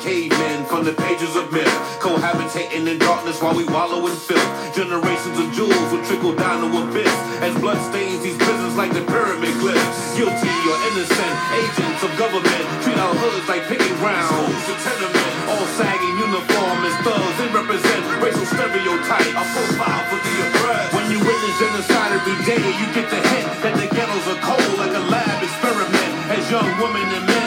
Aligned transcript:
Cavemen 0.00 0.64
from 0.64 0.84
the 0.84 0.96
pages 0.96 1.36
of 1.36 1.52
myth, 1.52 1.68
cohabitating 2.00 2.88
in 2.88 2.98
darkness 2.98 3.40
while 3.40 3.54
we 3.54 3.64
wallow 3.68 4.00
in 4.08 4.16
filth. 4.16 4.50
Generations 4.74 5.36
of 5.36 5.52
jewels 5.52 5.88
will 5.92 6.04
trickle 6.08 6.34
down 6.34 6.64
to 6.64 6.68
abyss 6.72 7.12
as 7.44 7.52
blood 7.60 7.76
stains 7.92 8.24
these 8.24 8.36
prisons 8.40 8.76
like 8.80 8.92
the 8.96 9.04
pyramid 9.04 9.52
glyphs. 9.60 10.16
Guilty 10.16 10.56
or 10.64 10.76
innocent 10.88 11.34
agents 11.52 12.00
of 12.00 12.10
government 12.16 12.64
treat 12.80 12.96
our 12.96 13.12
hoods 13.12 13.44
like 13.44 13.62
picking 13.68 13.92
grounds. 14.00 14.32
Schools 14.32 14.64
to 14.72 14.74
tenement, 14.88 15.32
all 15.52 15.66
sagging 15.76 16.16
uniform 16.16 16.78
as 16.88 16.96
thugs. 17.04 17.36
They 17.36 17.48
represent 17.52 18.00
racial 18.24 18.48
stereotypes. 18.48 19.36
A 19.36 19.44
profile 19.52 20.04
for 20.08 20.20
the 20.24 20.34
oppressed. 20.48 20.96
When 20.96 21.06
you 21.12 21.20
witness 21.20 21.56
genocide 21.60 22.12
every 22.16 22.40
day, 22.48 22.64
you 22.80 22.86
get 22.96 23.04
the 23.12 23.20
hint 23.20 23.48
that 23.68 23.74
the 23.76 23.86
ghettos 23.92 24.26
are 24.32 24.40
cold 24.48 24.80
like 24.80 24.96
a 24.96 25.04
lab 25.12 25.44
experiment. 25.44 26.10
As 26.32 26.48
young 26.48 26.68
women 26.80 27.04
and 27.04 27.26
men 27.28 27.39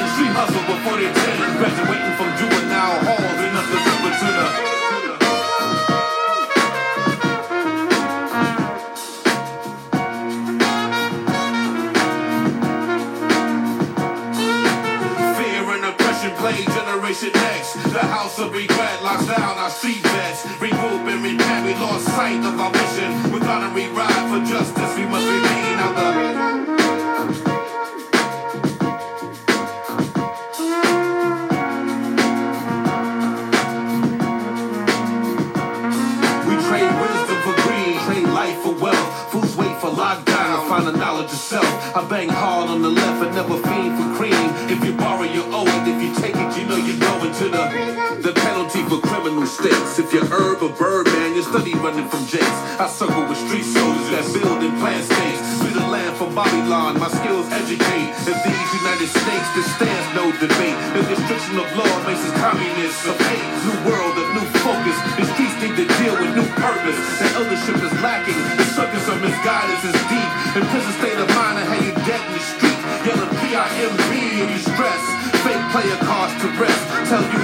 hustle 0.44 0.68
before 0.68 0.98
they're 1.00 1.14
10, 1.14 1.56
graduating 1.56 2.16
from 2.20 2.28
juvenile 2.36 3.00
halls, 3.08 3.40
enough 3.48 3.68
to 3.72 3.78
remember 3.80 4.12
to 4.20 4.28
the. 4.36 4.46
Fear 15.40 15.64
and 15.76 15.86
oppression 15.86 16.32
Generation 16.76 17.32
X. 17.56 17.74
The 17.94 18.04
house 18.04 18.38
of 18.40 18.52
regret 18.52 19.02
locks 19.02 19.26
down 19.28 19.58
our 19.58 19.70
street. 19.70 20.04
Regroup 20.60 21.08
and 21.08 21.24
repent. 21.24 21.66
We 21.66 21.74
lost 21.76 22.06
sight 22.06 22.44
of 22.44 22.60
our 22.60 22.72
mission. 22.72 23.32
We're 23.32 23.40
gonna 23.40 23.70
rewrite 23.74 24.28
for 24.32 24.44
justice. 24.44 24.98
We 24.98 25.06
states. 49.48 50.00
If 50.00 50.14
you're 50.14 50.26
herb 50.26 50.62
or 50.62 50.70
bird 50.70 51.08
man, 51.08 51.36
you're 51.36 51.44
study 51.44 51.74
running 51.76 52.08
from 52.08 52.26
jakes. 52.26 52.60
I 52.80 52.88
circle 52.88 53.28
with 53.28 53.38
street 53.38 53.68
soldiers 53.68 54.10
that 54.16 54.26
build 54.32 54.64
and 54.64 54.76
plant 54.80 55.04
states. 55.04 55.42
We 55.64 55.74
the 55.76 55.84
land 55.84 56.16
for 56.16 56.30
Babylon, 56.32 57.00
my 57.00 57.10
skills 57.10 57.50
educate. 57.52 58.10
If 58.24 58.38
these 58.46 58.70
United 58.80 59.10
States, 59.10 59.48
this 59.58 59.68
stands 59.76 60.08
no 60.16 60.32
debate. 60.40 60.78
The 60.96 61.04
restriction 61.12 61.60
of 61.60 61.68
law 61.76 61.94
makes 62.08 62.24
us 62.24 62.34
communists 62.40 63.04
of 63.10 63.18
hate. 63.20 63.48
New 63.68 63.78
world 63.90 64.16
of 64.16 64.28
new 64.38 64.48
focus. 64.64 64.98
The 65.20 65.26
streets 65.36 65.56
need 65.60 65.76
to 65.82 65.88
deal 66.00 66.16
with 66.16 66.32
new 66.38 66.50
purpose. 66.62 67.00
The 67.20 67.28
eldership 67.36 67.80
is 67.84 67.94
lacking. 68.00 68.40
The 68.56 68.68
circus 68.72 69.06
of 69.12 69.18
misguidance 69.20 69.84
is 69.84 69.98
deep. 70.08 70.30
In 70.56 70.64
prison 70.72 70.94
state 71.02 71.20
of 71.20 71.30
mind, 71.36 71.60
I 71.60 71.66
have 71.68 71.82
you 71.84 71.94
dead 72.08 72.22
in 72.22 72.32
the 72.38 72.44
street. 72.44 72.80
Yelling 73.04 73.34
P-I-M-B 73.44 74.12
and 74.40 74.50
you 74.56 74.62
stress. 74.62 75.04
Fake 75.44 75.66
player 75.76 76.00
cards 76.08 76.32
to 76.40 76.48
rest. 76.56 76.84
Tell 77.12 77.24
youth 77.34 77.43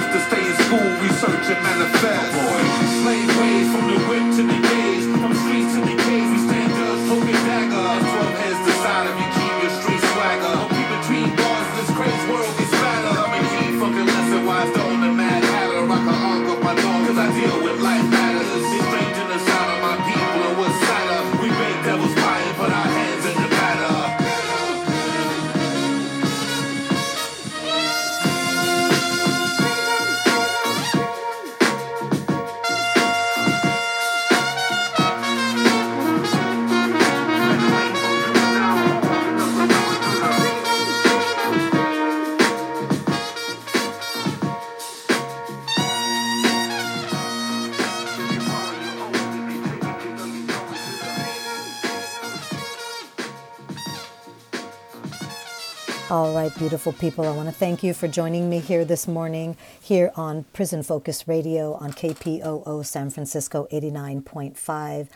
All 56.09 56.33
right, 56.33 56.51
beautiful 56.57 56.91
people, 56.91 57.23
I 57.23 57.29
want 57.29 57.49
to 57.49 57.53
thank 57.53 57.83
you 57.83 57.93
for 57.93 58.07
joining 58.07 58.49
me 58.49 58.57
here 58.57 58.83
this 58.83 59.07
morning 59.07 59.55
here 59.79 60.11
on 60.15 60.43
Prison 60.53 60.81
Focus 60.81 61.27
Radio 61.27 61.75
on 61.75 61.91
KPOO 61.91 62.83
San 62.83 63.11
Francisco 63.11 63.67
89.5. 63.71 65.07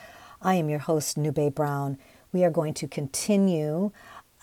I 0.44 0.54
am 0.54 0.70
your 0.70 0.78
host, 0.78 1.18
Nube 1.18 1.56
Brown. 1.56 1.98
We 2.32 2.44
are 2.44 2.52
going 2.52 2.76
to 2.76 2.88
continue 2.88 3.90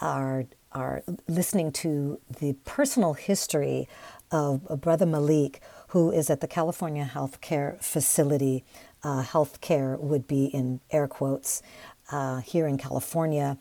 our, 0.01 0.47
our 0.73 1.05
listening 1.29 1.71
to 1.71 2.21
the 2.41 2.55
personal 2.65 3.13
history 3.13 3.89
of 4.33 4.81
Brother 4.81 5.07
Malik, 5.07 5.63
who 5.91 6.11
is 6.11 6.31
at 6.31 6.41
the 6.41 6.49
California 6.49 7.09
Healthcare 7.15 7.81
Facility. 7.81 8.65
Uh, 9.05 9.23
healthcare 9.23 10.01
would 10.01 10.27
be 10.27 10.47
in 10.47 10.81
air 10.91 11.07
quotes 11.07 11.63
uh, 12.11 12.41
here 12.41 12.67
in 12.67 12.77
California. 12.77 13.57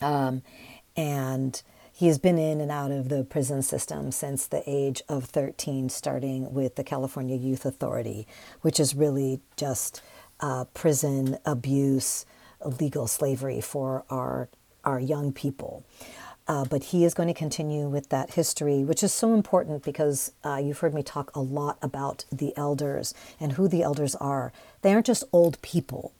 Um, 0.00 0.42
and 0.96 1.60
he 2.02 2.08
has 2.08 2.18
been 2.18 2.36
in 2.36 2.60
and 2.60 2.72
out 2.72 2.90
of 2.90 3.10
the 3.10 3.22
prison 3.22 3.62
system 3.62 4.10
since 4.10 4.48
the 4.48 4.64
age 4.66 5.02
of 5.08 5.26
13, 5.26 5.88
starting 5.88 6.52
with 6.52 6.74
the 6.74 6.82
California 6.82 7.36
Youth 7.36 7.64
Authority, 7.64 8.26
which 8.62 8.80
is 8.80 8.92
really 8.92 9.40
just 9.54 10.02
uh, 10.40 10.64
prison 10.74 11.38
abuse, 11.46 12.26
legal 12.80 13.06
slavery 13.06 13.60
for 13.60 14.04
our, 14.10 14.48
our 14.82 14.98
young 14.98 15.32
people. 15.32 15.84
Uh, 16.48 16.64
but 16.64 16.82
he 16.82 17.04
is 17.04 17.14
going 17.14 17.28
to 17.28 17.34
continue 17.34 17.88
with 17.88 18.08
that 18.08 18.32
history, 18.32 18.82
which 18.82 19.04
is 19.04 19.12
so 19.12 19.32
important 19.32 19.84
because 19.84 20.32
uh, 20.42 20.56
you've 20.56 20.80
heard 20.80 20.94
me 20.94 21.04
talk 21.04 21.30
a 21.36 21.40
lot 21.40 21.78
about 21.82 22.24
the 22.32 22.52
elders 22.56 23.14
and 23.38 23.52
who 23.52 23.68
the 23.68 23.84
elders 23.84 24.16
are. 24.16 24.52
They 24.80 24.92
aren't 24.92 25.06
just 25.06 25.22
old 25.32 25.62
people, 25.62 26.12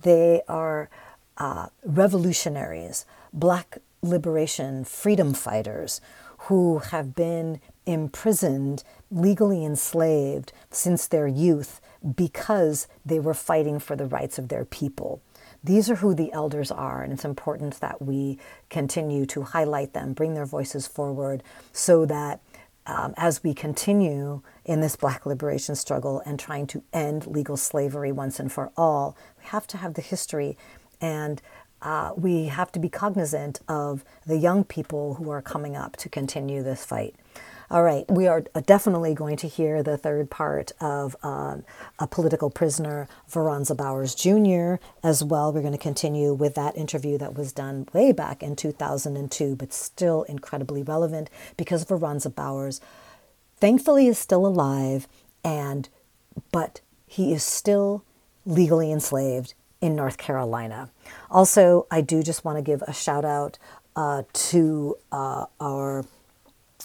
they 0.00 0.42
are 0.48 0.90
uh, 1.38 1.68
revolutionaries, 1.84 3.06
black 3.32 3.78
liberation 4.02 4.84
freedom 4.84 5.32
fighters 5.32 6.00
who 6.46 6.78
have 6.78 7.14
been 7.14 7.60
imprisoned, 7.86 8.82
legally 9.10 9.64
enslaved 9.64 10.52
since 10.70 11.06
their 11.06 11.28
youth 11.28 11.80
because 12.16 12.88
they 13.06 13.20
were 13.20 13.34
fighting 13.34 13.78
for 13.78 13.94
the 13.94 14.06
rights 14.06 14.38
of 14.38 14.48
their 14.48 14.64
people. 14.64 15.22
These 15.62 15.88
are 15.88 15.96
who 15.96 16.14
the 16.14 16.32
elders 16.32 16.72
are, 16.72 17.02
and 17.02 17.12
it's 17.12 17.24
important 17.24 17.78
that 17.78 18.02
we 18.02 18.38
continue 18.68 19.24
to 19.26 19.42
highlight 19.42 19.92
them, 19.92 20.12
bring 20.12 20.34
their 20.34 20.46
voices 20.46 20.88
forward, 20.88 21.44
so 21.72 22.04
that 22.06 22.40
um, 22.86 23.14
as 23.16 23.44
we 23.44 23.54
continue 23.54 24.42
in 24.64 24.80
this 24.80 24.96
black 24.96 25.24
liberation 25.24 25.76
struggle 25.76 26.20
and 26.26 26.40
trying 26.40 26.66
to 26.66 26.82
end 26.92 27.28
legal 27.28 27.56
slavery 27.56 28.10
once 28.10 28.40
and 28.40 28.50
for 28.50 28.72
all, 28.76 29.16
we 29.38 29.44
have 29.46 29.68
to 29.68 29.76
have 29.76 29.94
the 29.94 30.02
history 30.02 30.56
and 31.00 31.40
uh, 31.82 32.12
we 32.16 32.46
have 32.46 32.72
to 32.72 32.78
be 32.78 32.88
cognizant 32.88 33.60
of 33.68 34.04
the 34.26 34.38
young 34.38 34.64
people 34.64 35.14
who 35.14 35.30
are 35.30 35.42
coming 35.42 35.76
up 35.76 35.96
to 35.96 36.08
continue 36.08 36.62
this 36.62 36.84
fight. 36.84 37.14
All 37.70 37.82
right, 37.82 38.04
we 38.10 38.26
are 38.26 38.42
definitely 38.66 39.14
going 39.14 39.36
to 39.38 39.48
hear 39.48 39.82
the 39.82 39.96
third 39.96 40.28
part 40.28 40.72
of 40.78 41.16
uh, 41.22 41.56
a 41.98 42.06
political 42.06 42.50
prisoner, 42.50 43.08
Veronza 43.30 43.74
Bowers 43.74 44.14
Jr., 44.14 44.84
as 45.02 45.24
well. 45.24 45.50
We're 45.50 45.62
going 45.62 45.72
to 45.72 45.78
continue 45.78 46.34
with 46.34 46.54
that 46.54 46.76
interview 46.76 47.16
that 47.16 47.34
was 47.34 47.50
done 47.50 47.88
way 47.94 48.12
back 48.12 48.42
in 48.42 48.56
2002, 48.56 49.56
but 49.56 49.72
still 49.72 50.24
incredibly 50.24 50.82
relevant 50.82 51.30
because 51.56 51.86
Veronza 51.86 52.32
Bowers, 52.34 52.82
thankfully, 53.56 54.06
is 54.06 54.18
still 54.18 54.46
alive, 54.46 55.08
and 55.42 55.88
but 56.50 56.82
he 57.06 57.32
is 57.32 57.42
still 57.42 58.04
legally 58.44 58.92
enslaved 58.92 59.54
in 59.82 59.94
North 59.96 60.16
Carolina. 60.16 60.88
Also, 61.30 61.86
I 61.90 62.00
do 62.00 62.22
just 62.22 62.44
want 62.44 62.56
to 62.56 62.62
give 62.62 62.80
a 62.82 62.92
shout 62.94 63.24
out 63.24 63.58
uh, 63.96 64.22
to 64.32 64.96
uh, 65.10 65.46
our 65.60 66.04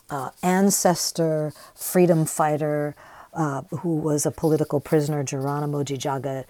uh, 0.10 0.32
ancestor, 0.44 1.54
freedom 1.76 2.26
fighter, 2.26 2.96
uh, 3.34 3.62
who 3.80 3.96
was 3.96 4.26
a 4.26 4.32
political 4.32 4.80
prisoner, 4.80 5.24
Geronimo 5.24 5.84
Jijaga 5.84 6.44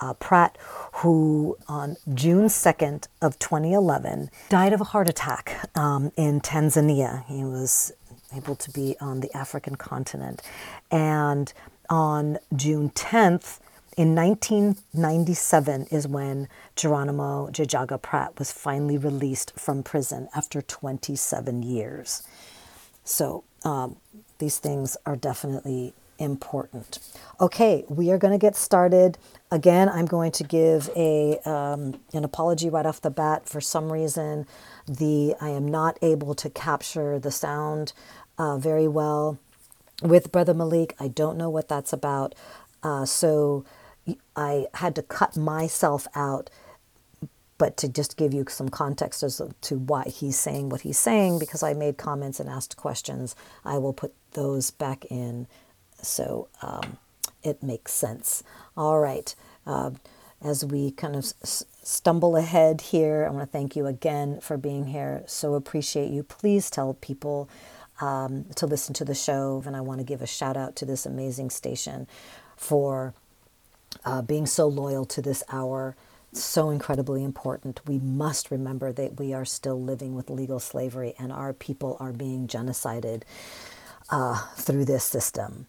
uh, 0.00 0.14
Pratt, 0.14 0.58
who 0.94 1.56
on 1.68 1.96
June 2.12 2.46
2nd 2.46 3.06
of 3.22 3.38
2011 3.38 4.30
died 4.48 4.72
of 4.72 4.80
a 4.80 4.84
heart 4.84 5.08
attack 5.08 5.70
um, 5.76 6.10
in 6.16 6.40
Tanzania. 6.40 7.24
He 7.26 7.44
was 7.44 7.92
able 8.36 8.56
to 8.56 8.70
be 8.72 8.96
on 9.00 9.20
the 9.20 9.34
African 9.36 9.76
continent. 9.76 10.42
And 10.90 11.52
on 11.88 12.38
June 12.56 12.90
10th, 12.90 13.60
in 13.96 14.14
1997 14.14 15.86
is 15.90 16.06
when 16.06 16.48
Geronimo 16.76 17.48
Jijaga 17.50 18.00
Pratt 18.00 18.38
was 18.38 18.50
finally 18.50 18.98
released 18.98 19.52
from 19.58 19.82
prison 19.82 20.28
after 20.34 20.62
27 20.62 21.62
years. 21.62 22.22
So 23.04 23.44
um, 23.64 23.96
these 24.38 24.58
things 24.58 24.96
are 25.06 25.16
definitely 25.16 25.94
important. 26.18 26.98
Okay, 27.40 27.84
we 27.88 28.10
are 28.10 28.18
going 28.18 28.32
to 28.32 28.38
get 28.38 28.56
started. 28.56 29.18
Again, 29.50 29.88
I'm 29.88 30.06
going 30.06 30.32
to 30.32 30.44
give 30.44 30.90
a 30.96 31.38
um, 31.44 32.00
an 32.12 32.24
apology 32.24 32.68
right 32.70 32.86
off 32.86 33.00
the 33.00 33.10
bat. 33.10 33.48
For 33.48 33.60
some 33.60 33.92
reason, 33.92 34.46
the 34.86 35.34
I 35.40 35.50
am 35.50 35.68
not 35.68 35.98
able 36.02 36.34
to 36.36 36.50
capture 36.50 37.18
the 37.18 37.30
sound 37.30 37.92
uh, 38.38 38.58
very 38.58 38.88
well 38.88 39.38
with 40.02 40.32
Brother 40.32 40.54
Malik. 40.54 40.94
I 40.98 41.08
don't 41.08 41.36
know 41.36 41.50
what 41.50 41.68
that's 41.68 41.92
about. 41.92 42.34
Uh, 42.82 43.04
so 43.04 43.64
I 44.36 44.66
had 44.74 44.94
to 44.96 45.02
cut 45.02 45.36
myself 45.36 46.06
out 46.14 46.50
but 47.56 47.76
to 47.76 47.88
just 47.88 48.16
give 48.16 48.34
you 48.34 48.44
some 48.48 48.68
context 48.68 49.22
as 49.22 49.40
to 49.62 49.78
why 49.78 50.04
he's 50.08 50.38
saying 50.38 50.68
what 50.68 50.80
he's 50.80 50.98
saying, 50.98 51.38
because 51.38 51.62
I 51.62 51.72
made 51.72 51.96
comments 51.96 52.40
and 52.40 52.48
asked 52.50 52.76
questions, 52.76 53.36
I 53.64 53.78
will 53.78 53.92
put 53.92 54.12
those 54.32 54.70
back 54.70 55.04
in 55.06 55.46
so 56.02 56.48
um, 56.62 56.98
it 57.42 57.62
makes 57.62 57.92
sense. 57.92 58.42
All 58.76 58.98
right. 58.98 59.34
Uh, 59.66 59.92
as 60.42 60.64
we 60.64 60.90
kind 60.90 61.16
of 61.16 61.24
s- 61.42 61.64
stumble 61.82 62.36
ahead 62.36 62.80
here, 62.80 63.24
I 63.26 63.30
want 63.30 63.48
to 63.48 63.52
thank 63.52 63.76
you 63.76 63.86
again 63.86 64.40
for 64.40 64.56
being 64.56 64.88
here. 64.88 65.22
So 65.26 65.54
appreciate 65.54 66.10
you. 66.10 66.22
Please 66.22 66.70
tell 66.70 66.94
people 66.94 67.48
um, 68.00 68.46
to 68.56 68.66
listen 68.66 68.94
to 68.94 69.04
the 69.04 69.14
show. 69.14 69.62
And 69.64 69.76
I 69.76 69.80
want 69.80 70.00
to 70.00 70.04
give 70.04 70.20
a 70.20 70.26
shout 70.26 70.56
out 70.56 70.76
to 70.76 70.84
this 70.84 71.06
amazing 71.06 71.50
station 71.50 72.06
for 72.56 73.14
uh, 74.04 74.22
being 74.22 74.46
so 74.46 74.66
loyal 74.66 75.04
to 75.06 75.22
this 75.22 75.42
hour 75.50 75.96
so 76.36 76.70
incredibly 76.70 77.22
important. 77.22 77.80
We 77.86 77.98
must 77.98 78.50
remember 78.50 78.92
that 78.92 79.18
we 79.18 79.32
are 79.32 79.44
still 79.44 79.80
living 79.80 80.14
with 80.14 80.30
legal 80.30 80.60
slavery 80.60 81.14
and 81.18 81.32
our 81.32 81.52
people 81.52 81.96
are 82.00 82.12
being 82.12 82.46
genocided 82.46 83.22
uh, 84.10 84.46
through 84.56 84.84
this 84.84 85.04
system. 85.04 85.66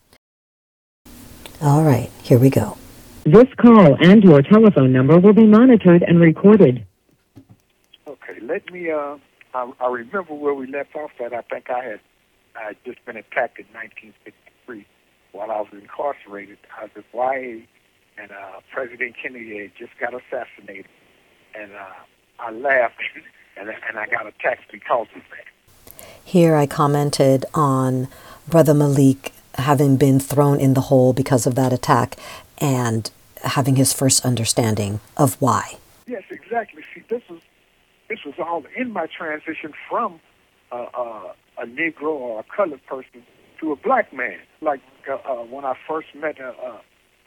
All 1.62 1.84
right, 1.84 2.12
here 2.22 2.38
we 2.38 2.50
go. 2.50 2.78
This 3.24 3.48
call 3.58 3.96
and 4.04 4.24
your 4.24 4.42
telephone 4.42 4.92
number 4.92 5.18
will 5.18 5.34
be 5.34 5.46
monitored 5.46 6.04
and 6.04 6.20
recorded. 6.20 6.86
Okay, 8.08 8.40
let 8.42 8.72
me. 8.72 8.92
Uh, 8.92 9.18
I, 9.54 9.72
I 9.80 9.88
remember 9.88 10.34
where 10.34 10.54
we 10.54 10.68
left 10.68 10.96
off. 10.96 11.12
That 11.20 11.34
I 11.34 11.42
think 11.42 11.70
I 11.70 11.84
had 11.84 12.00
I 12.56 12.68
had 12.68 12.78
just 12.86 13.04
been 13.06 13.18
attacked 13.18 13.58
in 13.58 13.66
1963 13.74 14.86
while 15.32 15.50
I 15.50 15.62
was 15.62 15.70
incarcerated. 15.72 16.58
I 16.78 16.84
was 16.84 16.92
at 16.98 17.06
YA 17.14 17.66
and 18.18 18.32
uh, 18.32 18.60
President 18.72 19.16
Kennedy 19.22 19.60
had 19.60 19.72
just 19.78 19.92
got 20.00 20.14
assassinated, 20.14 20.88
and 21.54 21.72
uh, 21.74 21.94
I 22.40 22.52
laughed, 22.52 23.02
and, 23.58 23.70
and 23.70 23.98
I 23.98 24.08
got 24.08 24.26
a 24.26 24.30
attacked 24.30 24.72
because 24.72 25.08
of 25.16 25.22
that. 25.32 25.96
Here 26.24 26.56
I 26.56 26.66
commented 26.66 27.46
on 27.54 28.08
Brother 28.48 28.74
Malik 28.74 29.32
having 29.56 29.98
been 29.98 30.20
thrown 30.20 30.60
in 30.60 30.74
the 30.74 30.82
hole 30.82 31.14
because 31.14 31.48
of 31.48 31.56
that 31.56 31.72
attack 31.72 32.18
and 32.58 33.10
having 33.44 33.76
his 33.76 33.94
first 33.94 34.26
understanding 34.26 35.00
of 35.18 35.40
why. 35.42 35.76
Yes, 36.08 36.24
exactly. 36.30 36.84
See, 36.94 37.04
this 37.10 37.22
was 37.30 37.40
this 38.10 38.20
was 38.26 38.36
all 38.38 38.64
in 38.76 38.92
my 38.92 39.08
transition 39.08 39.74
from 39.90 40.20
uh, 40.72 40.86
uh, 40.94 41.34
a 41.58 41.66
Negro 41.66 42.12
or 42.12 42.40
a 42.42 42.44
colored 42.44 42.86
person 42.86 43.26
to 43.60 43.72
a 43.72 43.76
black 43.76 44.14
man. 44.14 44.40
Like 44.62 44.82
uh, 45.10 45.16
uh, 45.16 45.44
when 45.46 45.66
I 45.66 45.76
first 45.88 46.08
met 46.16 46.40
uh, 46.40 46.54
uh, 46.64 46.78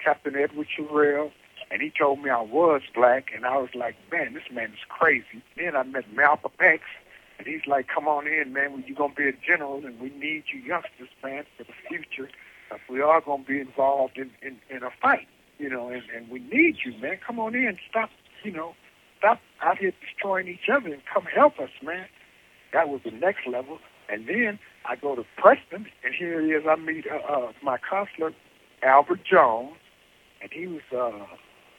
Captain 0.02 0.36
Edward 0.36 0.68
Sherrill, 0.74 1.30
and 1.70 1.82
he 1.82 1.92
told 1.96 2.22
me 2.22 2.30
I 2.30 2.40
was 2.40 2.82
black, 2.94 3.30
and 3.34 3.44
I 3.44 3.58
was 3.58 3.70
like, 3.74 3.96
man, 4.10 4.34
this 4.34 4.44
man 4.52 4.70
is 4.72 4.84
crazy. 4.88 5.42
Then 5.56 5.76
I 5.76 5.82
met 5.82 6.12
Malcolm 6.14 6.52
X, 6.60 6.82
and 7.38 7.46
he's 7.46 7.66
like, 7.66 7.88
come 7.88 8.08
on 8.08 8.26
in, 8.26 8.52
man, 8.52 8.82
you're 8.86 8.96
going 8.96 9.10
to 9.10 9.16
be 9.16 9.28
a 9.28 9.32
general, 9.32 9.84
and 9.84 10.00
we 10.00 10.10
need 10.10 10.44
you 10.52 10.60
youngsters, 10.60 11.08
man, 11.22 11.44
for 11.56 11.64
the 11.64 11.72
future. 11.88 12.30
If 12.70 12.80
we 12.90 13.00
are 13.00 13.20
going 13.20 13.44
to 13.44 13.48
be 13.48 13.60
involved 13.60 14.18
in, 14.18 14.30
in, 14.42 14.58
in 14.68 14.82
a 14.82 14.90
fight, 15.00 15.26
you 15.58 15.68
know, 15.68 15.88
and, 15.88 16.02
and 16.14 16.28
we 16.30 16.40
need 16.40 16.76
you, 16.84 16.92
man. 17.00 17.18
Come 17.24 17.38
on 17.40 17.54
in, 17.54 17.78
stop, 17.88 18.10
you 18.44 18.52
know, 18.52 18.74
stop 19.18 19.40
out 19.62 19.78
here 19.78 19.92
destroying 20.00 20.48
each 20.48 20.68
other 20.72 20.92
and 20.92 21.02
come 21.12 21.24
help 21.24 21.58
us, 21.58 21.70
man. 21.82 22.06
That 22.72 22.88
was 22.88 23.00
the 23.04 23.10
next 23.10 23.46
level. 23.46 23.78
And 24.08 24.26
then 24.26 24.58
I 24.84 24.96
go 24.96 25.14
to 25.14 25.24
Preston, 25.36 25.86
and 26.04 26.14
here 26.14 26.40
he 26.40 26.48
is. 26.52 26.64
I 26.68 26.76
meet 26.76 27.06
uh, 27.06 27.16
uh, 27.16 27.52
my 27.62 27.78
counselor, 27.78 28.32
Albert 28.82 29.20
Jones, 29.24 29.74
and 30.42 30.50
he 30.52 30.66
was 30.66 30.82
uh, 30.92 31.26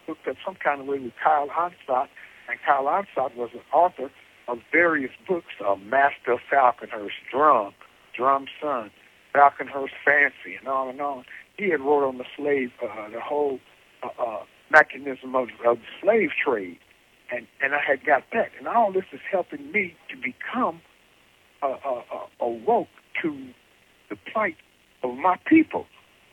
hooked 0.07 0.27
up 0.27 0.35
some 0.45 0.55
kind 0.55 0.81
of 0.81 0.87
way 0.87 0.99
with 0.99 1.13
Kyle 1.23 1.49
Onstott, 1.49 2.07
and 2.49 2.59
Kyle 2.65 2.85
Onstott 2.85 3.35
was 3.35 3.49
an 3.53 3.61
author 3.73 4.11
of 4.47 4.59
various 4.71 5.11
books, 5.27 5.53
uh, 5.65 5.75
Master 5.75 6.37
Falconhurst, 6.49 7.15
Drum, 7.31 7.73
Drum 8.15 8.45
Son, 8.61 8.89
Falconhurst 9.33 9.93
Fancy, 10.03 10.55
and 10.57 10.67
on 10.67 10.89
and 10.89 11.01
on. 11.01 11.23
He 11.57 11.69
had 11.69 11.81
wrote 11.81 12.07
on 12.07 12.17
the 12.17 12.25
slave, 12.35 12.71
uh, 12.81 13.09
the 13.09 13.21
whole 13.21 13.59
uh, 14.01 14.07
uh, 14.19 14.43
mechanism 14.71 15.35
of, 15.35 15.49
of 15.65 15.77
the 15.77 15.91
slave 16.01 16.29
trade, 16.43 16.79
and 17.31 17.45
and 17.61 17.75
I 17.75 17.79
had 17.85 18.03
got 18.05 18.23
that, 18.33 18.49
and 18.57 18.67
all 18.67 18.91
this 18.91 19.05
is 19.11 19.19
helping 19.31 19.71
me 19.71 19.95
to 20.09 20.15
become 20.15 20.81
uh, 21.61 21.75
uh, 21.85 22.01
uh, 22.11 22.45
awoke 22.45 22.87
to 23.21 23.47
the 24.09 24.15
plight 24.31 24.55
of 25.03 25.15
my 25.17 25.37
people. 25.45 25.85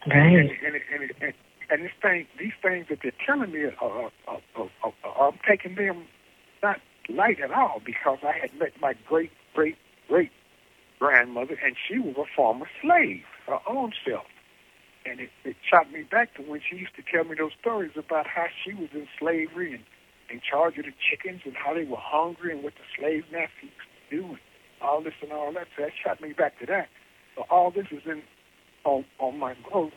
Right. 0.06 0.16
And, 0.16 0.50
and, 0.64 0.76
and, 0.92 1.12
and, 1.21 1.35
and 1.70 1.85
this 1.85 1.92
thing, 2.00 2.26
these 2.38 2.52
things 2.62 2.87
that 2.88 2.99
they're 3.02 3.12
telling 3.25 3.52
me, 3.52 3.64
are, 3.80 4.11
are, 4.28 4.40
are, 4.56 4.92
are, 5.04 5.32
taking 5.49 5.75
them 5.75 6.06
not 6.62 6.80
light 7.08 7.40
at 7.40 7.50
all 7.50 7.80
because 7.85 8.18
I 8.23 8.32
had 8.38 8.54
met 8.58 8.73
my 8.80 8.94
great, 9.08 9.30
great, 9.54 9.76
great 10.08 10.30
grandmother, 10.99 11.58
and 11.64 11.76
she 11.88 11.99
was 11.99 12.14
a 12.16 12.25
former 12.35 12.66
slave, 12.80 13.25
her 13.46 13.58
own 13.68 13.92
self. 14.06 14.25
And 15.04 15.20
it, 15.20 15.30
it 15.44 15.56
shot 15.68 15.92
me 15.92 16.02
back 16.02 16.35
to 16.35 16.42
when 16.42 16.61
she 16.68 16.76
used 16.76 16.94
to 16.96 17.02
tell 17.02 17.25
me 17.25 17.37
those 17.37 17.52
stories 17.61 17.92
about 17.96 18.26
how 18.26 18.46
she 18.64 18.75
was 18.75 18.88
in 18.92 19.06
slavery 19.18 19.75
and 19.75 19.85
in 20.30 20.40
charge 20.40 20.78
of 20.78 20.85
the 20.85 20.92
chickens 21.11 21.42
and 21.44 21.54
how 21.54 21.75
they 21.75 21.85
were 21.85 21.99
hungry 22.00 22.52
and 22.52 22.62
what 22.62 22.75
the 22.75 22.87
slave 22.99 23.25
masters 23.30 23.50
used 23.62 24.11
to 24.11 24.16
do 24.16 24.25
and 24.26 24.38
all 24.82 25.00
this 25.00 25.14
and 25.23 25.32
all 25.32 25.52
that. 25.52 25.68
So 25.76 25.82
that 25.82 25.92
shot 26.02 26.20
me 26.20 26.32
back 26.32 26.58
to 26.61 26.66
that. 26.66 26.88
So 27.37 27.44
all 27.50 27.70
this 27.70 27.87
is 27.90 28.02
in 28.06 28.23
on, 28.85 29.04
on 29.18 29.38
my 29.38 29.54
growth 29.62 29.92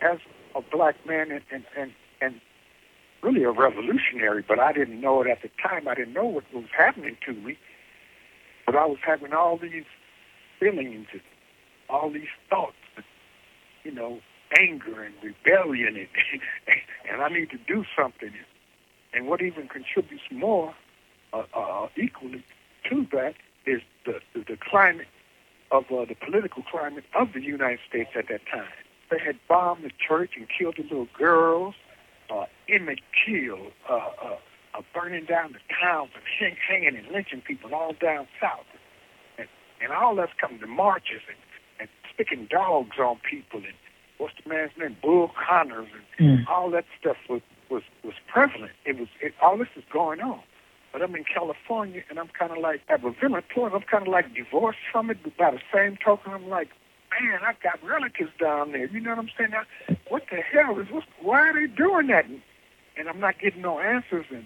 as 0.00 0.18
a 0.54 0.62
black 0.62 0.96
man 1.06 1.30
and, 1.30 1.42
and, 1.50 1.64
and, 1.76 1.92
and 2.20 2.40
really 3.22 3.44
a 3.44 3.50
revolutionary, 3.50 4.44
but 4.46 4.58
I 4.58 4.72
didn't 4.72 5.00
know 5.00 5.22
it 5.22 5.28
at 5.28 5.42
the 5.42 5.50
time. 5.62 5.88
I 5.88 5.94
didn't 5.94 6.12
know 6.14 6.26
what 6.26 6.44
was 6.52 6.64
happening 6.76 7.16
to 7.26 7.32
me. 7.32 7.58
But 8.66 8.76
I 8.76 8.86
was 8.86 8.98
having 9.04 9.32
all 9.32 9.56
these 9.56 9.84
feelings 10.60 11.06
and 11.12 11.22
all 11.88 12.10
these 12.10 12.28
thoughts, 12.48 12.76
you 13.84 13.92
know, 13.92 14.20
anger 14.58 15.02
and 15.02 15.14
rebellion, 15.22 15.96
and 15.96 16.08
and 17.10 17.22
I 17.22 17.28
need 17.28 17.50
to 17.50 17.58
do 17.66 17.84
something. 17.96 18.32
And 19.14 19.26
what 19.26 19.42
even 19.42 19.68
contributes 19.68 20.24
more, 20.30 20.74
uh, 21.32 21.42
uh, 21.54 21.88
equally 21.96 22.44
to 22.88 23.06
that, 23.12 23.34
is 23.66 23.82
the 24.06 24.20
the, 24.34 24.40
the 24.40 24.56
climate 24.56 25.08
of 25.70 25.84
uh, 25.90 26.04
the 26.04 26.14
political 26.14 26.62
climate 26.62 27.04
of 27.14 27.32
the 27.32 27.40
United 27.40 27.80
States 27.88 28.10
at 28.14 28.28
that 28.28 28.42
time. 28.46 28.68
They 29.12 29.18
had 29.18 29.38
bombed 29.46 29.84
the 29.84 29.90
church 30.08 30.30
and 30.36 30.46
killed 30.48 30.76
the 30.78 30.84
little 30.84 31.08
girls. 31.18 31.74
Uh, 32.30 32.46
Emmett 32.66 33.00
Till, 33.26 33.58
uh, 33.90 33.92
uh, 33.92 34.36
uh, 34.74 34.80
burning 34.94 35.26
down 35.26 35.52
the 35.52 35.58
towns 35.82 36.10
and 36.14 36.24
hang, 36.38 36.56
hanging 36.66 36.96
and 36.96 37.12
lynching 37.12 37.42
people 37.42 37.74
all 37.74 37.92
down 38.00 38.26
south. 38.40 38.64
And, 39.36 39.48
and 39.82 39.92
all 39.92 40.14
that's 40.14 40.32
coming 40.40 40.58
to 40.60 40.66
marches 40.66 41.20
and, 41.28 41.36
and 41.78 41.88
sticking 42.14 42.46
dogs 42.50 42.96
on 42.98 43.18
people 43.28 43.58
and 43.58 43.74
what's 44.16 44.32
the 44.42 44.48
man's 44.48 44.70
name? 44.78 44.96
Bull 45.02 45.30
Connors 45.46 45.88
and 45.92 46.02
Mm. 46.20 46.46
all 46.48 46.70
that 46.70 46.84
stuff 47.00 47.16
was, 47.28 47.40
was, 47.68 47.82
was 48.04 48.14
prevalent. 48.28 48.70
It 48.84 48.98
was 48.98 49.08
it, 49.20 49.34
all 49.42 49.56
this 49.58 49.68
is 49.76 49.82
going 49.92 50.20
on. 50.20 50.40
But 50.92 51.02
I'm 51.02 51.14
in 51.16 51.24
California 51.24 52.02
and 52.08 52.18
I'm 52.18 52.28
kind 52.28 52.52
of 52.52 52.58
like 52.58 52.80
at 52.88 53.04
a 53.04 53.10
villain 53.10 53.42
point. 53.52 53.74
I'm 53.74 53.82
kind 53.82 54.06
of 54.06 54.12
like 54.12 54.32
divorced 54.34 54.78
from 54.92 55.10
it. 55.10 55.18
But 55.24 55.36
by 55.36 55.50
the 55.50 55.60
same 55.74 55.96
token, 56.02 56.32
I'm 56.32 56.48
like, 56.48 56.68
man, 57.20 57.40
I 57.42 57.54
got 57.62 57.82
relatives 57.82 58.30
down 58.40 58.72
there. 58.72 58.86
You 58.86 59.00
know 59.00 59.10
what 59.10 59.20
I'm 59.20 59.30
saying? 59.36 59.50
Now, 59.50 59.96
what 60.08 60.24
the 60.30 60.40
hell 60.40 60.78
is 60.78 60.88
what's, 60.90 61.06
why 61.20 61.48
are 61.48 61.52
they 61.52 61.72
doing 61.72 62.08
that? 62.08 62.26
And, 62.26 62.42
I'm 63.08 63.20
not 63.20 63.38
getting 63.40 63.62
no 63.62 63.80
answers. 63.80 64.26
And, 64.30 64.44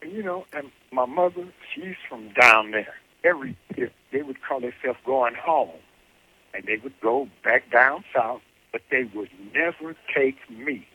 and 0.00 0.12
you 0.12 0.22
know, 0.22 0.46
and 0.52 0.70
my 0.92 1.06
mother, 1.06 1.46
she's 1.74 1.96
from 2.08 2.32
down 2.40 2.70
there. 2.70 2.94
Every 3.24 3.56
year 3.76 3.90
they 4.12 4.22
would 4.22 4.42
call 4.42 4.60
themselves 4.60 4.98
going 5.04 5.34
home, 5.34 5.70
and 6.54 6.64
they 6.64 6.76
would 6.76 6.98
go 7.00 7.28
back 7.44 7.70
down 7.70 8.04
south, 8.14 8.42
but 8.72 8.82
they 8.90 9.04
would 9.14 9.30
never 9.54 9.96
take 10.14 10.36
me. 10.50 10.86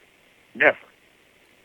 Never. 0.55 0.77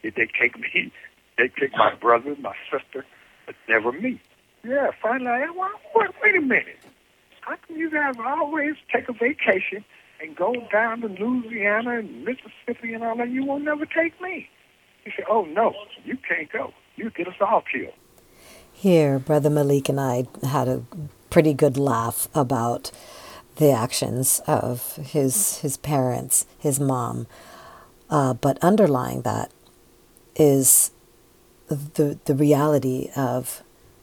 Did 0.03 0.15
they 0.17 0.29
take 0.41 0.59
me? 0.59 0.93
They 1.39 1.49
take 1.59 1.73
my 1.73 1.95
brother, 1.95 2.37
my 2.41 2.55
sister, 2.71 3.07
but 3.47 3.55
never 3.67 3.91
me. 3.91 4.21
Yeah, 4.65 4.91
finally, 5.03 5.31
I 5.31 5.51
well, 5.51 5.71
wait, 5.95 6.11
wait 6.23 6.37
a 6.37 6.43
minute. 6.43 6.79
How 7.43 7.57
come 7.67 7.77
you 7.77 7.91
guys 7.91 8.15
always 8.25 8.75
take 8.93 9.09
a 9.09 9.13
vacation 9.13 9.85
and 10.21 10.35
go 10.37 10.55
down 10.73 11.01
to 11.01 11.09
Louisiana 11.09 11.99
and 11.99 12.25
Mississippi 12.25 12.95
and 12.95 13.03
all 13.03 13.17
that? 13.17 13.31
You 13.31 13.45
won't 13.45 13.65
never 13.65 13.85
take 13.85 14.19
me. 14.21 14.49
He 15.05 15.11
said, 15.17 15.25
oh, 15.29 15.45
no, 15.45 15.75
you 16.05 16.17
can't 16.29 16.51
go. 16.51 16.73
You 16.95 17.11
get 17.11 17.27
us 17.27 17.35
all 17.41 17.63
killed. 17.71 17.95
Here, 18.73 19.19
Brother 19.19 19.51
Malik 19.51 19.89
and 19.89 20.01
I 20.01 20.27
had 20.45 20.69
a 20.69 20.85
pretty 21.31 21.53
good 21.53 21.77
laugh 21.77 22.29
about 22.33 22.93
the 23.57 23.73
actions 23.73 24.41
of 24.47 24.97
his 24.97 25.59
his 25.59 25.77
parents, 25.77 26.47
his 26.59 26.79
mom. 26.81 27.27
Uh, 28.09 28.35
but 28.35 28.59
underlying 28.63 29.23
that 29.23 29.51
is 30.37 30.91
the 31.69 32.19
the 32.25 32.35
reality 32.35 33.11
of 33.17 33.63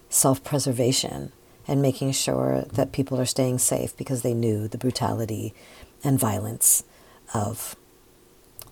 self-preservation 0.09 1.31
and 1.69 1.83
making 1.83 2.11
sure 2.11 2.63
that 2.73 2.91
people 2.91 3.21
are 3.21 3.25
staying 3.25 3.59
safe 3.59 3.95
because 3.95 4.23
they 4.23 4.33
knew 4.33 4.67
the 4.67 4.77
brutality 4.77 5.53
and 6.03 6.17
violence 6.17 6.83
of 7.31 7.75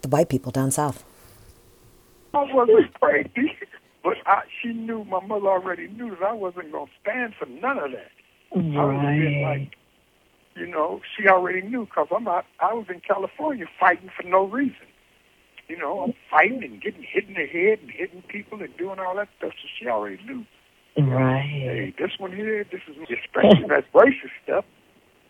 the 0.02 0.08
white 0.08 0.30
people 0.30 0.52
down 0.52 0.72
south. 0.72 1.04
I 2.34 2.52
wasn't 2.52 2.92
crazy, 3.00 3.54
but 4.04 4.16
I, 4.26 4.42
she 4.62 4.74
knew, 4.74 5.04
my 5.04 5.24
mother 5.24 5.46
already 5.46 5.88
knew 5.90 6.10
that 6.10 6.24
I 6.24 6.34
wasn't 6.34 6.72
going 6.72 6.88
to 6.88 6.92
stand 7.00 7.36
for 7.38 7.46
none 7.46 7.78
of 7.78 7.92
that. 7.92 8.12
I 8.56 8.58
was 8.58 9.00
a 9.04 9.44
like, 9.44 9.76
you 10.56 10.66
know, 10.66 11.02
she 11.16 11.28
already 11.28 11.62
knew 11.62 11.86
because 11.86 12.08
I'm 12.16 12.28
out, 12.28 12.46
I 12.60 12.74
was 12.74 12.88
in 12.90 13.02
California 13.02 13.68
fighting 13.80 14.10
for 14.18 14.28
no 14.28 14.46
reason. 14.46 14.88
You 15.68 15.78
know, 15.78 16.00
I'm 16.00 16.14
fighting 16.32 16.64
and 16.64 16.82
getting 16.82 17.04
hit 17.04 17.26
in 17.28 17.36
the 17.36 17.46
head 17.46 17.80
and 17.80 17.92
hitting 17.92 18.24
people 18.24 18.64
and 18.64 18.76
doing 18.76 18.98
all 18.98 19.16
that 19.18 19.28
stuff. 19.38 19.52
So 19.52 19.68
she 19.80 19.88
already 19.88 20.20
knew. 20.24 20.46
Right. 20.98 21.42
Hey, 21.44 21.96
this 22.00 22.12
one 22.20 22.36
here, 22.36 22.66
this 22.72 22.82
is 22.88 22.98
especially 23.04 23.68
that 23.70 23.92
racist 23.94 24.34
stuff. 24.44 24.66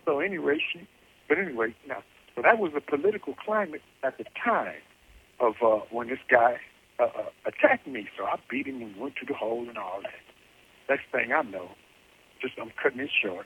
So 0.05 0.19
anyway, 0.19 0.57
she, 0.73 0.87
but 1.29 1.37
anyway, 1.39 1.75
now, 1.87 2.03
so 2.35 2.41
that 2.43 2.59
was 2.59 2.71
the 2.73 2.81
political 2.81 3.35
climate 3.35 3.81
at 4.03 4.17
the 4.17 4.25
time 4.43 4.81
of 5.39 5.55
uh, 5.63 5.79
when 5.91 6.07
this 6.09 6.19
guy 6.31 6.57
uh, 6.99 7.05
uh, 7.05 7.29
attacked 7.45 7.87
me. 7.87 8.07
So 8.17 8.25
I 8.25 8.37
beat 8.49 8.67
him 8.67 8.81
and 8.81 8.95
went 8.97 9.15
to 9.17 9.25
the 9.27 9.33
hole 9.33 9.67
and 9.67 9.77
all 9.77 10.01
that. 10.03 10.11
Next 10.89 11.05
thing 11.11 11.33
I 11.33 11.43
know, 11.43 11.69
just 12.41 12.55
I'm 12.61 12.71
cutting 12.81 13.01
it 13.01 13.11
short. 13.23 13.45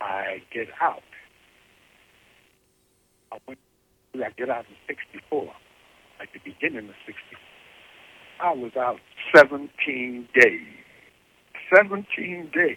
I 0.00 0.42
get 0.52 0.68
out. 0.80 1.02
I 3.32 3.38
went. 3.46 3.60
I 4.16 4.30
get 4.36 4.50
out 4.50 4.66
in 4.68 4.76
'64, 4.88 5.52
at 6.20 6.28
the 6.34 6.40
beginning 6.40 6.88
of 6.88 6.94
'64. 7.06 7.38
I 8.40 8.52
was 8.54 8.72
out 8.76 9.00
17 9.36 10.28
days. 10.34 10.77
17 11.74 12.50
days, 12.54 12.76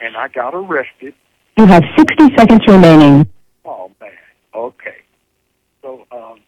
and 0.00 0.16
I 0.16 0.28
got 0.28 0.54
arrested. 0.54 1.14
You 1.56 1.66
have 1.66 1.84
60 1.96 2.34
seconds 2.36 2.62
remaining. 2.66 3.28
Oh 3.64 3.90
man. 4.00 4.10
Okay. 4.54 5.02
So 5.82 6.06
um, 6.10 6.40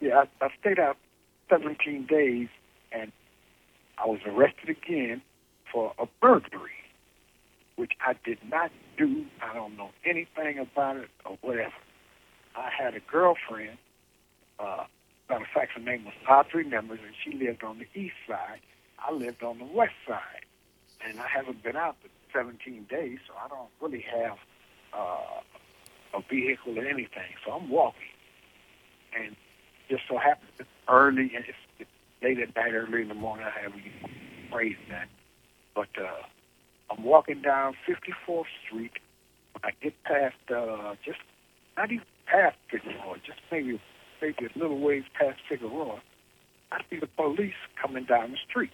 yeah, 0.00 0.24
I, 0.40 0.44
I 0.44 0.48
stayed 0.60 0.78
out 0.78 0.96
17 1.50 2.06
days, 2.06 2.48
and 2.90 3.12
I 3.98 4.06
was 4.06 4.20
arrested 4.26 4.70
again 4.70 5.22
for 5.72 5.92
a 5.98 6.06
burglary, 6.20 6.70
which 7.76 7.92
I 8.00 8.14
did 8.24 8.38
not 8.50 8.70
do. 8.98 9.24
I 9.42 9.54
don't 9.54 9.76
know 9.76 9.90
anything 10.04 10.58
about 10.58 10.96
it 10.96 11.08
or 11.24 11.38
whatever. 11.40 11.72
I 12.56 12.70
had 12.76 12.94
a 12.94 13.00
girlfriend. 13.00 13.78
Uh, 14.58 14.84
matter 15.28 15.44
of 15.44 15.50
fact, 15.54 15.72
her 15.72 15.80
name 15.80 16.04
was 16.04 16.14
Audrey 16.28 16.64
Members, 16.64 17.00
and 17.04 17.14
she 17.24 17.36
lived 17.44 17.64
on 17.64 17.78
the 17.78 18.00
east 18.00 18.14
side. 18.28 18.60
I 18.98 19.12
lived 19.12 19.42
on 19.42 19.58
the 19.58 19.64
west 19.64 19.94
side, 20.06 20.44
and 21.08 21.20
I 21.20 21.26
haven't 21.28 21.62
been 21.62 21.76
out 21.76 21.96
for 22.02 22.08
17 22.38 22.86
days, 22.90 23.18
so 23.26 23.34
I 23.34 23.48
don't 23.48 23.70
really 23.80 24.04
have 24.14 24.38
uh, 24.92 25.40
a 26.18 26.20
vehicle 26.30 26.78
or 26.78 26.86
anything. 26.86 27.34
So 27.44 27.52
I'm 27.52 27.68
walking, 27.68 28.12
and 29.18 29.36
just 29.88 30.02
so 30.08 30.18
happens 30.18 30.50
early, 30.88 31.32
and 31.34 31.44
it's, 31.46 31.58
it's 31.78 31.90
late 32.22 32.38
at 32.38 32.54
night, 32.54 32.74
early 32.74 33.02
in 33.02 33.08
the 33.08 33.14
morning. 33.14 33.46
I 33.46 33.62
have 33.62 33.72
praise 34.50 34.76
that, 34.90 35.08
but 35.74 35.88
uh, 35.98 36.22
I'm 36.90 37.04
walking 37.04 37.42
down 37.42 37.74
54th 37.88 38.44
Street. 38.66 38.92
I 39.64 39.70
get 39.82 39.94
past, 40.04 40.36
uh, 40.54 40.94
just 41.04 41.20
not 41.76 41.90
even 41.90 42.04
past 42.26 42.56
Figueroa, 42.70 43.16
just 43.24 43.38
maybe 43.50 43.80
maybe 44.20 44.46
a 44.46 44.58
little 44.58 44.78
ways 44.78 45.02
past 45.18 45.40
Figueroa, 45.48 46.00
I 46.70 46.80
see 46.88 46.98
the 46.98 47.08
police 47.08 47.58
coming 47.80 48.04
down 48.04 48.30
the 48.32 48.38
street. 48.48 48.70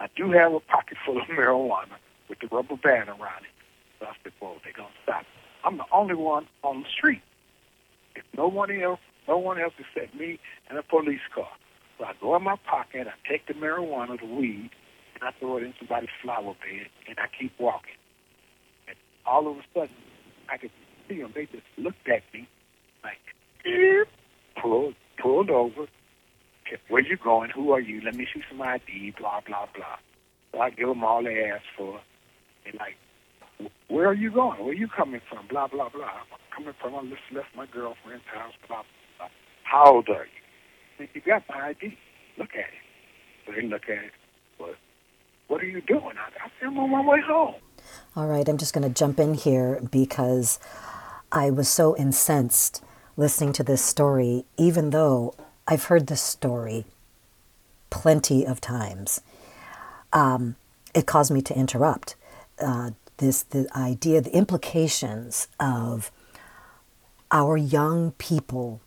I 0.00 0.08
do 0.16 0.32
have 0.32 0.52
a 0.54 0.60
pocket 0.60 0.96
full 1.04 1.20
of 1.20 1.24
marijuana 1.28 2.00
with 2.28 2.38
the 2.40 2.48
rubber 2.50 2.76
band 2.76 3.10
around 3.10 3.44
it. 3.44 3.54
So 4.00 4.06
I 4.06 4.12
said, 4.24 4.32
well, 4.40 4.56
they're 4.64 4.72
going 4.72 4.88
to 4.88 5.02
stop. 5.04 5.24
I'm 5.62 5.76
the 5.76 5.84
only 5.92 6.14
one 6.14 6.48
on 6.62 6.80
the 6.80 6.88
street. 6.88 7.20
If 8.16 8.24
no 8.36 8.48
one 8.48 8.70
else, 8.70 9.00
no 9.28 9.36
one 9.36 9.60
else 9.60 9.74
except 9.78 10.14
me 10.14 10.40
and 10.68 10.78
a 10.78 10.82
police 10.82 11.20
car. 11.34 11.48
So 11.98 12.06
I 12.06 12.12
go 12.18 12.34
in 12.34 12.42
my 12.42 12.56
pocket, 12.68 13.06
I 13.06 13.28
take 13.28 13.46
the 13.46 13.52
marijuana, 13.52 14.18
the 14.18 14.26
weed, 14.26 14.70
and 15.14 15.22
I 15.22 15.32
throw 15.38 15.58
it 15.58 15.64
in 15.64 15.74
somebody's 15.78 16.08
flower 16.22 16.54
bed, 16.54 16.86
and 17.06 17.18
I 17.18 17.26
keep 17.38 17.52
walking. 17.60 18.00
And 18.88 18.96
all 19.26 19.46
of 19.50 19.58
a 19.58 19.62
sudden, 19.74 19.94
I 20.50 20.56
could 20.56 20.70
see 21.08 21.20
them. 21.20 21.32
They 21.34 21.44
just 21.44 21.66
looked 21.76 22.08
at 22.08 22.22
me 22.32 22.48
like, 23.04 23.18
pulled, 24.60 24.94
pulled 25.20 25.50
over. 25.50 25.86
Where 26.88 27.02
you 27.02 27.16
going? 27.16 27.50
Who 27.50 27.72
are 27.72 27.80
you? 27.80 28.00
Let 28.02 28.14
me 28.14 28.26
see 28.32 28.42
some 28.48 28.62
ID, 28.62 29.14
blah, 29.18 29.40
blah, 29.46 29.66
blah. 29.74 29.96
So 30.52 30.60
I 30.60 30.70
give 30.70 30.88
them 30.88 31.04
all 31.04 31.22
they 31.22 31.44
ask 31.44 31.64
for. 31.76 32.00
They're 32.64 32.74
like, 32.78 32.96
where 33.88 34.06
are 34.06 34.14
you 34.14 34.30
going? 34.30 34.60
Where 34.60 34.70
are 34.70 34.74
you 34.74 34.88
coming 34.88 35.20
from? 35.28 35.46
Blah, 35.48 35.68
blah, 35.68 35.88
blah. 35.88 36.04
I'm 36.04 36.54
coming 36.54 36.74
from, 36.80 36.94
I 36.94 37.02
just 37.10 37.22
left 37.32 37.48
my 37.56 37.66
girlfriend's 37.66 38.24
house, 38.32 38.54
blah, 38.66 38.82
blah. 39.18 39.28
How 39.64 39.94
old 39.94 40.08
are 40.08 40.26
you? 40.26 41.08
You 41.14 41.20
got 41.20 41.44
my 41.48 41.68
ID. 41.68 41.96
Look 42.38 42.50
at 42.54 42.60
it. 42.60 43.46
So 43.46 43.52
they 43.52 43.66
look 43.66 43.84
at 43.84 44.04
it. 44.04 44.12
What, 44.58 44.76
what 45.48 45.62
are 45.62 45.66
you 45.66 45.80
doing? 45.80 46.16
I, 46.16 46.44
I 46.44 46.50
said, 46.58 46.68
I'm 46.68 46.78
on 46.78 46.90
my 46.90 47.00
way 47.04 47.20
home. 47.26 47.54
All 48.14 48.26
right, 48.26 48.48
I'm 48.48 48.58
just 48.58 48.74
going 48.74 48.86
to 48.86 48.94
jump 48.94 49.18
in 49.18 49.34
here 49.34 49.80
because 49.90 50.58
I 51.32 51.50
was 51.50 51.68
so 51.68 51.96
incensed 51.96 52.82
listening 53.16 53.52
to 53.54 53.62
this 53.62 53.82
story, 53.82 54.44
even 54.56 54.90
though 54.90 55.34
I've 55.70 55.84
heard 55.84 56.08
this 56.08 56.20
story 56.20 56.84
plenty 57.90 58.44
of 58.44 58.60
times. 58.60 59.20
Um, 60.12 60.56
it 60.94 61.06
caused 61.06 61.30
me 61.30 61.42
to 61.42 61.56
interrupt. 61.56 62.16
Uh, 62.60 62.90
this 63.18 63.44
the 63.44 63.68
idea, 63.76 64.20
the 64.20 64.34
implications 64.36 65.46
of 65.60 66.10
our 67.30 67.56
young 67.56 68.10
people, 68.18 68.80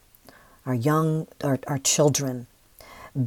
our 0.65 0.73
young, 0.73 1.27
our, 1.41 1.57
our 1.67 1.77
children 1.77 2.47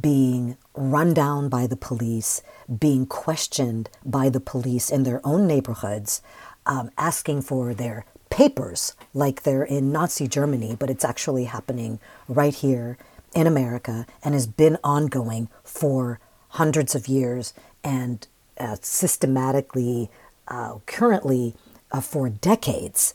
being 0.01 0.55
run 0.75 1.15
down 1.15 1.49
by 1.49 1.65
the 1.65 1.77
police, 1.77 2.43
being 2.79 3.07
questioned 3.07 3.89
by 4.05 4.29
the 4.29 4.39
police 4.39 4.91
in 4.91 5.01
their 5.01 5.19
own 5.25 5.47
neighborhoods, 5.47 6.21
um, 6.67 6.91
asking 6.95 7.41
for 7.41 7.73
their 7.73 8.05
papers 8.29 8.93
like 9.15 9.41
they're 9.41 9.63
in 9.63 9.91
Nazi 9.91 10.27
Germany, 10.27 10.75
but 10.77 10.91
it's 10.91 11.05
actually 11.05 11.45
happening 11.45 11.99
right 12.27 12.53
here 12.53 12.99
in 13.37 13.45
America 13.45 14.07
and 14.23 14.33
has 14.33 14.47
been 14.47 14.79
ongoing 14.83 15.47
for 15.63 16.19
hundreds 16.49 16.95
of 16.95 17.07
years 17.07 17.53
and 17.83 18.27
uh, 18.59 18.75
systematically, 18.81 20.09
uh, 20.47 20.79
currently, 20.87 21.53
uh, 21.91 22.01
for 22.01 22.29
decades. 22.29 23.13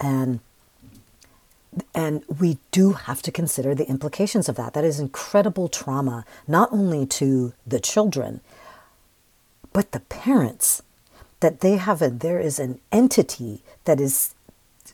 And 0.00 0.38
and 1.92 2.22
we 2.38 2.58
do 2.70 2.92
have 2.92 3.20
to 3.22 3.32
consider 3.32 3.74
the 3.74 3.88
implications 3.88 4.48
of 4.48 4.54
that. 4.56 4.74
That 4.74 4.84
is 4.84 5.00
incredible 5.00 5.68
trauma, 5.68 6.24
not 6.46 6.68
only 6.70 7.04
to 7.06 7.54
the 7.66 7.80
children, 7.80 8.42
but 9.72 9.90
the 9.90 10.00
parents. 10.00 10.82
That 11.40 11.60
they 11.60 11.78
have 11.78 12.00
a, 12.00 12.10
there 12.10 12.38
is 12.38 12.60
an 12.60 12.78
entity 12.92 13.64
that 13.86 14.00
is 14.00 14.34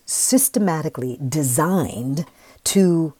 systematically 0.07 1.19
designed 1.29 2.25
to 2.65 3.13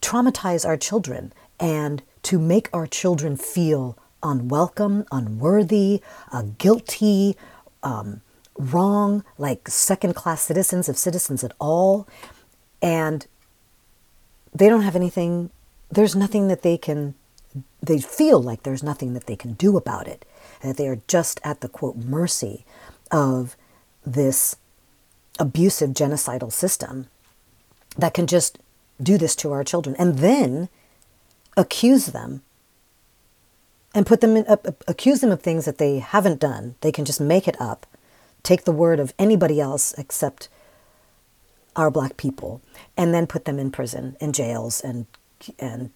traumatize 0.00 0.66
our 0.66 0.76
children 0.76 1.32
and 1.58 2.02
to 2.22 2.38
make 2.38 2.68
our 2.72 2.86
children 2.86 3.36
feel 3.36 3.96
unwelcome, 4.22 5.06
unworthy, 5.10 6.00
uh, 6.32 6.42
guilty, 6.58 7.36
um, 7.82 8.20
wrong, 8.58 9.24
like 9.38 9.68
second 9.68 10.14
class 10.14 10.42
citizens, 10.42 10.88
of 10.88 10.98
citizens 10.98 11.42
at 11.42 11.52
all. 11.58 12.06
And 12.82 13.26
they 14.54 14.68
don't 14.68 14.82
have 14.82 14.96
anything, 14.96 15.50
there's 15.90 16.14
nothing 16.16 16.48
that 16.48 16.62
they 16.62 16.76
can, 16.76 17.14
they 17.82 17.98
feel 17.98 18.42
like 18.42 18.62
there's 18.62 18.82
nothing 18.82 19.14
that 19.14 19.26
they 19.26 19.36
can 19.36 19.54
do 19.54 19.76
about 19.76 20.06
it. 20.06 20.24
That 20.62 20.76
they 20.76 20.88
are 20.88 21.00
just 21.08 21.40
at 21.42 21.60
the 21.60 21.68
quote 21.68 21.96
mercy 21.96 22.64
of 23.10 23.56
this 24.04 24.56
abusive 25.38 25.90
genocidal 25.90 26.52
system 26.52 27.06
that 27.96 28.14
can 28.14 28.26
just 28.26 28.58
do 29.02 29.18
this 29.18 29.36
to 29.36 29.52
our 29.52 29.64
children 29.64 29.96
and 29.98 30.18
then 30.18 30.68
accuse 31.56 32.06
them 32.06 32.42
and 33.94 34.06
put 34.06 34.20
them 34.20 34.36
in, 34.36 34.46
uh, 34.46 34.56
accuse 34.86 35.20
them 35.20 35.32
of 35.32 35.40
things 35.40 35.64
that 35.64 35.78
they 35.78 35.98
haven't 35.98 36.40
done. 36.40 36.76
They 36.80 36.92
can 36.92 37.04
just 37.04 37.20
make 37.20 37.48
it 37.48 37.60
up 37.60 37.86
take 38.42 38.64
the 38.64 38.72
word 38.72 39.00
of 39.00 39.14
anybody 39.18 39.60
else 39.60 39.94
except 39.98 40.48
our 41.76 41.90
black 41.90 42.16
people, 42.16 42.60
and 42.96 43.14
then 43.14 43.26
put 43.26 43.44
them 43.44 43.58
in 43.58 43.70
prison, 43.70 44.16
in 44.20 44.32
jails, 44.32 44.80
and 44.80 45.06
and 45.58 45.90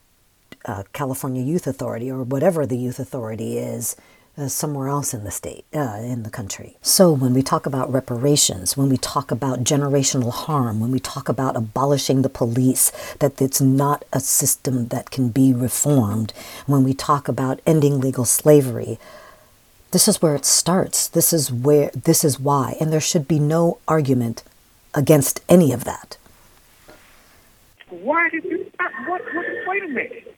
uh, 0.65 0.85
California 0.93 1.43
Youth 1.43 1.67
Authority 1.67 2.11
or 2.11 2.23
whatever 2.23 2.65
the 2.65 2.79
youth 2.79 2.99
authority 2.99 3.59
is. 3.59 3.97
Uh, 4.37 4.49
somewhere 4.49 4.89
else 4.89 5.15
in 5.15 5.23
the 5.23 5.31
state, 5.31 5.65
uh, 5.73 5.97
in 6.03 6.25
the 6.25 6.31
country. 6.31 6.77
So, 6.83 7.13
when 7.13 7.35
we 7.35 7.41
talk 7.41 7.67
about 7.67 7.93
reparations, 7.93 8.77
when 8.77 8.89
we 8.89 8.97
talk 8.97 9.31
about 9.31 9.63
generational 9.63 10.33
harm, 10.33 10.81
when 10.81 10.91
we 10.91 10.99
talk 10.99 11.29
about 11.29 11.55
abolishing 11.55 12.23
the 12.23 12.29
police, 12.29 12.91
that 13.21 13.41
it's 13.41 13.61
not 13.61 14.05
a 14.13 14.19
system 14.19 14.89
that 14.89 15.13
can 15.13 15.29
be 15.29 15.53
reformed, 15.53 16.33
when 16.67 16.83
we 16.83 16.95
talk 16.95 17.29
about 17.29 17.61
ending 17.65 18.01
legal 18.01 18.25
slavery, 18.25 18.99
this 19.93 20.09
is 20.09 20.21
where 20.21 20.35
it 20.35 20.45
starts. 20.45 21.07
This 21.07 21.33
is 21.33 21.53
where 21.53 21.93
this 21.95 22.25
is 22.25 22.41
why, 22.41 22.77
and 22.81 22.93
there 22.93 23.01
should 23.01 23.29
be 23.29 23.39
no 23.39 23.79
argument 23.87 24.43
against 24.95 25.43
any 25.49 25.71
of 25.71 25.85
that. 25.85 26.17
Why 27.89 28.31
did 28.31 28.43
you? 28.43 28.69
What, 29.07 29.23
what? 29.33 29.47
Wait 29.69 29.85
a 29.85 29.87
minute. 29.87 30.37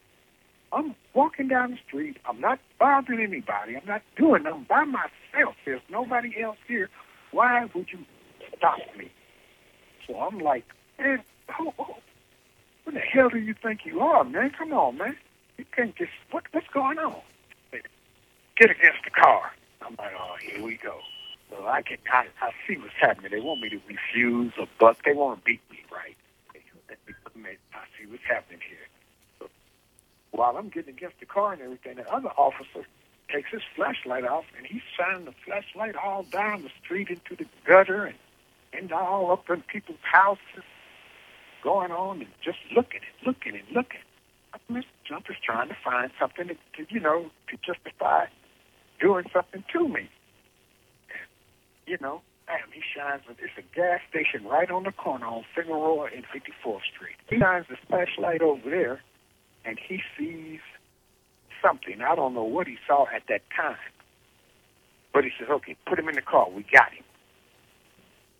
I'm 0.70 0.94
walking 1.14 1.48
down 1.48 1.70
the 1.70 1.78
street. 1.88 2.18
I'm 2.28 2.38
not 2.42 2.58
bothering 2.78 3.20
anybody. 3.20 3.76
I'm 3.76 3.86
not 3.86 4.02
doing. 4.16 4.46
I'm 4.46 4.64
by 4.64 4.84
myself. 4.84 5.56
There's 5.64 5.82
nobody 5.90 6.40
else 6.40 6.58
here. 6.68 6.88
Why 7.32 7.68
would 7.74 7.88
you 7.92 8.00
stop 8.56 8.78
me? 8.98 9.10
So 10.06 10.18
I'm 10.18 10.38
like, 10.38 10.64
man, 10.98 11.22
oh, 11.60 11.74
oh, 11.78 11.96
what 12.84 12.94
the 12.94 13.00
hell 13.00 13.28
do 13.30 13.38
you 13.38 13.54
think 13.62 13.80
you 13.84 14.00
are, 14.00 14.24
man? 14.24 14.50
Come 14.56 14.72
on, 14.72 14.98
man. 14.98 15.16
You 15.58 15.64
can't 15.74 15.96
just 15.96 16.12
what? 16.30 16.44
What's 16.52 16.68
going 16.68 16.98
on? 16.98 17.20
get 18.56 18.70
against 18.70 19.04
the 19.04 19.10
car. 19.10 19.52
I'm 19.82 19.94
like, 19.98 20.12
oh, 20.18 20.36
here 20.40 20.62
we 20.64 20.76
go. 20.76 20.98
So 21.50 21.66
I 21.66 21.82
can, 21.82 21.98
I, 22.12 22.26
I 22.42 22.50
see 22.66 22.76
what's 22.78 22.94
happening. 23.00 23.30
They 23.32 23.40
want 23.40 23.60
me 23.60 23.68
to 23.70 23.80
refuse 23.88 24.52
or 24.58 24.66
buck. 24.80 24.98
They 25.04 25.12
want 25.12 25.40
to 25.40 25.44
beat 25.44 25.60
me, 25.70 25.78
right? 25.92 26.16
I 27.74 27.84
see 27.98 28.10
what's 28.10 28.24
happening 28.28 28.60
here. 28.68 28.85
While 30.36 30.58
I'm 30.58 30.68
getting 30.68 30.94
against 30.94 31.18
the 31.20 31.26
car 31.26 31.54
and 31.54 31.62
everything, 31.62 31.96
the 31.96 32.12
other 32.12 32.28
officer 32.36 32.86
takes 33.32 33.50
his 33.50 33.62
flashlight 33.74 34.24
off 34.24 34.44
and 34.56 34.66
he's 34.66 34.82
shining 34.96 35.24
the 35.24 35.34
flashlight 35.44 35.96
all 35.96 36.24
down 36.24 36.62
the 36.62 36.70
street 36.84 37.08
into 37.08 37.36
the 37.36 37.46
gutter 37.66 38.04
and, 38.04 38.16
and 38.72 38.92
all 38.92 39.32
up 39.32 39.48
in 39.50 39.62
people's 39.62 39.98
houses, 40.02 40.64
going 41.64 41.90
on 41.90 42.20
and 42.20 42.30
just 42.44 42.58
looking 42.76 43.00
and 43.00 43.26
looking 43.26 43.54
and 43.54 43.64
looking. 43.74 44.00
I'm 44.68 45.22
just 45.26 45.42
trying 45.44 45.68
to 45.68 45.76
find 45.84 46.10
something 46.20 46.48
to, 46.48 46.54
to 46.54 46.94
you 46.94 47.00
know, 47.00 47.30
to 47.48 47.56
justify 47.64 48.26
doing 49.00 49.24
something 49.32 49.64
to 49.72 49.88
me. 49.88 50.10
You 51.86 51.98
know, 52.00 52.22
damn, 52.46 52.70
he 52.72 52.82
shines. 52.96 53.22
It's 53.30 53.52
a 53.58 53.76
gas 53.76 54.00
station 54.10 54.46
right 54.46 54.70
on 54.70 54.84
the 54.84 54.92
corner 54.92 55.26
on 55.26 55.44
Figueroa 55.54 56.10
and 56.14 56.24
54th 56.24 56.80
Street. 56.94 57.16
He 57.30 57.38
shines 57.38 57.66
the 57.68 57.76
flashlight 57.88 58.42
over 58.42 58.68
there, 58.68 59.00
and 59.66 59.78
he 59.78 60.00
sees 60.18 60.60
something. 61.62 62.00
I 62.00 62.14
don't 62.14 62.34
know 62.34 62.44
what 62.44 62.66
he 62.66 62.76
saw 62.86 63.06
at 63.14 63.22
that 63.28 63.42
time. 63.54 63.76
But 65.12 65.24
he 65.24 65.30
says, 65.38 65.48
okay, 65.50 65.76
put 65.86 65.98
him 65.98 66.08
in 66.08 66.14
the 66.14 66.22
car. 66.22 66.48
We 66.50 66.64
got 66.72 66.92
him. 66.92 67.04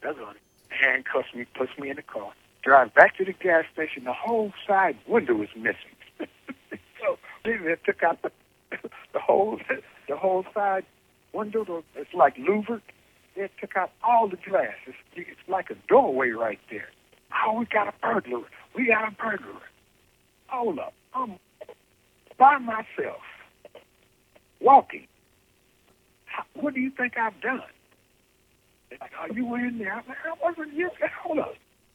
That's 0.03 0.19
on 0.19 0.37
it. 0.37 0.43
Handcuffs 0.69 1.35
me, 1.35 1.47
puts 1.57 1.73
me 1.79 1.91
in 1.91 1.97
the 1.97 2.03
car. 2.03 2.33
Drive 2.63 2.95
back 2.95 3.17
to 3.17 3.25
the 3.25 3.33
gas 3.33 3.65
station. 3.73 4.05
The 4.05 4.13
whole 4.13 4.53
side 4.67 4.97
window 5.07 5.41
is 5.43 5.49
missing. 5.57 5.97
so 7.01 7.19
they 7.45 7.57
took 7.85 8.03
out 8.03 8.23
the, 8.23 8.31
the 9.13 9.21
whole 9.21 9.59
the 10.09 10.17
whole 10.17 10.45
side 10.53 10.85
window. 11.33 11.83
It's 11.95 12.13
like 12.13 12.35
louvered. 12.39 12.83
They 13.37 13.49
took 13.61 13.77
out 13.77 13.93
all 14.03 14.29
the 14.29 14.37
glass. 14.37 14.75
It's, 14.87 14.97
it's 15.15 15.49
like 15.49 15.71
a 15.71 15.77
doorway 15.89 16.31
right 16.31 16.59
there. 16.71 16.89
Oh, 17.47 17.61
we 17.61 17.67
got 17.67 17.89
a 17.89 17.95
burglar. 18.03 18.45
We 18.75 18.87
got 18.87 19.09
a 19.09 19.11
burglar. 19.13 19.63
Hold 20.49 20.79
up. 20.79 20.95
I'm 21.17 21.39
by 22.39 22.59
myself, 22.59 23.23
walking. 24.61 25.07
How, 26.27 26.45
what 26.55 26.75
do 26.75 26.81
you 26.81 26.91
think 26.91 27.17
I've 27.17 27.41
done? 27.41 27.63
Like, 28.91 29.11
are 29.19 29.33
you 29.33 29.55
in 29.55 29.79
there? 29.79 29.93
I'm 29.95 30.05
like, 30.07 30.19
I 30.27 30.35
wasn't 30.45 30.75
you. 30.75 30.91
Hold 31.23 31.39
up. 31.39 31.55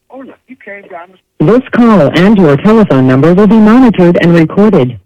Hold 0.09 0.29
up. 0.29 0.39
You 0.47 0.55
came 0.55 0.87
down 0.87 1.17
the 1.39 1.45
This 1.45 1.69
call 1.69 2.09
and 2.17 2.37
your 2.37 2.57
telephone 2.57 3.07
number 3.07 3.33
will 3.33 3.47
be 3.47 3.59
monitored 3.59 4.17
and 4.21 4.33
recorded 4.33 4.99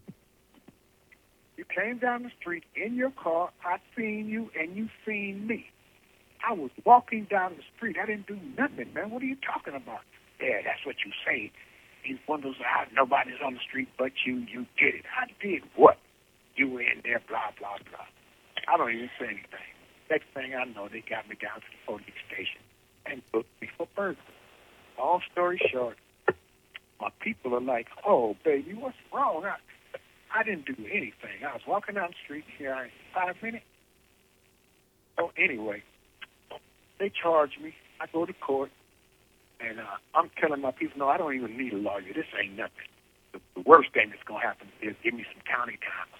You 1.58 1.66
came 1.66 1.98
down 1.98 2.24
the 2.24 2.32
street 2.40 2.64
in 2.76 2.96
your 2.96 3.12
car. 3.12 3.50
I 3.64 3.78
seen 3.98 4.30
you 4.30 4.50
and 4.58 4.76
you 4.76 4.88
seen 5.06 5.46
me. 5.46 5.66
I 6.48 6.54
was 6.54 6.72
walking 6.86 7.28
down 7.30 7.56
the 7.58 7.64
street. 7.76 7.98
I 8.02 8.06
didn't 8.06 8.28
do 8.28 8.40
nothing, 8.58 8.94
man. 8.94 9.10
What 9.10 9.22
are 9.22 9.26
you 9.26 9.38
talking 9.46 9.76
about? 9.76 10.02
Yeah, 10.42 10.62
that's 10.64 10.86
what 10.86 10.96
you 11.06 11.12
say. 11.26 11.52
These 12.06 12.20
windows 12.30 12.56
are 12.62 12.82
out. 12.82 12.88
Nobody's 12.94 13.42
on 13.44 13.56
the 13.56 13.60
street 13.60 13.90
but 13.98 14.12
you. 14.26 14.46
You 14.46 14.66
did 14.78 14.96
it. 14.96 15.06
I 15.10 15.26
did 15.42 15.64
what? 15.76 15.98
You 16.56 16.70
were 16.70 16.82
in 16.82 17.02
there, 17.04 17.22
blah, 17.28 17.52
blah, 17.60 17.78
blah. 17.90 18.06
I 18.68 18.78
don't 18.78 18.92
even 18.92 19.10
say 19.20 19.26
anything. 19.26 19.72
Next 20.10 20.26
thing 20.34 20.54
I 20.54 20.66
know, 20.66 20.88
they 20.88 21.02
got 21.02 21.28
me 21.28 21.36
down 21.42 21.60
to 21.60 21.66
the 21.66 21.82
police 21.86 22.22
station 22.28 22.62
and 23.06 23.22
booked 23.32 23.50
me 23.62 23.70
for 23.76 23.88
burglary. 23.96 24.18
Long 24.98 25.22
story 25.32 25.60
short, 25.72 25.98
my 27.02 27.10
people 27.20 27.56
are 27.56 27.62
like, 27.62 27.88
oh, 28.08 28.36
baby, 28.46 28.74
what's 28.74 28.96
wrong? 29.14 29.44
I, 29.46 29.58
I 30.34 30.44
didn't 30.44 30.66
do 30.66 30.76
anything. 30.86 31.44
I 31.48 31.54
was 31.54 31.62
walking 31.68 31.96
down 31.96 32.10
the 32.10 32.16
street 32.24 32.46
here 32.58 32.74
in 32.76 32.90
five 33.14 33.36
minutes. 33.42 33.66
So 35.18 35.32
anyway, 35.38 35.84
they 37.00 37.12
charge 37.22 37.58
me. 37.62 37.74
I 38.00 38.06
go 38.12 38.26
to 38.26 38.34
court, 38.34 38.72
and 39.60 39.80
uh, 39.80 39.84
I'm 40.14 40.30
telling 40.40 40.62
my 40.62 40.72
people, 40.72 41.00
no, 41.00 41.10
I 41.10 41.18
don't 41.18 41.34
even 41.36 41.58
need 41.58 41.74
a 41.74 41.78
lawyer. 41.78 42.14
This 42.14 42.26
ain't 42.42 42.58
nothing. 42.58 42.90
The, 43.34 43.40
the 43.56 43.62
worst 43.62 43.94
thing 43.94 44.10
that's 44.10 44.24
gonna 44.24 44.42
happen 44.42 44.68
is 44.82 44.96
give 45.04 45.14
me 45.14 45.26
some 45.34 45.42
county 45.44 45.78
time. 45.82 46.20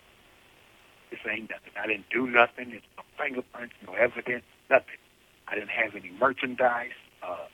This 1.12 1.20
ain't 1.30 1.50
nothing. 1.50 1.72
I 1.82 1.88
didn't 1.88 2.10
do 2.10 2.28
nothing. 2.28 2.72
There's 2.72 2.84
no 2.98 3.04
fingerprints, 3.18 3.76
no 3.86 3.94
evidence, 3.94 4.44
nothing. 4.70 5.00
I 5.48 5.56
didn't 5.56 5.70
have 5.70 5.96
any 5.96 6.12
merchandise, 6.20 6.98
uh, 7.24 7.46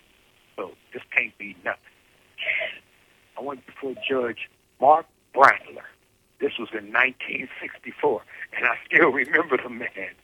so 0.56 0.72
this 0.94 1.04
can't 1.16 1.38
be 1.38 1.56
nothing. 1.64 1.80
I 3.38 3.42
went 3.42 3.66
before 3.66 3.96
Judge 4.08 4.50
Mark 4.80 5.06
Brandler. 5.36 5.88
This 6.40 6.58
was 6.58 6.70
in 6.72 6.92
1964, 6.92 8.22
and 8.58 8.66
I 8.66 8.76
still 8.88 9.10
remember 9.10 9.58
the 9.58 9.70
man. 9.70 10.16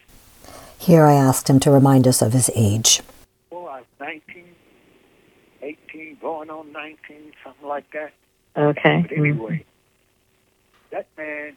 Here 0.80 1.06
I 1.06 1.14
asked 1.14 1.50
him 1.50 1.60
to 1.62 1.72
remind 1.72 2.08
us 2.08 2.22
of 2.22 2.34
his 2.34 2.50
age. 2.56 3.02
Well, 3.52 3.68
I 3.68 3.80
was 3.80 3.86
19, 4.00 4.46
18, 5.68 6.18
going 6.22 6.50
on 6.50 6.72
19, 6.72 6.98
something 7.44 7.68
like 7.68 7.86
that. 7.94 8.14
Okay. 8.56 9.06
But 9.08 9.18
anyway, 9.18 9.66
mm-hmm. 9.66 10.96
that 10.96 11.08
man 11.18 11.56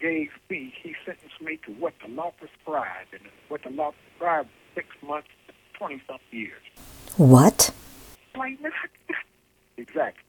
gave 0.00 0.30
me, 0.50 0.74
he 0.82 0.94
sentenced 1.06 1.40
me 1.40 1.58
to 1.66 1.72
what 1.72 1.94
the 2.04 2.10
law 2.10 2.32
prescribed. 2.38 3.12
And 3.12 3.22
what 3.48 3.62
the 3.62 3.70
law 3.70 3.92
prescribed 3.92 4.48
six 4.74 4.88
months 5.06 5.28
20 5.74 6.02
something 6.06 6.20
years. 6.30 6.62
What? 7.16 7.70
Like, 8.36 8.58
exactly. 9.76 10.22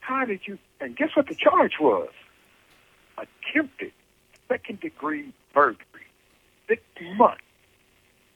How 0.00 0.24
did 0.24 0.40
you, 0.46 0.58
and 0.80 0.96
guess 0.96 1.10
what 1.14 1.28
the 1.28 1.34
charge 1.34 1.74
was? 1.80 2.10
Attempted 3.16 3.92
second 4.48 4.80
degree 4.80 5.32
burglary. 5.54 5.86
Six 6.68 6.82
months 7.16 7.42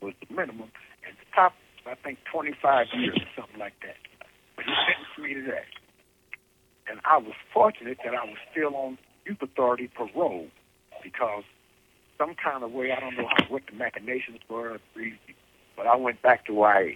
was 0.00 0.14
the 0.20 0.35
minimum, 0.35 0.70
and 1.07 1.16
the 1.18 1.35
top, 1.35 1.55
I 1.87 1.94
think, 1.94 2.18
25 2.33 2.87
years 2.99 3.16
or 3.16 3.42
something 3.42 3.59
like 3.59 3.75
that. 3.83 3.96
But 4.57 4.64
he 4.64 4.72
sentenced 4.87 5.18
me 5.22 5.35
to 5.35 5.51
that. 5.53 5.66
And 6.88 7.01
I 7.05 7.18
was 7.18 7.35
fortunate 7.53 7.99
that 8.05 8.14
I 8.14 8.25
was 8.25 8.37
still 8.51 8.75
on 8.77 8.99
youth 9.25 9.42
authority 9.42 9.90
parole 9.94 10.49
because 11.03 11.44
some 12.18 12.35
kind 12.42 12.62
of 12.64 12.72
way, 12.72 12.92
I 12.92 13.01
don't 13.01 13.16
know 13.16 13.29
how, 13.29 13.44
what 13.49 13.62
the 13.70 13.77
machinations 13.77 14.40
were, 14.49 14.79
but 15.77 15.87
I 15.87 15.96
went 15.96 16.22
back 16.22 16.46
to 16.46 16.53
YA. 16.53 16.94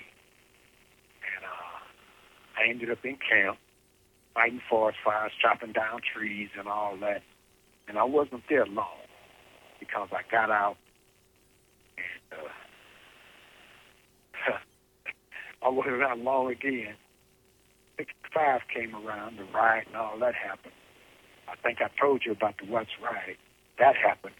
And 1.26 1.44
uh, 1.44 2.58
I 2.58 2.68
ended 2.68 2.90
up 2.90 3.04
in 3.04 3.16
camp, 3.16 3.58
fighting 4.34 4.60
forest 4.68 4.98
fires, 5.04 5.32
chopping 5.40 5.72
down 5.72 6.00
trees 6.14 6.48
and 6.58 6.68
all 6.68 6.96
that. 7.00 7.22
And 7.88 7.98
I 7.98 8.04
wasn't 8.04 8.42
there 8.48 8.66
long 8.66 8.86
because 9.80 10.08
I 10.12 10.22
got 10.30 10.50
out 10.50 10.76
and 11.98 12.40
uh, 12.40 12.48
I 15.62 15.68
wasn't 15.68 16.00
not 16.00 16.18
long 16.18 16.50
again. 16.50 16.94
65 17.98 18.62
came 18.72 18.94
around, 18.94 19.38
the 19.38 19.44
riot 19.44 19.86
and 19.88 19.96
all 19.96 20.18
that 20.18 20.34
happened. 20.34 20.72
I 21.48 21.56
think 21.56 21.80
I 21.82 21.90
told 22.00 22.24
you 22.24 22.32
about 22.32 22.54
the 22.58 22.70
Watts 22.70 22.90
riot. 23.02 23.36
That 23.78 23.96
happened. 23.96 24.34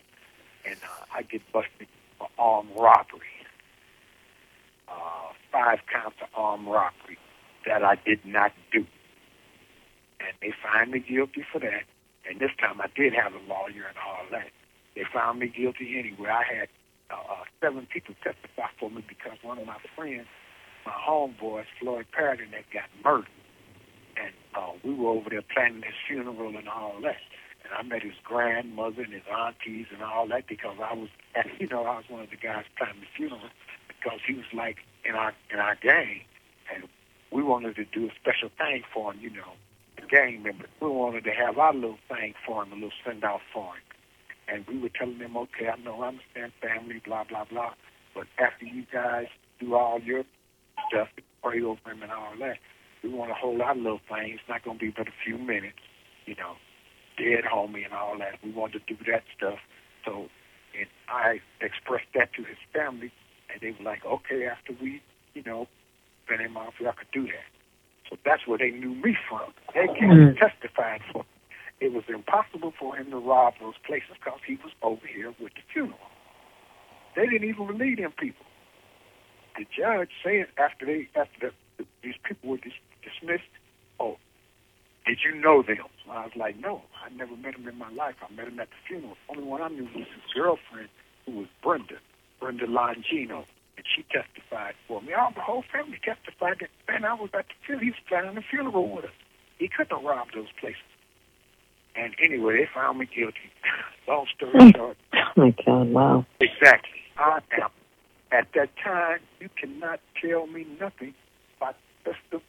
And 0.64 0.76
uh, 0.76 1.04
I 1.14 1.22
get 1.22 1.42
busted 1.52 1.88
for 2.18 2.28
armed 2.38 2.70
robbery. 2.76 3.20
Uh, 4.88 5.32
five 5.52 5.80
counts 5.92 6.16
of 6.22 6.28
armed 6.34 6.66
robbery 6.66 7.18
that 7.66 7.84
I 7.84 7.96
did 7.96 8.24
not 8.24 8.52
do. 8.72 8.86
And 10.20 10.32
they 10.40 10.52
found 10.62 10.92
me 10.92 11.00
guilty 11.00 11.44
for 11.52 11.58
that. 11.58 11.84
And 12.28 12.38
this 12.40 12.50
time 12.58 12.80
I 12.80 12.86
did 12.94 13.12
have 13.14 13.32
a 13.32 13.42
lawyer 13.48 13.86
and 13.88 13.96
all 14.06 14.24
that. 14.30 14.48
They 14.94 15.04
found 15.12 15.38
me 15.40 15.48
guilty 15.48 15.98
anyway. 15.98 16.30
I 16.30 16.44
had 16.44 16.68
uh, 17.10 17.14
uh, 17.14 17.44
seven 17.60 17.86
people 17.92 18.14
testify 18.22 18.68
for 18.78 18.90
me 18.90 19.04
because 19.08 19.38
one 19.42 19.58
of 19.58 19.66
my 19.66 19.78
friends, 19.96 20.26
my 20.84 20.92
homeboys, 20.92 21.66
Floyd 21.78 22.06
Parrington, 22.12 22.50
that 22.52 22.64
got 22.72 22.88
murdered. 23.04 23.28
And 24.16 24.34
uh, 24.54 24.72
we 24.84 24.94
were 24.94 25.10
over 25.10 25.30
there 25.30 25.42
planning 25.42 25.82
his 25.82 25.94
funeral 26.06 26.56
and 26.56 26.68
all 26.68 26.94
that. 27.02 27.16
And 27.64 27.72
I 27.76 27.82
met 27.82 28.02
his 28.02 28.14
grandmother 28.24 29.02
and 29.02 29.12
his 29.12 29.22
aunties 29.30 29.86
and 29.92 30.02
all 30.02 30.26
that 30.28 30.46
because 30.46 30.76
I 30.82 30.94
was, 30.94 31.08
you 31.58 31.68
know, 31.68 31.84
I 31.84 31.96
was 31.96 32.04
one 32.08 32.22
of 32.22 32.30
the 32.30 32.36
guys 32.36 32.64
planning 32.76 33.00
the 33.00 33.06
funeral 33.16 33.50
because 33.88 34.20
he 34.26 34.34
was 34.34 34.46
like 34.54 34.78
in 35.04 35.14
our 35.14 35.32
in 35.52 35.58
our 35.58 35.76
gang, 35.76 36.22
and 36.74 36.88
we 37.30 37.42
wanted 37.42 37.76
to 37.76 37.84
do 37.84 38.06
a 38.06 38.10
special 38.20 38.50
thing 38.58 38.82
for 38.92 39.12
him, 39.12 39.20
you 39.20 39.30
know, 39.30 39.52
the 39.96 40.06
gang 40.06 40.42
members. 40.42 40.68
We 40.80 40.88
wanted 40.88 41.24
to 41.24 41.30
have 41.30 41.58
our 41.58 41.74
little 41.74 41.98
thing 42.08 42.34
for 42.46 42.62
him, 42.62 42.72
a 42.72 42.74
little 42.74 42.90
send 43.04 43.24
off 43.24 43.42
for 43.52 43.74
him. 43.74 43.82
And 44.48 44.66
we 44.66 44.78
were 44.78 44.88
telling 44.88 45.18
them, 45.18 45.36
okay, 45.36 45.68
I 45.68 45.76
know, 45.76 46.02
I 46.02 46.08
understand 46.08 46.52
family, 46.60 47.00
blah 47.04 47.24
blah 47.24 47.44
blah, 47.44 47.74
but 48.14 48.26
after 48.38 48.64
you 48.64 48.84
guys 48.92 49.26
do 49.60 49.74
all 49.74 50.00
your 50.00 50.24
stuff, 50.90 51.08
pray 51.42 51.62
over 51.62 51.80
him 51.86 52.02
and 52.02 52.12
all 52.12 52.34
that, 52.40 52.58
we 53.02 53.08
want 53.08 53.30
to 53.30 53.34
hold 53.34 53.60
our 53.60 53.74
little 53.74 54.00
thing. 54.08 54.34
It's 54.34 54.48
not 54.48 54.64
going 54.64 54.78
to 54.78 54.84
be 54.84 54.90
but 54.90 55.08
a 55.08 55.16
few 55.24 55.38
minutes, 55.38 55.78
you 56.26 56.34
know, 56.34 56.56
dead 57.16 57.44
homie 57.44 57.84
and 57.84 57.94
all 57.94 58.18
that. 58.18 58.38
We 58.42 58.50
wanted 58.52 58.86
to 58.86 58.94
do 58.94 59.04
that 59.10 59.24
stuff. 59.36 59.58
So, 60.04 60.28
and 60.78 60.88
I 61.08 61.40
expressed 61.60 62.08
that 62.14 62.32
to 62.34 62.42
his 62.42 62.58
family, 62.72 63.12
and 63.52 63.60
they 63.60 63.70
were 63.72 63.84
like, 63.84 64.04
okay, 64.04 64.46
after 64.46 64.74
we, 64.80 65.02
you 65.34 65.42
know, 65.44 65.66
sent 66.28 66.40
him 66.40 66.56
off, 66.56 66.74
I 66.80 66.92
could 66.92 67.10
do 67.12 67.24
that. 67.24 67.48
So 68.08 68.16
that's 68.24 68.46
where 68.46 68.58
they 68.58 68.70
knew 68.70 68.94
me 68.94 69.16
from. 69.28 69.52
They 69.74 69.86
mm-hmm. 69.86 69.94
came 69.94 70.10
and 70.10 70.36
testified 70.36 71.00
for 71.12 71.22
me. 71.22 71.28
It 71.80 71.92
was 71.94 72.04
impossible 72.08 72.74
for 72.78 72.96
him 72.96 73.10
to 73.10 73.16
rob 73.16 73.54
those 73.60 73.78
places 73.86 74.10
because 74.20 74.40
he 74.46 74.56
was 74.56 74.72
over 74.82 75.06
here 75.06 75.34
with 75.40 75.54
the 75.54 75.62
funeral. 75.72 75.98
They 77.16 77.26
didn't 77.26 77.48
even 77.48 77.66
believe 77.66 77.96
them 77.96 78.12
people. 78.18 78.44
The 79.56 79.66
judge 79.76 80.10
said 80.22 80.46
after 80.58 80.86
they 80.86 81.08
after 81.14 81.52
the, 81.78 81.84
these 82.02 82.14
people 82.24 82.50
were 82.50 82.58
dis- 82.58 82.72
dismissed, 83.02 83.50
oh, 83.98 84.16
did 85.06 85.18
you 85.24 85.40
know 85.40 85.62
them? 85.62 85.84
I 86.10 86.24
was 86.24 86.36
like, 86.36 86.58
no, 86.58 86.82
I 87.04 87.08
never 87.14 87.36
met 87.36 87.54
him 87.54 87.68
in 87.68 87.78
my 87.78 87.90
life. 87.90 88.16
I 88.22 88.32
met 88.32 88.48
him 88.48 88.60
at 88.60 88.68
the 88.68 88.76
funeral. 88.86 89.16
Only 89.28 89.44
one 89.44 89.62
I 89.62 89.68
knew 89.68 89.84
was 89.84 90.06
his 90.06 90.32
girlfriend, 90.34 90.88
who 91.26 91.32
was 91.32 91.46
Brenda, 91.62 91.96
Brenda 92.38 92.66
Longino, 92.66 93.44
and 93.76 93.86
she 93.94 94.02
testified 94.10 94.74
for 94.86 95.00
me. 95.02 95.12
All 95.12 95.32
the 95.34 95.40
whole 95.40 95.64
family 95.72 95.98
testified 96.04 96.58
that, 96.60 96.70
man, 96.88 97.04
I 97.04 97.14
was 97.14 97.30
at 97.34 97.46
the 97.48 97.54
funeral. 97.64 97.84
He 97.84 97.90
was 97.90 98.00
planning 98.08 98.34
the 98.34 98.42
funeral 98.42 98.88
with 98.88 99.04
us. 99.06 99.10
He 99.58 99.68
couldn't 99.68 99.96
have 99.96 100.04
robbed 100.04 100.34
those 100.34 100.52
places. 100.60 100.82
And 101.96 102.14
anyway, 102.22 102.58
they 102.58 102.68
found 102.72 102.98
me 102.98 103.06
guilty. 103.06 103.50
Long 104.08 104.26
story 104.36 104.52
hmm. 104.52 104.70
short. 104.76 104.96
Oh 105.14 105.32
my 105.36 105.54
God! 105.64 105.88
Wow. 105.88 106.26
Exactly. 106.40 107.00
I 107.18 107.40
am. 107.60 107.70
At 108.32 108.48
that 108.54 108.70
time, 108.82 109.20
you 109.40 109.48
cannot 109.60 110.00
tell 110.20 110.46
me 110.46 110.66
nothing 110.80 111.14
about 111.56 111.76
the 112.04 112.40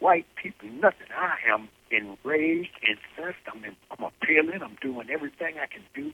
white 0.00 0.26
people. 0.42 0.68
Nothing. 0.68 1.08
I 1.16 1.36
am 1.52 1.68
enraged, 1.90 2.70
incensed. 2.82 3.40
I'm, 3.52 3.64
in, 3.64 3.76
I'm 3.90 4.04
appealing. 4.04 4.62
I'm 4.62 4.76
doing 4.80 5.08
everything 5.10 5.56
I 5.60 5.66
can 5.66 5.82
do. 5.94 6.12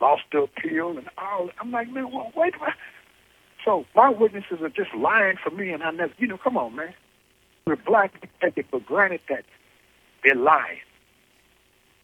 Lost 0.00 0.22
the 0.32 0.42
appeal 0.42 0.96
and 0.98 1.08
all. 1.18 1.50
I'm 1.60 1.70
like, 1.70 1.90
man, 1.90 2.10
well, 2.12 2.32
wait. 2.36 2.54
So 3.64 3.84
my 3.94 4.08
witnesses 4.10 4.60
are 4.60 4.68
just 4.70 4.94
lying 4.94 5.36
for 5.42 5.50
me, 5.50 5.70
and 5.70 5.82
I 5.82 5.90
never, 5.90 6.12
you 6.18 6.26
know, 6.26 6.38
come 6.38 6.56
on, 6.56 6.74
man. 6.76 6.94
We're 7.66 7.76
black. 7.76 8.12
We 8.20 8.28
take 8.40 8.58
it 8.58 8.66
for 8.70 8.80
granted 8.80 9.20
that 9.28 9.44
they're 10.24 10.34
lying. 10.34 10.80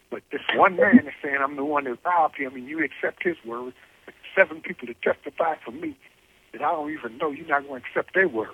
But 0.09 0.23
this 0.31 0.41
one 0.55 0.77
man 0.77 0.99
is 0.99 1.13
saying 1.21 1.37
I'm 1.41 1.55
the 1.55 1.65
one 1.65 1.83
that 1.83 1.97
robbed 2.05 2.37
him, 2.37 2.55
and 2.55 2.67
you 2.67 2.83
accept 2.83 3.23
his 3.23 3.35
word. 3.45 3.73
Seven 4.35 4.61
people 4.61 4.87
to 4.87 4.93
testify 4.93 5.55
for 5.63 5.71
me 5.71 5.97
that 6.53 6.61
I 6.61 6.71
don't 6.71 6.91
even 6.91 7.17
know. 7.17 7.31
You're 7.31 7.47
not 7.47 7.67
going 7.67 7.81
to 7.81 7.87
accept 7.87 8.13
their 8.13 8.27
word. 8.27 8.49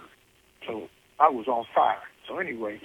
So 0.67 0.89
I 1.19 1.29
was 1.29 1.47
on 1.47 1.65
fire. 1.73 2.01
So 2.27 2.39
anyway, 2.39 2.79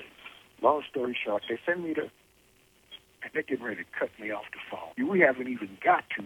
long 0.62 0.83
story 0.90 1.16
short, 1.25 1.42
they 1.49 1.59
send 1.66 1.85
me 1.85 1.94
to, 1.94 2.03
and 2.03 3.31
they're 3.33 3.42
getting 3.42 3.64
ready 3.64 3.83
to 3.83 3.88
cut 3.99 4.11
me 4.20 4.31
off 4.31 4.44
the 4.53 4.59
phone. 4.70 5.09
We 5.09 5.20
haven't 5.20 5.49
even 5.49 5.77
got 5.83 6.05
to 6.16 6.25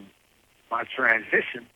my 0.70 0.84
transition. 0.94 1.66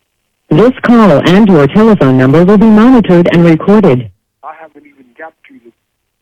This 0.50 0.72
call 0.82 1.28
and 1.28 1.46
your 1.46 1.66
telephone 1.66 2.16
number 2.16 2.44
will 2.44 2.58
be 2.58 2.66
monitored 2.66 3.28
and 3.32 3.44
recorded. 3.44 4.10
I 4.42 4.54
haven't 4.54 4.86
even 4.86 5.14
got 5.16 5.34
to 5.48 5.58
the. 5.58 5.72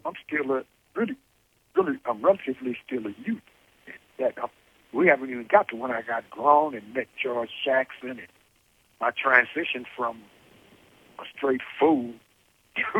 I'm 0.04 0.14
still 0.26 0.50
a 0.52 0.64
really, 0.94 1.16
really. 1.76 1.98
I'm 2.04 2.22
relatively 2.22 2.76
still 2.84 3.06
a 3.06 3.14
youth. 3.24 3.42
That 4.18 4.34
I'm, 4.42 4.48
we 4.92 5.06
haven't 5.06 5.30
even 5.30 5.46
got 5.48 5.68
to 5.68 5.76
when 5.76 5.90
I 5.90 6.02
got 6.02 6.28
grown 6.30 6.74
and 6.74 6.94
met 6.94 7.06
George 7.22 7.50
Jackson 7.64 8.10
and 8.10 8.28
my 9.00 9.10
transition 9.10 9.84
from 9.96 10.22
a 11.18 11.24
straight 11.36 11.62
fool 11.78 12.12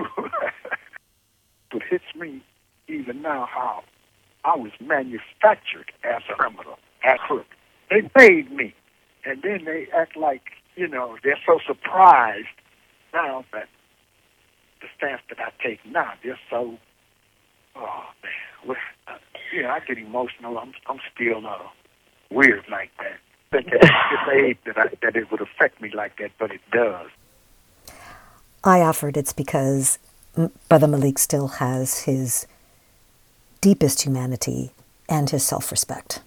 but 1.73 1.83
hits 1.89 2.05
me 2.15 2.43
even 2.89 3.23
now 3.23 3.47
how 3.53 3.83
I 4.45 4.57
was 4.57 4.73
manufactured 4.81 5.91
as 6.05 6.23
a 6.31 6.35
criminal, 6.35 6.79
as 7.05 7.17
a 7.17 7.27
crook. 7.27 7.47
They 7.91 8.09
made 8.17 8.51
me, 8.53 8.75
and 9.25 9.43
then 9.43 9.65
they 9.65 9.89
act 9.95 10.17
like 10.17 10.43
you 10.77 10.89
know 10.89 11.17
they're 11.23 11.39
so 11.47 11.59
surprised 11.67 12.47
now 13.13 13.45
that 13.53 13.69
the 14.81 14.87
stance 14.97 15.23
that 15.29 15.39
I 15.41 15.51
take 15.63 15.81
now. 15.87 16.13
They're 16.23 16.39
so, 16.51 16.79
oh 17.77 18.05
man, 18.23 18.67
well, 18.67 18.77
uh, 19.09 19.19
yeah, 19.55 19.73
I 19.73 19.81
get 19.81 19.99
emotional. 19.99 20.59
I'm 20.59 20.73
I'm 20.87 21.01
still 21.15 21.47
uh, 21.47 21.59
weird 22.31 22.65
like 22.71 22.91
that. 22.99 23.19
Think 23.51 23.73
at 23.73 23.81
this 23.81 24.35
age 24.35 24.59
that 24.67 24.79
I, 24.79 24.89
that 25.03 25.17
it 25.17 25.31
would 25.31 25.41
affect 25.41 25.81
me 25.81 25.91
like 25.95 26.19
that, 26.19 26.33
but 26.39 26.51
it 26.51 26.61
does. 26.73 27.09
I 28.67 28.81
offered 28.81 29.17
it's 29.17 29.33
because 29.33 30.01
Brother 30.69 30.89
Malik 30.89 31.21
still 31.21 31.47
has 31.47 32.01
his 32.01 32.49
deepest 33.61 34.03
humanity 34.03 34.73
and 35.09 35.31
his 35.31 35.45
self 35.45 35.71
respect. 35.71 36.21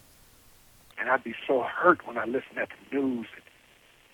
And 0.97 1.09
I'd 1.09 1.23
be 1.23 1.35
so 1.45 1.63
hurt 1.63 2.07
when 2.07 2.17
I 2.17 2.23
listen 2.23 2.57
at 2.57 2.69
the 2.69 2.97
news. 2.97 3.27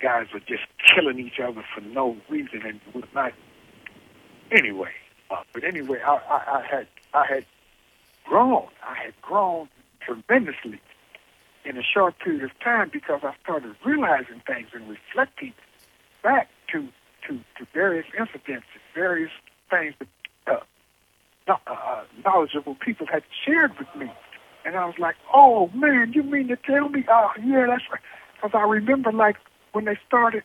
Guys 0.00 0.26
are 0.34 0.40
just 0.40 0.64
killing 0.94 1.20
each 1.20 1.38
other 1.38 1.64
for 1.72 1.80
no 1.80 2.16
reason 2.28 2.62
and 2.66 2.80
would 2.94 3.08
not. 3.14 3.32
Anyway, 4.50 4.92
uh, 5.30 5.42
but 5.52 5.62
anyway, 5.62 6.00
I, 6.04 6.14
I, 6.16 6.58
I 6.58 6.66
had 6.68 6.86
I 7.14 7.26
had 7.26 7.46
grown. 8.24 8.66
I 8.82 8.96
had 8.96 9.14
grown 9.22 9.68
tremendously 10.00 10.80
in 11.64 11.78
a 11.78 11.82
short 11.82 12.18
period 12.18 12.42
of 12.42 12.58
time 12.58 12.90
because 12.92 13.20
I 13.22 13.34
started 13.42 13.76
realizing 13.84 14.42
things 14.46 14.68
and 14.72 14.88
reflecting 14.88 15.52
back 16.22 16.48
to 16.72 16.88
to, 17.28 17.34
to 17.58 17.66
various 17.72 18.06
incidents 18.18 18.66
and 18.74 18.82
various 18.94 19.30
things 19.70 19.94
that 19.98 20.08
uh, 20.46 20.60
no- 21.48 21.60
uh, 21.66 22.04
knowledgeable 22.24 22.76
people 22.76 23.06
had 23.06 23.22
shared 23.44 23.72
with 23.78 23.88
me. 23.96 24.10
And 24.64 24.74
I 24.76 24.84
was 24.84 24.98
like, 24.98 25.14
oh, 25.32 25.68
man, 25.74 26.12
you 26.12 26.22
mean 26.22 26.48
to 26.48 26.56
tell 26.56 26.88
me? 26.88 27.04
Oh, 27.08 27.30
yeah, 27.44 27.66
that's 27.68 27.84
right. 27.90 28.00
Because 28.34 28.50
I 28.54 28.62
remember, 28.62 29.12
like, 29.12 29.36
when 29.72 29.84
they 29.84 29.98
started 30.06 30.42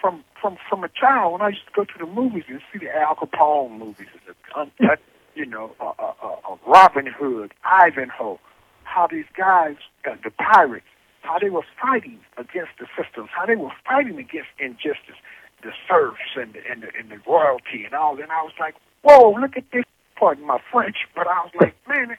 from 0.00 0.24
from 0.40 0.58
from 0.68 0.84
a 0.84 0.88
child 0.88 1.32
when 1.32 1.40
I 1.40 1.48
used 1.48 1.64
to 1.66 1.72
go 1.74 1.84
to 1.84 1.98
the 1.98 2.06
movies 2.06 2.44
and 2.48 2.60
see 2.72 2.78
the 2.78 2.94
Al 2.94 3.14
Capone 3.14 3.78
movies, 3.78 4.08
and 4.12 4.22
the 4.26 4.60
Uncut, 4.60 4.98
you 5.34 5.46
know, 5.46 5.74
uh, 5.80 5.92
uh, 5.98 6.12
uh, 6.22 6.56
Robin 6.66 7.06
Hood, 7.06 7.54
Ivanhoe, 7.64 8.38
how 8.82 9.06
these 9.06 9.24
guys, 9.36 9.76
uh, 10.06 10.16
the 10.22 10.30
pirates, 10.30 10.86
how 11.22 11.38
they 11.38 11.48
were 11.48 11.64
fighting 11.80 12.20
against 12.36 12.72
the 12.78 12.86
systems, 12.96 13.30
how 13.34 13.46
they 13.46 13.56
were 13.56 13.72
fighting 13.86 14.18
against 14.18 14.50
injustice, 14.58 15.16
the 15.64 15.72
serfs 15.88 16.36
and 16.36 16.52
the, 16.52 16.60
and 16.70 16.82
the, 16.82 16.88
and 16.98 17.10
the 17.10 17.18
royalty 17.26 17.84
and 17.84 17.94
all. 17.94 18.20
And 18.20 18.30
I 18.30 18.42
was 18.42 18.52
like, 18.60 18.74
whoa, 19.02 19.32
look 19.32 19.56
at 19.56 19.64
this. 19.72 19.84
Pardon 20.16 20.46
my 20.46 20.60
French, 20.70 20.98
but 21.16 21.26
I 21.26 21.40
was 21.42 21.50
like, 21.60 21.74
man, 21.88 22.16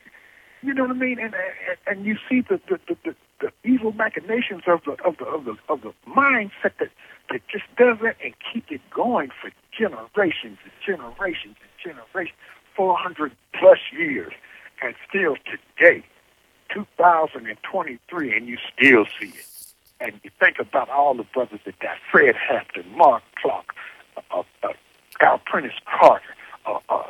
you 0.62 0.74
know 0.74 0.84
what 0.84 0.92
I 0.92 1.00
mean? 1.00 1.20
And 1.20 1.34
and, 1.34 1.78
and 1.88 2.06
you 2.06 2.18
see 2.28 2.42
the 2.42 2.60
the, 2.68 2.78
the 2.88 2.98
the 3.06 3.16
the 3.40 3.52
evil 3.64 3.94
machinations 3.94 4.64
of 4.68 4.82
the 4.86 4.92
of 5.04 5.18
the 5.18 5.26
of 5.26 5.46
the 5.46 5.56
of 5.70 5.82
the 5.82 5.94
mindset 6.06 6.74
that 6.80 6.90
that 7.30 7.42
just 7.48 7.64
does 7.78 7.98
it 8.02 8.18
and 8.24 8.34
keep 8.52 8.70
it 8.70 8.82
going 8.94 9.30
for 9.30 9.50
generations 9.78 10.58
and 10.64 10.74
generations 10.86 11.56
and 11.62 11.94
generations, 11.94 12.38
four 12.76 12.98
hundred 12.98 13.32
plus 13.58 13.80
years, 13.98 14.34
and 14.82 14.94
still 15.08 15.36
today, 15.46 16.04
2023, 16.74 18.36
and 18.36 18.48
you 18.48 18.58
still 18.76 19.06
see 19.20 19.30
it. 19.30 19.55
And 20.06 20.20
you 20.24 20.30
think 20.40 20.60
about 20.60 20.88
all 20.90 21.16
the 21.16 21.24
brothers 21.24 21.60
that 21.66 21.80
died: 21.80 21.98
Fred 22.12 22.36
Hampton, 22.36 22.86
Mark 22.96 23.24
Clark, 23.42 23.74
uh, 24.32 24.44
uh, 24.62 24.68
Alprentice 25.20 25.80
Carter, 26.00 26.36
uh, 26.68 26.78
uh, 26.90 27.04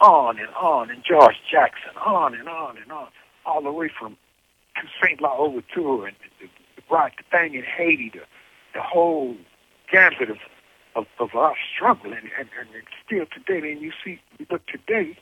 on 0.00 0.38
and 0.38 0.50
on, 0.54 0.90
and 0.90 1.02
George 1.02 1.36
Jackson, 1.50 1.96
on 2.04 2.34
and 2.34 2.46
on 2.46 2.76
and 2.76 2.92
on, 2.92 3.08
all 3.46 3.62
the 3.62 3.72
way 3.72 3.88
from 3.88 4.18
Toussaint 4.76 5.22
L'Ouverture 5.22 6.06
and 6.06 6.16
the, 6.38 6.46
the, 6.46 6.82
the, 6.82 7.22
thing 7.30 7.54
in 7.54 7.62
Haiti, 7.62 8.10
the, 8.12 8.20
the 8.74 8.82
whole 8.82 9.34
gambit 9.90 10.28
of, 10.28 10.36
of, 10.94 11.06
of 11.18 11.34
our 11.34 11.54
struggle. 11.74 12.12
And, 12.12 12.28
and, 12.38 12.48
and 12.58 12.68
still 13.06 13.24
today, 13.32 13.72
and 13.72 13.80
you 13.80 13.92
see, 14.04 14.20
look 14.50 14.66
today, 14.66 15.16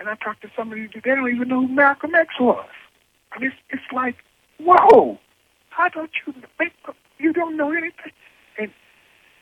and 0.00 0.08
I 0.08 0.14
talk 0.14 0.40
to 0.40 0.50
somebody 0.56 0.88
today, 0.88 1.10
they 1.10 1.14
don't 1.14 1.28
even 1.28 1.48
know 1.48 1.66
who 1.66 1.74
Malcolm 1.74 2.14
X 2.14 2.40
was. 2.40 2.68
I 3.32 3.38
mean, 3.38 3.50
it's, 3.50 3.60
it's 3.68 3.92
like, 3.92 4.16
whoa, 4.58 5.18
how 5.70 5.88
don't 5.88 6.10
you 6.26 6.34
think, 6.56 6.72
you 7.18 7.32
don't 7.32 7.56
know 7.56 7.70
anything? 7.72 8.12
And 8.58 8.70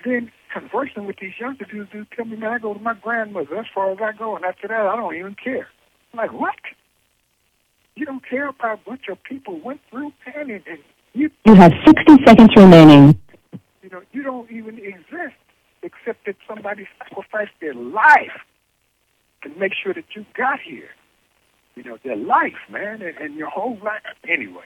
then 0.05 0.33
conversing 0.53 1.07
with 1.07 1.17
these 1.21 1.33
younger 1.39 1.65
dudes, 1.65 1.91
dudes 1.91 2.09
tell 2.15 2.25
me, 2.25 2.37
man, 2.37 2.53
I 2.53 2.59
go 2.59 2.75
to 2.75 2.81
my 2.81 2.95
grandmother. 2.95 3.59
As 3.59 3.67
far 3.75 3.91
as 3.91 3.99
I 4.01 4.13
go, 4.13 4.37
and 4.37 4.45
after 4.45 4.69
that, 4.69 4.87
I 4.87 4.97
don't 4.97 5.15
even 5.15 5.35
care. 5.35 5.69
I'm 6.13 6.19
like, 6.19 6.33
what? 6.33 6.57
You 7.95 8.05
don't 8.07 8.27
care 8.29 8.49
about 8.49 8.81
what 8.85 9.01
your 9.07 9.17
people 9.17 9.61
went 9.61 9.81
through, 9.91 10.13
man, 10.27 10.51
and, 10.51 10.63
and 10.67 10.79
you. 11.15 11.31
You 11.45 11.55
have 11.55 11.73
60 11.85 12.25
seconds 12.25 12.51
remaining. 12.57 13.19
You 13.83 13.91
know, 13.91 14.03
you 14.13 14.23
don't 14.23 14.51
even 14.51 14.79
exist 14.79 15.37
except 15.83 16.27
that 16.27 16.37
somebody 16.49 16.87
sacrificed 16.99 17.53
their 17.61 17.75
life 17.75 18.41
to 19.43 19.49
make 19.59 19.73
sure 19.81 19.95
that 19.95 20.05
you 20.15 20.27
got 20.37 20.61
here. 20.61 20.91
You 21.75 21.85
know, 21.85 21.99
their 22.03 22.17
life, 22.17 22.57
man, 22.71 23.03
and, 23.03 23.17
and 23.19 23.35
your 23.35 23.49
whole 23.49 23.79
life. 23.83 24.03
Anyway, 24.29 24.65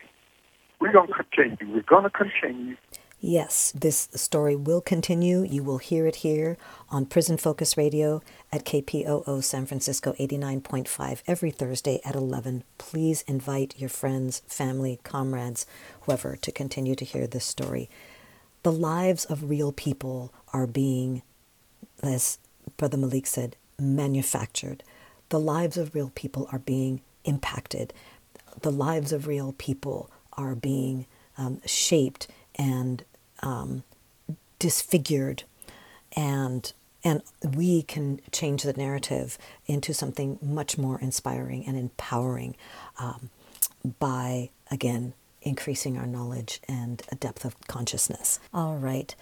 we're 0.81 0.93
going 0.93 1.09
to 1.09 1.15
continue. 1.15 1.75
We're 1.75 1.83
going 1.83 2.05
to 2.05 2.11
continue. 2.11 2.77
Yes, 3.23 3.71
this 3.73 4.09
story 4.15 4.57
will 4.57 4.81
continue. 4.81 5.43
You 5.43 5.63
will 5.63 5.77
hear 5.77 6.07
it 6.07 6.17
here 6.17 6.57
on 6.89 7.05
Prison 7.05 7.37
Focus 7.37 7.77
Radio 7.77 8.23
at 8.51 8.65
KPOO 8.65 9.45
San 9.45 9.67
Francisco 9.67 10.15
89.5 10.19 11.23
every 11.27 11.51
Thursday 11.51 12.01
at 12.03 12.15
11. 12.15 12.65
Please 12.79 13.23
invite 13.29 13.79
your 13.79 13.91
friends, 13.91 14.41
family, 14.47 15.01
comrades, 15.05 15.67
whoever 16.03 16.35
to 16.37 16.51
continue 16.51 16.95
to 16.95 17.05
hear 17.05 17.27
this 17.27 17.45
story. 17.45 17.91
The 18.63 18.73
lives 18.73 19.27
of 19.27 19.51
real 19.51 19.73
people 19.73 20.33
are 20.55 20.67
being, 20.67 21.21
as 22.03 22.39
Brother 22.79 22.97
Malik 22.97 23.27
said, 23.27 23.55
manufactured. 23.79 24.83
The 25.29 25.41
lives 25.41 25.77
of 25.77 25.95
real 25.95 26.11
people 26.15 26.49
are 26.53 26.59
being 26.59 27.03
impacted. 27.25 27.93
The 28.63 28.73
lives 28.73 29.13
of 29.13 29.27
real 29.27 29.55
people 29.59 30.11
are 30.41 30.55
being 30.55 31.07
um, 31.39 31.61
shaped 31.67 32.29
and 32.57 33.05
um, 33.43 33.83
disfigured. 34.59 35.45
And 36.17 36.73
and 37.03 37.23
we 37.57 37.83
can 37.83 38.21
change 38.31 38.63
the 38.63 38.75
narrative 38.75 39.39
into 39.67 39.95
something 39.95 40.39
much 40.43 40.77
more 40.77 41.01
inspiring 41.01 41.65
and 41.67 41.77
empowering 41.79 42.57
um, 42.99 43.31
by 43.99 44.51
again 44.71 45.15
increasing 45.43 45.97
our 45.97 46.07
knowledge 46.07 46.61
and 46.69 47.03
a 47.11 47.15
depth 47.15 47.45
of 47.45 47.59
consciousness. 47.67 48.39
All 48.53 48.77
right. 48.77 49.15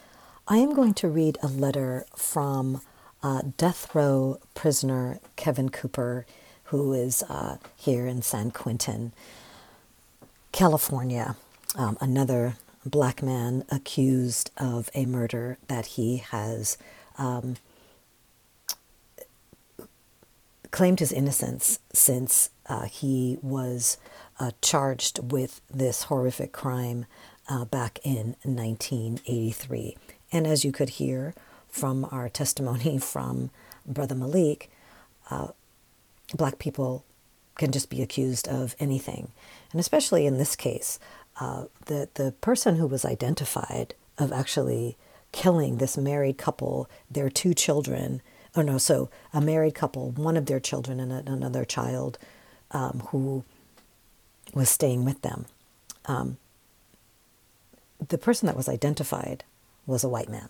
I 0.49 0.57
am 0.57 0.75
going 0.75 0.95
to 0.95 1.09
read 1.09 1.39
a 1.43 1.47
letter 1.47 2.07
from 2.17 2.81
uh, 3.23 3.43
death 3.57 3.95
row 3.95 4.39
prisoner 4.55 5.19
kevin 5.37 5.69
cooper 5.69 6.25
who 6.65 6.93
is 6.93 7.23
uh, 7.25 7.57
here 7.77 8.07
in 8.07 8.23
san 8.23 8.51
quentin 8.51 9.13
california 10.53 11.37
um, 11.77 11.97
another 12.01 12.57
black 12.85 13.23
man 13.23 13.65
accused 13.71 14.51
of 14.57 14.89
a 14.95 15.07
murder 15.07 15.59
that 15.69 15.87
he 15.87 16.19
has 16.19 16.79
um, 17.19 17.57
claimed 20.71 21.01
his 21.01 21.13
innocence 21.13 21.79
since 21.93 22.51
uh, 22.67 22.85
he 22.85 23.39
was 23.43 23.97
uh, 24.39 24.51
charged 24.63 25.33
with 25.33 25.61
this 25.73 26.05
horrific 26.05 26.53
crime 26.53 27.07
uh, 27.49 27.65
back 27.65 27.99
in 28.05 28.37
1983. 28.43 29.97
And 30.31 30.47
as 30.47 30.65
you 30.65 30.73
could 30.73 30.91
hear 30.91 31.35
from 31.69 32.07
our 32.11 32.29
testimony 32.29 32.99
from 33.03 33.51
Brother 33.87 34.15
Malik, 34.15 34.71
uh, 35.31 35.49
black 36.35 36.59
people 36.59 37.05
can 37.59 37.73
just 37.73 37.91
be 37.91 38.01
accused 38.01 38.49
of 38.49 38.75
anything. 38.81 39.33
And 39.73 39.81
especially 39.81 40.27
in 40.27 40.39
this 40.39 40.57
case, 40.57 40.99
uh, 41.39 41.65
the 41.87 42.09
the 42.15 42.33
person 42.41 42.77
who 42.77 42.87
was 42.87 43.05
identified 43.05 43.95
of 44.17 44.33
actually 44.33 44.97
killing 45.33 45.77
this 45.77 45.99
married 45.99 46.39
couple, 46.39 46.89
their 47.11 47.29
two 47.29 47.53
children. 47.53 48.23
Oh 48.57 48.63
no, 48.63 48.79
so 48.79 49.11
a 49.35 49.41
married 49.41 49.75
couple, 49.75 50.11
one 50.13 50.37
of 50.37 50.47
their 50.47 50.61
children 50.61 50.99
and 50.99 51.29
another 51.29 51.65
child, 51.65 52.19
um, 52.71 53.03
who 53.11 53.45
was 54.55 54.71
staying 54.71 55.05
with 55.05 55.21
them. 55.23 55.45
Um, 56.07 56.39
the 58.09 58.19
person 58.19 58.47
that 58.47 58.57
was 58.57 58.69
identified 58.69 59.45
was 59.87 60.03
a 60.03 60.09
white 60.09 60.29
man. 60.29 60.49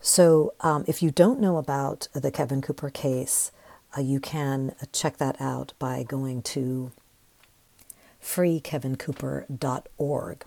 So, 0.00 0.52
um, 0.60 0.84
if 0.86 1.02
you 1.02 1.10
don't 1.10 1.40
know 1.40 1.56
about 1.56 2.08
the 2.12 2.30
Kevin 2.30 2.60
Cooper 2.60 2.90
case, 2.90 3.50
uh, 3.96 4.00
you 4.00 4.20
can 4.20 4.74
check 4.92 5.16
that 5.18 5.40
out 5.40 5.72
by 5.78 6.02
going 6.02 6.42
to 6.42 6.90
freekevincooper.org. 8.22 10.44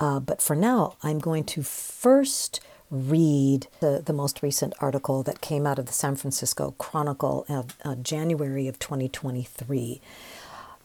Uh, 0.00 0.20
but 0.20 0.40
for 0.40 0.54
now, 0.54 0.94
I'm 1.02 1.18
going 1.18 1.42
to 1.44 1.62
first 1.62 2.60
read 2.90 3.66
the, 3.80 4.02
the 4.04 4.12
most 4.12 4.42
recent 4.42 4.74
article 4.80 5.22
that 5.22 5.40
came 5.40 5.66
out 5.66 5.78
of 5.78 5.86
the 5.86 5.92
San 5.92 6.16
Francisco 6.16 6.74
Chronicle 6.78 7.44
of 7.48 7.76
uh, 7.84 7.94
January 7.96 8.68
of 8.68 8.78
2023. 8.78 10.00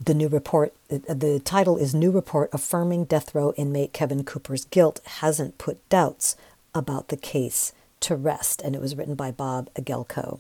The 0.04 0.14
new 0.14 0.28
report, 0.28 0.74
uh, 0.92 0.98
the 1.08 1.40
title 1.40 1.78
is 1.78 1.96
New 1.96 2.12
Report 2.12 2.50
Affirming 2.52 3.06
Death 3.06 3.34
Row 3.34 3.54
Inmate 3.56 3.94
Kevin 3.94 4.24
Cooper's 4.24 4.66
Guilt 4.66 5.00
Hasn't 5.06 5.58
Put 5.58 5.88
Doubts 5.90 6.36
About 6.76 7.08
the 7.08 7.18
Case 7.18 7.72
to 8.02 8.16
Rest. 8.16 8.62
And 8.62 8.76
it 8.76 8.82
was 8.82 8.96
written 8.96 9.16
by 9.16 9.32
Bob 9.32 9.70
Egelko. 9.76 10.40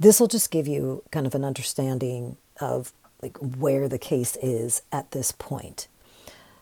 This 0.00 0.20
will 0.20 0.28
just 0.28 0.50
give 0.50 0.68
you 0.68 1.02
kind 1.10 1.26
of 1.26 1.34
an 1.34 1.44
understanding 1.44 2.36
of 2.60 2.92
like 3.20 3.36
where 3.38 3.88
the 3.88 3.98
case 3.98 4.36
is 4.40 4.82
at 4.92 5.10
this 5.10 5.32
point. 5.32 5.88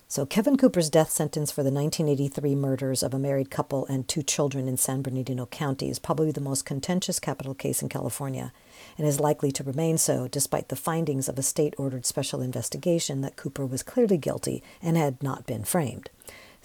So 0.09 0.25
Kevin 0.25 0.57
Cooper's 0.57 0.89
death 0.89 1.11
sentence 1.11 1.51
for 1.51 1.65
the 1.65 1.73
1983 1.73 2.55
murders 2.55 3.03
of 3.03 3.13
a 3.13 3.19
married 3.19 3.51
couple 3.51 3.85
and 3.87 4.07
two 4.07 4.23
children 4.23 4.69
in 4.69 4.77
San 4.77 5.03
Bernardino 5.03 5.47
County 5.47 5.91
is 5.91 5.99
probably 5.99 6.31
the 6.31 6.41
most 6.41 6.65
contentious 6.65 7.19
capital 7.19 7.55
case 7.55 7.83
in 7.83 7.89
California 7.89 8.53
and 8.97 9.07
is 9.07 9.19
likely 9.19 9.51
to 9.51 9.65
remain 9.65 9.99
so 9.99 10.29
despite 10.29 10.69
the 10.69 10.77
findings 10.77 11.29
of 11.29 11.39
a 11.39 11.43
state-ordered 11.43 12.07
special 12.07 12.41
investigation 12.41 13.21
that 13.21 13.35
Cooper 13.35 13.67
was 13.67 13.83
clearly 13.83 14.17
guilty 14.17 14.63
and 14.81 14.97
had 14.97 15.21
not 15.23 15.45
been 15.45 15.65
framed. 15.65 16.09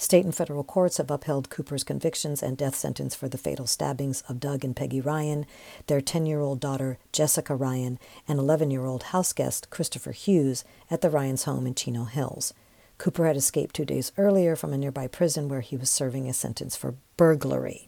State 0.02 0.26
and 0.26 0.34
federal 0.34 0.64
courts 0.64 0.98
have 0.98 1.12
upheld 1.12 1.52
Cooper's 1.52 1.84
convictions 1.84 2.42
and 2.42 2.58
death 2.58 2.74
sentence 2.74 3.14
for 3.14 3.30
the 3.30 3.38
fatal 3.38 3.68
stabbings 3.68 4.24
of 4.28 4.40
Doug 4.40 4.66
and 4.66 4.76
Peggy 4.76 5.00
Ryan, 5.00 5.46
their 5.86 6.02
10 6.02 6.26
year 6.26 6.40
old 6.40 6.60
daughter 6.60 6.98
Jessica 7.12 7.56
Ryan, 7.56 8.00
and 8.28 8.40
11 8.40 8.72
year 8.72 8.84
old 8.84 9.04
house 9.04 9.32
guest 9.32 9.70
Christopher 9.70 10.12
Hughes 10.12 10.64
at 10.90 11.02
the 11.02 11.12
Ryans' 11.12 11.44
home 11.44 11.68
in 11.68 11.76
Chino 11.76 12.06
Hills. 12.06 12.52
Cooper 12.98 13.28
had 13.28 13.38
escaped 13.38 13.76
two 13.76 13.86
days 13.86 14.12
earlier 14.18 14.56
from 14.56 14.74
a 14.74 14.78
nearby 14.78 15.06
prison 15.06 15.48
where 15.48 15.62
he 15.62 15.78
was 15.78 15.92
serving 15.92 16.28
a 16.28 16.34
sentence 16.34 16.76
for 16.76 16.96
burglary. 17.16 17.88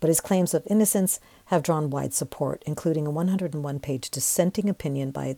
But 0.00 0.08
his 0.08 0.20
claims 0.20 0.52
of 0.52 0.66
innocence 0.66 1.20
have 1.44 1.62
drawn 1.62 1.90
wide 1.90 2.12
support, 2.12 2.60
including 2.66 3.06
a 3.06 3.10
101 3.12 3.78
page 3.78 4.10
dissenting 4.10 4.68
opinion 4.68 5.12
by 5.12 5.36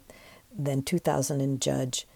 then 0.51 0.81
2000 0.81 1.61
judge 1.61 2.07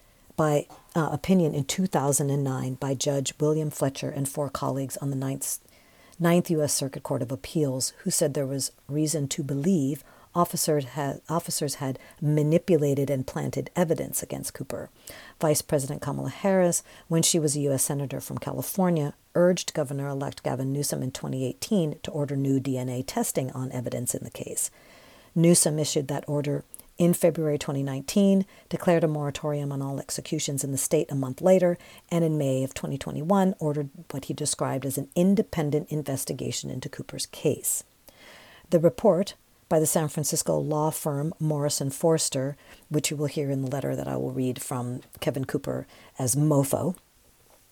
by 0.40 0.66
uh, 0.96 1.10
opinion 1.12 1.54
in 1.54 1.64
2009 1.64 2.74
by 2.76 2.94
Judge 2.94 3.34
William 3.38 3.68
Fletcher 3.68 4.08
and 4.08 4.26
four 4.26 4.48
colleagues 4.48 4.96
on 4.96 5.10
the 5.10 5.16
Ninth, 5.16 5.58
Ninth 6.18 6.50
U.S. 6.52 6.72
Circuit 6.72 7.02
Court 7.02 7.20
of 7.20 7.30
Appeals, 7.30 7.92
who 8.04 8.10
said 8.10 8.32
there 8.32 8.46
was 8.46 8.72
reason 8.88 9.28
to 9.28 9.42
believe 9.42 10.02
officers 10.34 10.86
had, 10.86 11.20
officers 11.28 11.74
had 11.74 11.98
manipulated 12.22 13.10
and 13.10 13.26
planted 13.26 13.68
evidence 13.76 14.22
against 14.22 14.54
Cooper. 14.54 14.88
Vice 15.38 15.60
President 15.60 16.00
Kamala 16.00 16.30
Harris, 16.30 16.82
when 17.08 17.22
she 17.22 17.38
was 17.38 17.54
a 17.54 17.60
U.S. 17.60 17.82
Senator 17.82 18.18
from 18.18 18.38
California, 18.38 19.12
urged 19.34 19.74
Governor 19.74 20.08
elect 20.08 20.42
Gavin 20.42 20.72
Newsom 20.72 21.02
in 21.02 21.10
2018 21.10 21.98
to 22.02 22.10
order 22.12 22.34
new 22.34 22.58
DNA 22.58 23.04
testing 23.06 23.50
on 23.50 23.70
evidence 23.72 24.14
in 24.14 24.24
the 24.24 24.30
case. 24.30 24.70
Newsom 25.34 25.78
issued 25.78 26.08
that 26.08 26.24
order 26.26 26.64
in 27.00 27.14
February 27.14 27.58
2019, 27.58 28.44
declared 28.68 29.02
a 29.02 29.08
moratorium 29.08 29.72
on 29.72 29.80
all 29.80 29.98
executions 29.98 30.62
in 30.62 30.70
the 30.70 30.76
state 30.76 31.10
a 31.10 31.14
month 31.14 31.40
later, 31.40 31.78
and 32.10 32.22
in 32.22 32.36
May 32.36 32.62
of 32.62 32.74
2021 32.74 33.54
ordered 33.58 33.88
what 34.10 34.26
he 34.26 34.34
described 34.34 34.84
as 34.84 34.98
an 34.98 35.08
independent 35.16 35.88
investigation 35.88 36.68
into 36.68 36.90
Cooper's 36.90 37.24
case. 37.24 37.84
The 38.68 38.78
report, 38.78 39.32
by 39.70 39.80
the 39.80 39.86
San 39.86 40.08
Francisco 40.08 40.58
law 40.58 40.90
firm 40.90 41.32
Morrison 41.40 41.88
Foerster, 41.88 42.54
which 42.90 43.10
you 43.10 43.16
will 43.16 43.26
hear 43.26 43.50
in 43.50 43.62
the 43.62 43.70
letter 43.70 43.96
that 43.96 44.06
I 44.06 44.16
will 44.16 44.32
read 44.32 44.60
from 44.60 45.00
Kevin 45.20 45.46
Cooper 45.46 45.86
as 46.18 46.36
MOFO, 46.36 46.96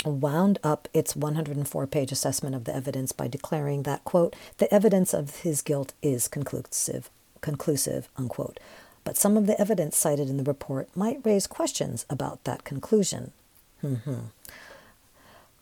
wound 0.06 0.58
up 0.64 0.88
its 0.94 1.14
104 1.14 1.86
page 1.86 2.12
assessment 2.12 2.54
of 2.54 2.64
the 2.64 2.74
evidence 2.74 3.12
by 3.12 3.28
declaring 3.28 3.82
that, 3.82 4.04
quote, 4.04 4.34
the 4.56 4.72
evidence 4.72 5.12
of 5.12 5.40
his 5.40 5.60
guilt 5.60 5.92
is 6.00 6.28
conclusive, 6.28 7.10
conclusive, 7.42 8.08
unquote. 8.16 8.58
But 9.08 9.16
some 9.16 9.38
of 9.38 9.46
the 9.46 9.58
evidence 9.58 9.96
cited 9.96 10.28
in 10.28 10.36
the 10.36 10.42
report 10.42 10.94
might 10.94 11.24
raise 11.24 11.46
questions 11.46 12.04
about 12.10 12.44
that 12.44 12.64
conclusion. 12.64 13.32
Mm-hmm. 13.82 14.18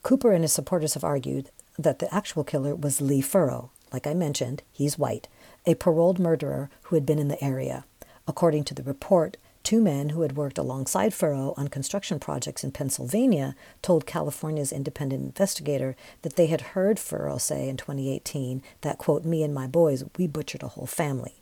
Cooper 0.03 0.33
and 0.33 0.43
his 0.43 0.53
supporters 0.53 0.95
have 0.95 1.05
argued 1.05 1.51
that 1.79 2.01
the 2.01 2.13
actual 2.13 2.43
killer 2.43 2.75
was 2.75 3.01
Lee 3.01 3.21
Furrow. 3.21 3.71
Like 3.93 4.05
I 4.05 4.15
mentioned, 4.15 4.65
he's 4.73 4.99
white, 4.99 5.29
a 5.65 5.77
paroled 5.77 6.19
murderer 6.19 6.71
who 6.83 6.97
had 6.97 7.07
been 7.07 7.21
in 7.21 7.29
the 7.29 7.43
area. 7.43 7.85
According 8.27 8.65
to 8.65 8.75
the 8.75 8.83
report, 8.83 9.37
two 9.63 9.81
men 9.81 10.09
who 10.09 10.23
had 10.23 10.37
worked 10.37 10.59
alongside 10.59 11.15
Furrow 11.15 11.55
on 11.57 11.69
construction 11.69 12.19
projects 12.19 12.65
in 12.65 12.73
Pennsylvania 12.73 13.55
told 13.81 14.07
California's 14.07 14.73
independent 14.73 15.23
investigator 15.23 15.95
that 16.23 16.35
they 16.35 16.49
had 16.49 16.73
heard 16.75 16.99
Furrow 16.99 17.39
say 17.39 17.69
in 17.69 17.77
2018 17.77 18.61
that, 18.81 18.99
quote, 18.99 19.25
me 19.25 19.45
and 19.45 19.55
my 19.55 19.69
boys, 19.69 20.03
we 20.19 20.27
butchered 20.27 20.65
a 20.65 20.69
whole 20.75 20.89
family, 20.89 21.37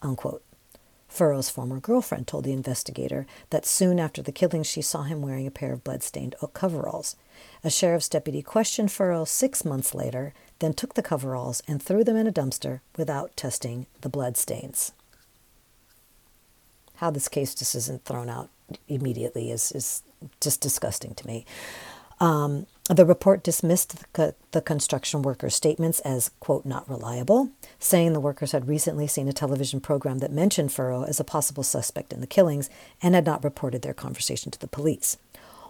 unquote. 0.00 0.42
Furrow's 1.10 1.50
former 1.50 1.80
girlfriend 1.80 2.28
told 2.28 2.44
the 2.44 2.52
investigator 2.52 3.26
that 3.50 3.66
soon 3.66 3.98
after 3.98 4.22
the 4.22 4.32
killing 4.32 4.62
she 4.62 4.80
saw 4.80 5.02
him 5.02 5.20
wearing 5.20 5.46
a 5.46 5.50
pair 5.50 5.72
of 5.72 5.84
blood-stained 5.84 6.36
coveralls. 6.54 7.16
A 7.64 7.68
sheriff's 7.68 8.08
deputy 8.08 8.42
questioned 8.42 8.92
Furrow 8.92 9.24
six 9.26 9.64
months 9.64 9.92
later, 9.92 10.32
then 10.60 10.72
took 10.72 10.94
the 10.94 11.02
coveralls 11.02 11.62
and 11.66 11.82
threw 11.82 12.04
them 12.04 12.16
in 12.16 12.28
a 12.28 12.32
dumpster 12.32 12.80
without 12.96 13.36
testing 13.36 13.86
the 14.02 14.08
bloodstains. 14.08 14.92
How 16.96 17.10
this 17.10 17.28
case 17.28 17.54
just 17.54 17.74
isn't 17.74 18.04
thrown 18.04 18.28
out 18.28 18.48
immediately 18.86 19.50
is, 19.50 19.72
is 19.72 20.02
just 20.40 20.60
disgusting 20.60 21.14
to 21.14 21.26
me. 21.26 21.44
Um, 22.20 22.66
the 22.96 23.06
report 23.06 23.44
dismissed 23.44 24.04
the, 24.14 24.34
the 24.50 24.60
construction 24.60 25.22
workers' 25.22 25.54
statements 25.54 26.00
as, 26.00 26.30
quote, 26.40 26.66
not 26.66 26.88
reliable, 26.88 27.50
saying 27.78 28.12
the 28.12 28.20
workers 28.20 28.52
had 28.52 28.66
recently 28.66 29.06
seen 29.06 29.28
a 29.28 29.32
television 29.32 29.80
program 29.80 30.18
that 30.18 30.32
mentioned 30.32 30.72
Furrow 30.72 31.04
as 31.04 31.20
a 31.20 31.24
possible 31.24 31.62
suspect 31.62 32.12
in 32.12 32.20
the 32.20 32.26
killings 32.26 32.68
and 33.00 33.14
had 33.14 33.26
not 33.26 33.44
reported 33.44 33.82
their 33.82 33.94
conversation 33.94 34.50
to 34.50 34.58
the 34.58 34.66
police. 34.66 35.16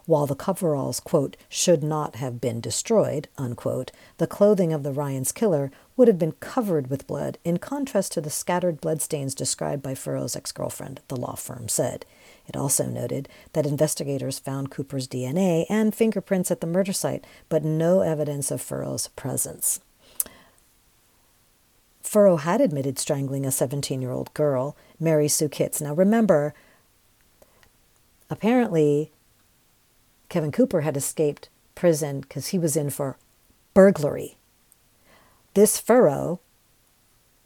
While 0.06 0.26
the 0.26 0.34
coveralls, 0.34 0.98
quote, 0.98 1.36
should 1.48 1.82
not 1.82 2.16
have 2.16 2.40
been 2.40 2.60
destroyed, 2.60 3.28
unquote, 3.36 3.92
the 4.16 4.26
clothing 4.26 4.72
of 4.72 4.82
the 4.82 4.92
Ryans' 4.92 5.30
killer 5.30 5.70
would 5.96 6.08
have 6.08 6.18
been 6.18 6.32
covered 6.40 6.88
with 6.88 7.06
blood, 7.06 7.36
in 7.44 7.58
contrast 7.58 8.12
to 8.12 8.22
the 8.22 8.30
scattered 8.30 8.80
bloodstains 8.80 9.34
described 9.34 9.82
by 9.82 9.94
Furrow's 9.94 10.34
ex 10.34 10.52
girlfriend, 10.52 11.00
the 11.08 11.16
law 11.16 11.34
firm 11.34 11.68
said. 11.68 12.06
It 12.50 12.56
also 12.56 12.84
noted 12.84 13.28
that 13.52 13.64
investigators 13.64 14.40
found 14.40 14.72
Cooper's 14.72 15.06
DNA 15.06 15.66
and 15.70 15.94
fingerprints 15.94 16.50
at 16.50 16.60
the 16.60 16.66
murder 16.66 16.92
site, 16.92 17.24
but 17.48 17.62
no 17.62 18.00
evidence 18.00 18.50
of 18.50 18.60
Furrow's 18.60 19.06
presence. 19.06 19.78
Furrow 22.02 22.38
had 22.38 22.60
admitted 22.60 22.98
strangling 22.98 23.46
a 23.46 23.52
17 23.52 24.02
year 24.02 24.10
old 24.10 24.34
girl, 24.34 24.76
Mary 24.98 25.28
Sue 25.28 25.48
Kitts. 25.48 25.80
Now 25.80 25.94
remember, 25.94 26.52
apparently, 28.28 29.12
Kevin 30.28 30.50
Cooper 30.50 30.80
had 30.80 30.96
escaped 30.96 31.48
prison 31.76 32.22
because 32.22 32.48
he 32.48 32.58
was 32.58 32.76
in 32.76 32.90
for 32.90 33.16
burglary. 33.74 34.36
This 35.54 35.78
Furrow 35.78 36.40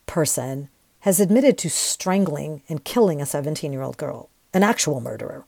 person 0.07 0.71
has 1.01 1.21
admitted 1.21 1.59
to 1.59 1.69
strangling 1.69 2.63
and 2.71 2.85
killing 2.85 3.21
a 3.21 3.27
17 3.27 3.71
year 3.71 3.83
old 3.83 3.99
girl 3.99 4.31
an 4.55 4.63
actual 4.63 5.01
murderer. 5.01 5.45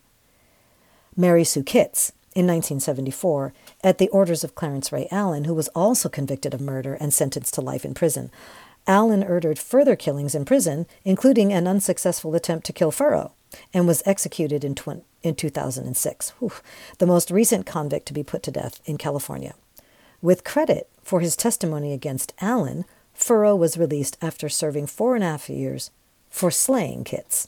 Mary 1.15 1.43
Sue 1.43 1.63
Kitts, 1.63 2.11
in 2.35 2.45
1974, 2.45 3.51
at 3.83 3.97
the 3.97 4.09
orders 4.09 4.43
of 4.43 4.53
Clarence 4.53 4.91
Ray 4.91 5.07
Allen, 5.09 5.45
who 5.45 5.55
was 5.55 5.69
also 5.69 6.07
convicted 6.07 6.53
of 6.53 6.61
murder 6.61 6.93
and 6.93 7.11
sentenced 7.11 7.55
to 7.55 7.61
life 7.61 7.83
in 7.83 7.95
prison. 7.95 8.29
Allen 8.85 9.23
ordered 9.23 9.57
further 9.57 9.95
killings 9.95 10.35
in 10.35 10.45
prison, 10.45 10.85
including 11.03 11.51
an 11.51 11.67
unsuccessful 11.67 12.35
attempt 12.35 12.67
to 12.67 12.73
kill 12.73 12.91
Furrow, 12.91 13.31
and 13.73 13.87
was 13.87 14.03
executed 14.05 14.63
in, 14.63 14.75
tw- 14.75 15.03
in 15.23 15.33
2006, 15.33 16.29
Whew. 16.39 16.51
the 16.99 17.07
most 17.07 17.31
recent 17.31 17.65
convict 17.65 18.05
to 18.05 18.13
be 18.13 18.23
put 18.23 18.43
to 18.43 18.51
death 18.51 18.79
in 18.85 18.99
California. 18.99 19.55
With 20.21 20.43
credit 20.43 20.87
for 21.01 21.21
his 21.21 21.35
testimony 21.35 21.91
against 21.91 22.33
Allen, 22.39 22.85
Furrow 23.15 23.55
was 23.55 23.77
released 23.77 24.15
after 24.21 24.47
serving 24.47 24.85
four 24.85 25.15
and 25.15 25.23
a 25.23 25.27
half 25.27 25.49
years 25.49 25.89
for 26.29 26.51
slaying 26.51 27.03
Kitts. 27.03 27.47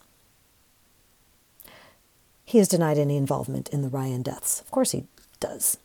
He 2.49 2.57
has 2.57 2.67
denied 2.67 2.97
any 2.97 3.15
involvement 3.15 3.69
in 3.69 3.83
the 3.83 3.89
Ryan 3.89 4.23
deaths. 4.23 4.59
Of 4.62 4.71
course, 4.71 4.89
he 4.89 5.05
does. 5.39 5.77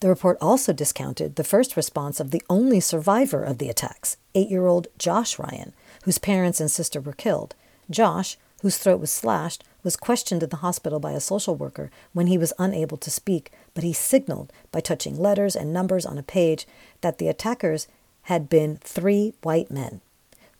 The 0.00 0.10
report 0.10 0.36
also 0.42 0.74
discounted 0.74 1.36
the 1.36 1.42
first 1.42 1.74
response 1.74 2.20
of 2.20 2.32
the 2.32 2.42
only 2.50 2.80
survivor 2.80 3.42
of 3.42 3.56
the 3.56 3.70
attacks, 3.70 4.18
eight 4.34 4.50
year 4.50 4.66
old 4.66 4.88
Josh 4.98 5.38
Ryan, 5.38 5.72
whose 6.04 6.18
parents 6.18 6.60
and 6.60 6.70
sister 6.70 7.00
were 7.00 7.14
killed. 7.14 7.54
Josh, 7.88 8.36
whose 8.60 8.76
throat 8.76 9.00
was 9.00 9.10
slashed, 9.10 9.64
was 9.82 9.96
questioned 9.96 10.42
at 10.42 10.50
the 10.50 10.56
hospital 10.56 11.00
by 11.00 11.12
a 11.12 11.18
social 11.18 11.56
worker 11.56 11.90
when 12.12 12.26
he 12.26 12.36
was 12.36 12.52
unable 12.58 12.98
to 12.98 13.10
speak, 13.10 13.50
but 13.72 13.84
he 13.84 13.94
signaled 13.94 14.52
by 14.70 14.80
touching 14.80 15.18
letters 15.18 15.56
and 15.56 15.72
numbers 15.72 16.04
on 16.04 16.18
a 16.18 16.22
page 16.22 16.66
that 17.00 17.16
the 17.16 17.28
attackers 17.28 17.88
had 18.24 18.50
been 18.50 18.76
three 18.82 19.32
white 19.42 19.70
men. 19.70 20.02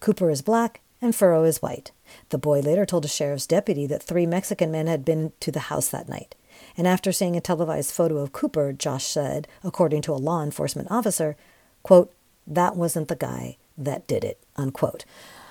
Cooper 0.00 0.30
is 0.30 0.40
black 0.40 0.80
and 1.02 1.14
Furrow 1.14 1.44
is 1.44 1.60
white. 1.60 1.90
The 2.30 2.38
boy 2.38 2.60
later 2.60 2.86
told 2.86 3.04
a 3.04 3.08
sheriff's 3.08 3.46
deputy 3.46 3.86
that 3.86 4.02
three 4.02 4.26
Mexican 4.26 4.70
men 4.70 4.86
had 4.86 5.04
been 5.04 5.32
to 5.40 5.50
the 5.50 5.60
house 5.60 5.88
that 5.88 6.08
night. 6.08 6.34
And 6.76 6.86
after 6.86 7.12
seeing 7.12 7.36
a 7.36 7.40
televised 7.40 7.92
photo 7.92 8.18
of 8.18 8.32
Cooper, 8.32 8.72
Josh 8.72 9.04
said, 9.04 9.48
according 9.62 10.02
to 10.02 10.12
a 10.12 10.14
law 10.14 10.42
enforcement 10.42 10.90
officer, 10.90 11.36
quote, 11.82 12.12
that 12.46 12.76
wasn't 12.76 13.08
the 13.08 13.16
guy 13.16 13.56
that 13.76 14.06
did 14.06 14.24
it, 14.24 14.38
unquote. 14.56 15.04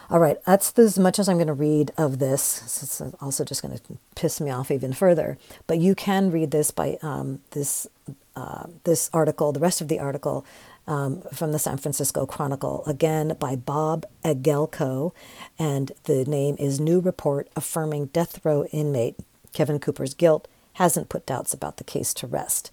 All 0.10 0.20
right, 0.20 0.38
that's 0.46 0.78
as 0.78 1.00
much 1.00 1.18
as 1.18 1.28
I'm 1.28 1.38
going 1.38 1.48
to 1.48 1.54
read 1.54 1.92
of 1.98 2.20
this. 2.20 2.62
It's 2.84 3.02
also 3.20 3.44
just 3.44 3.64
going 3.64 3.76
to 3.76 3.98
piss 4.16 4.40
me 4.40 4.52
off 4.52 4.70
even 4.70 4.94
further. 4.94 5.38
But 5.66 5.80
you 5.80 5.96
can 5.96 6.30
read 6.30 6.52
this 6.52 6.70
by 6.70 7.00
um, 7.02 7.42
this 7.52 7.88
uh, 8.36 8.68
this 8.84 9.10
article, 9.14 9.52
the 9.52 9.60
rest 9.60 9.82
of 9.82 9.88
the 9.88 10.00
article 10.00 10.46
um, 10.88 11.22
from 11.34 11.52
the 11.52 11.60
San 11.60 11.78
Francisco 11.78 12.26
Chronicle, 12.26 12.84
again 12.86 13.36
by 13.40 13.56
Bob 13.56 14.06
Egelko, 14.24 15.14
and 15.58 15.92
the 16.04 16.26
name 16.26 16.56
is 16.60 16.80
New 16.80 17.00
Report 17.00 17.50
Affirming 17.56 18.08
Death 18.08 18.44
Row 18.44 18.66
Inmate 18.66 19.16
Kevin 19.54 19.80
Cooper's 19.80 20.14
Guilt 20.14 20.48
Hasn't 20.74 21.10
Put 21.10 21.26
Doubts 21.26 21.54
About 21.54 21.78
the 21.78 21.84
Case 21.84 22.14
to 22.16 22.28
Rest. 22.28 22.72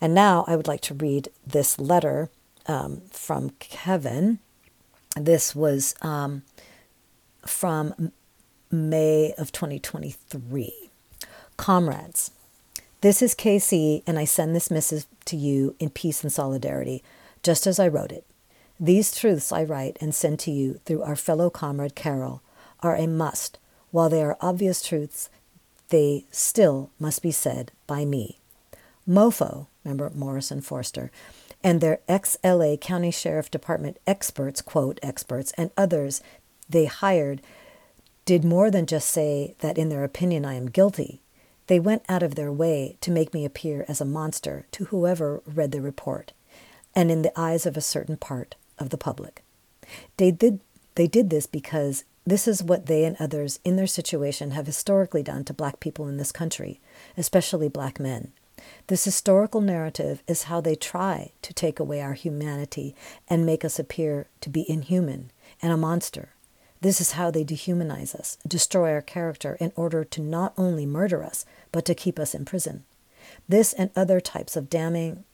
And 0.00 0.14
now 0.14 0.44
I 0.48 0.56
would 0.56 0.66
like 0.66 0.80
to 0.82 0.94
read 0.94 1.28
this 1.46 1.78
letter 1.78 2.30
um, 2.66 3.02
from 3.10 3.50
Kevin. 3.60 4.40
This 5.14 5.54
was 5.54 5.94
um, 6.02 6.42
from 7.46 8.12
May 8.70 9.34
of 9.38 9.52
2023. 9.52 10.90
Comrades, 11.56 12.30
this 13.02 13.20
is 13.20 13.34
KC, 13.34 14.02
and 14.06 14.18
I 14.18 14.24
send 14.24 14.56
this 14.56 14.70
missive 14.70 15.06
to 15.26 15.36
you 15.36 15.76
in 15.78 15.90
peace 15.90 16.22
and 16.22 16.32
solidarity 16.32 17.04
just 17.42 17.66
as 17.66 17.78
I 17.78 17.88
wrote 17.88 18.12
it. 18.12 18.24
These 18.78 19.16
truths 19.16 19.52
I 19.52 19.64
write 19.64 19.96
and 20.00 20.14
send 20.14 20.38
to 20.40 20.50
you 20.50 20.80
through 20.84 21.02
our 21.02 21.16
fellow 21.16 21.50
comrade 21.50 21.94
Carol 21.94 22.42
are 22.80 22.96
a 22.96 23.06
must. 23.06 23.58
While 23.90 24.08
they 24.08 24.22
are 24.22 24.36
obvious 24.40 24.82
truths, 24.82 25.28
they 25.90 26.24
still 26.30 26.90
must 26.98 27.22
be 27.22 27.30
said 27.30 27.70
by 27.86 28.04
me. 28.04 28.40
MOFO, 29.06 29.66
remember 29.84 30.10
Morrison 30.14 30.60
Foerster, 30.60 31.10
and 31.62 31.80
their 31.80 32.00
ex 32.08 32.36
LA 32.42 32.76
County 32.76 33.10
Sheriff 33.10 33.50
Department 33.50 33.98
experts, 34.06 34.62
quote, 34.62 34.98
experts, 35.02 35.52
and 35.56 35.70
others 35.76 36.22
they 36.68 36.86
hired 36.86 37.42
did 38.24 38.44
more 38.44 38.70
than 38.70 38.86
just 38.86 39.08
say 39.08 39.54
that 39.58 39.78
in 39.78 39.88
their 39.88 40.04
opinion 40.04 40.44
I 40.44 40.54
am 40.54 40.70
guilty. 40.70 41.20
They 41.66 41.78
went 41.80 42.04
out 42.08 42.22
of 42.22 42.34
their 42.34 42.52
way 42.52 42.96
to 43.00 43.10
make 43.10 43.34
me 43.34 43.44
appear 43.44 43.84
as 43.88 44.00
a 44.00 44.06
monster 44.06 44.66
to 44.72 44.86
whoever 44.86 45.42
read 45.46 45.72
the 45.72 45.80
report, 45.80 46.32
and 46.94 47.10
in 47.10 47.22
the 47.22 47.38
eyes 47.38 47.66
of 47.66 47.76
a 47.76 47.80
certain 47.80 48.16
part 48.16 48.54
of 48.78 48.90
the 48.90 48.98
public. 48.98 49.42
They 50.16 50.30
did, 50.30 50.60
they 50.94 51.06
did 51.06 51.30
this 51.30 51.46
because 51.46 52.04
this 52.24 52.46
is 52.46 52.62
what 52.62 52.86
they 52.86 53.04
and 53.04 53.16
others 53.18 53.58
in 53.64 53.76
their 53.76 53.86
situation 53.86 54.52
have 54.52 54.66
historically 54.66 55.22
done 55.22 55.44
to 55.44 55.54
black 55.54 55.80
people 55.80 56.06
in 56.08 56.18
this 56.18 56.32
country, 56.32 56.80
especially 57.16 57.68
black 57.68 57.98
men. 57.98 58.32
This 58.86 59.04
historical 59.04 59.60
narrative 59.60 60.22
is 60.28 60.44
how 60.44 60.60
they 60.60 60.76
try 60.76 61.32
to 61.42 61.52
take 61.52 61.80
away 61.80 62.00
our 62.00 62.12
humanity 62.12 62.94
and 63.28 63.44
make 63.44 63.64
us 63.64 63.78
appear 63.78 64.28
to 64.40 64.48
be 64.48 64.68
inhuman 64.70 65.32
and 65.60 65.72
a 65.72 65.76
monster. 65.76 66.30
This 66.80 67.00
is 67.00 67.12
how 67.12 67.30
they 67.30 67.44
dehumanize 67.44 68.14
us, 68.14 68.38
destroy 68.46 68.92
our 68.92 69.02
character 69.02 69.56
in 69.60 69.72
order 69.76 70.04
to 70.04 70.20
not 70.20 70.52
only 70.56 70.86
murder 70.86 71.22
us, 71.22 71.44
but 71.70 71.84
to 71.86 71.94
keep 71.94 72.18
us 72.18 72.34
in 72.34 72.44
prison. 72.44 72.84
This 73.48 73.72
and 73.72 73.90
other 73.94 74.20
types 74.20 74.56
of 74.56 74.68
damning 74.70 75.24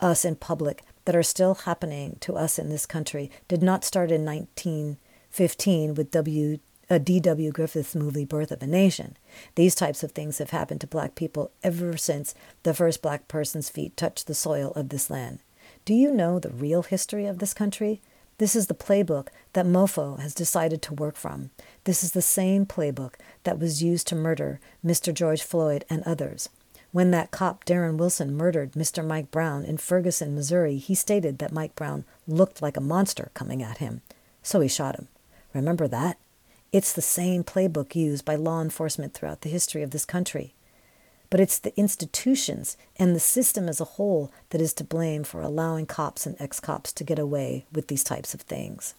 us 0.00 0.24
in 0.24 0.36
public 0.36 0.82
that 1.04 1.16
are 1.16 1.22
still 1.22 1.54
happening 1.54 2.16
to 2.20 2.36
us 2.36 2.58
in 2.58 2.68
this 2.68 2.86
country 2.86 3.30
did 3.48 3.62
not 3.62 3.84
start 3.84 4.10
in 4.10 4.24
1915 4.24 5.94
with 5.94 6.10
W. 6.10 6.58
Uh, 6.90 6.98
D.W. 6.98 7.50
Griffith's 7.50 7.94
movie 7.94 8.26
Birth 8.26 8.50
of 8.50 8.62
a 8.62 8.66
Nation. 8.66 9.16
These 9.54 9.74
types 9.74 10.02
of 10.02 10.12
things 10.12 10.36
have 10.36 10.50
happened 10.50 10.82
to 10.82 10.86
black 10.86 11.14
people 11.14 11.50
ever 11.62 11.96
since 11.96 12.34
the 12.62 12.74
first 12.74 13.00
black 13.00 13.26
person's 13.26 13.70
feet 13.70 13.96
touched 13.96 14.26
the 14.26 14.34
soil 14.34 14.70
of 14.76 14.90
this 14.90 15.08
land. 15.08 15.38
Do 15.86 15.94
you 15.94 16.12
know 16.12 16.38
the 16.38 16.50
real 16.50 16.82
history 16.82 17.24
of 17.24 17.38
this 17.38 17.54
country? 17.54 18.02
This 18.38 18.56
is 18.56 18.66
the 18.66 18.74
playbook 18.74 19.28
that 19.52 19.64
MOFO 19.64 20.18
has 20.18 20.34
decided 20.34 20.82
to 20.82 20.94
work 20.94 21.16
from. 21.16 21.50
This 21.84 22.02
is 22.02 22.12
the 22.12 22.22
same 22.22 22.66
playbook 22.66 23.14
that 23.44 23.58
was 23.58 23.82
used 23.82 24.06
to 24.08 24.16
murder 24.16 24.60
Mr. 24.84 25.14
George 25.14 25.42
Floyd 25.42 25.84
and 25.88 26.02
others. 26.02 26.48
When 26.94 27.10
that 27.10 27.32
cop, 27.32 27.64
Darren 27.64 27.96
Wilson, 27.96 28.36
murdered 28.36 28.74
Mr. 28.74 29.04
Mike 29.04 29.32
Brown 29.32 29.64
in 29.64 29.78
Ferguson, 29.78 30.32
Missouri, 30.32 30.76
he 30.76 30.94
stated 30.94 31.38
that 31.38 31.50
Mike 31.50 31.74
Brown 31.74 32.04
looked 32.24 32.62
like 32.62 32.76
a 32.76 32.80
monster 32.80 33.32
coming 33.34 33.64
at 33.64 33.78
him. 33.78 34.02
So 34.44 34.60
he 34.60 34.68
shot 34.68 34.94
him. 34.94 35.08
Remember 35.52 35.88
that? 35.88 36.18
It's 36.70 36.92
the 36.92 37.02
same 37.02 37.42
playbook 37.42 37.96
used 37.96 38.24
by 38.24 38.36
law 38.36 38.62
enforcement 38.62 39.12
throughout 39.12 39.40
the 39.40 39.48
history 39.48 39.82
of 39.82 39.90
this 39.90 40.04
country. 40.04 40.54
But 41.30 41.40
it's 41.40 41.58
the 41.58 41.76
institutions 41.76 42.76
and 42.96 43.12
the 43.12 43.18
system 43.18 43.68
as 43.68 43.80
a 43.80 43.96
whole 43.96 44.30
that 44.50 44.60
is 44.60 44.72
to 44.74 44.84
blame 44.84 45.24
for 45.24 45.42
allowing 45.42 45.86
cops 45.86 46.26
and 46.26 46.40
ex 46.40 46.60
cops 46.60 46.92
to 46.92 47.02
get 47.02 47.18
away 47.18 47.66
with 47.72 47.88
these 47.88 48.04
types 48.04 48.34
of 48.34 48.42
things. 48.42 48.94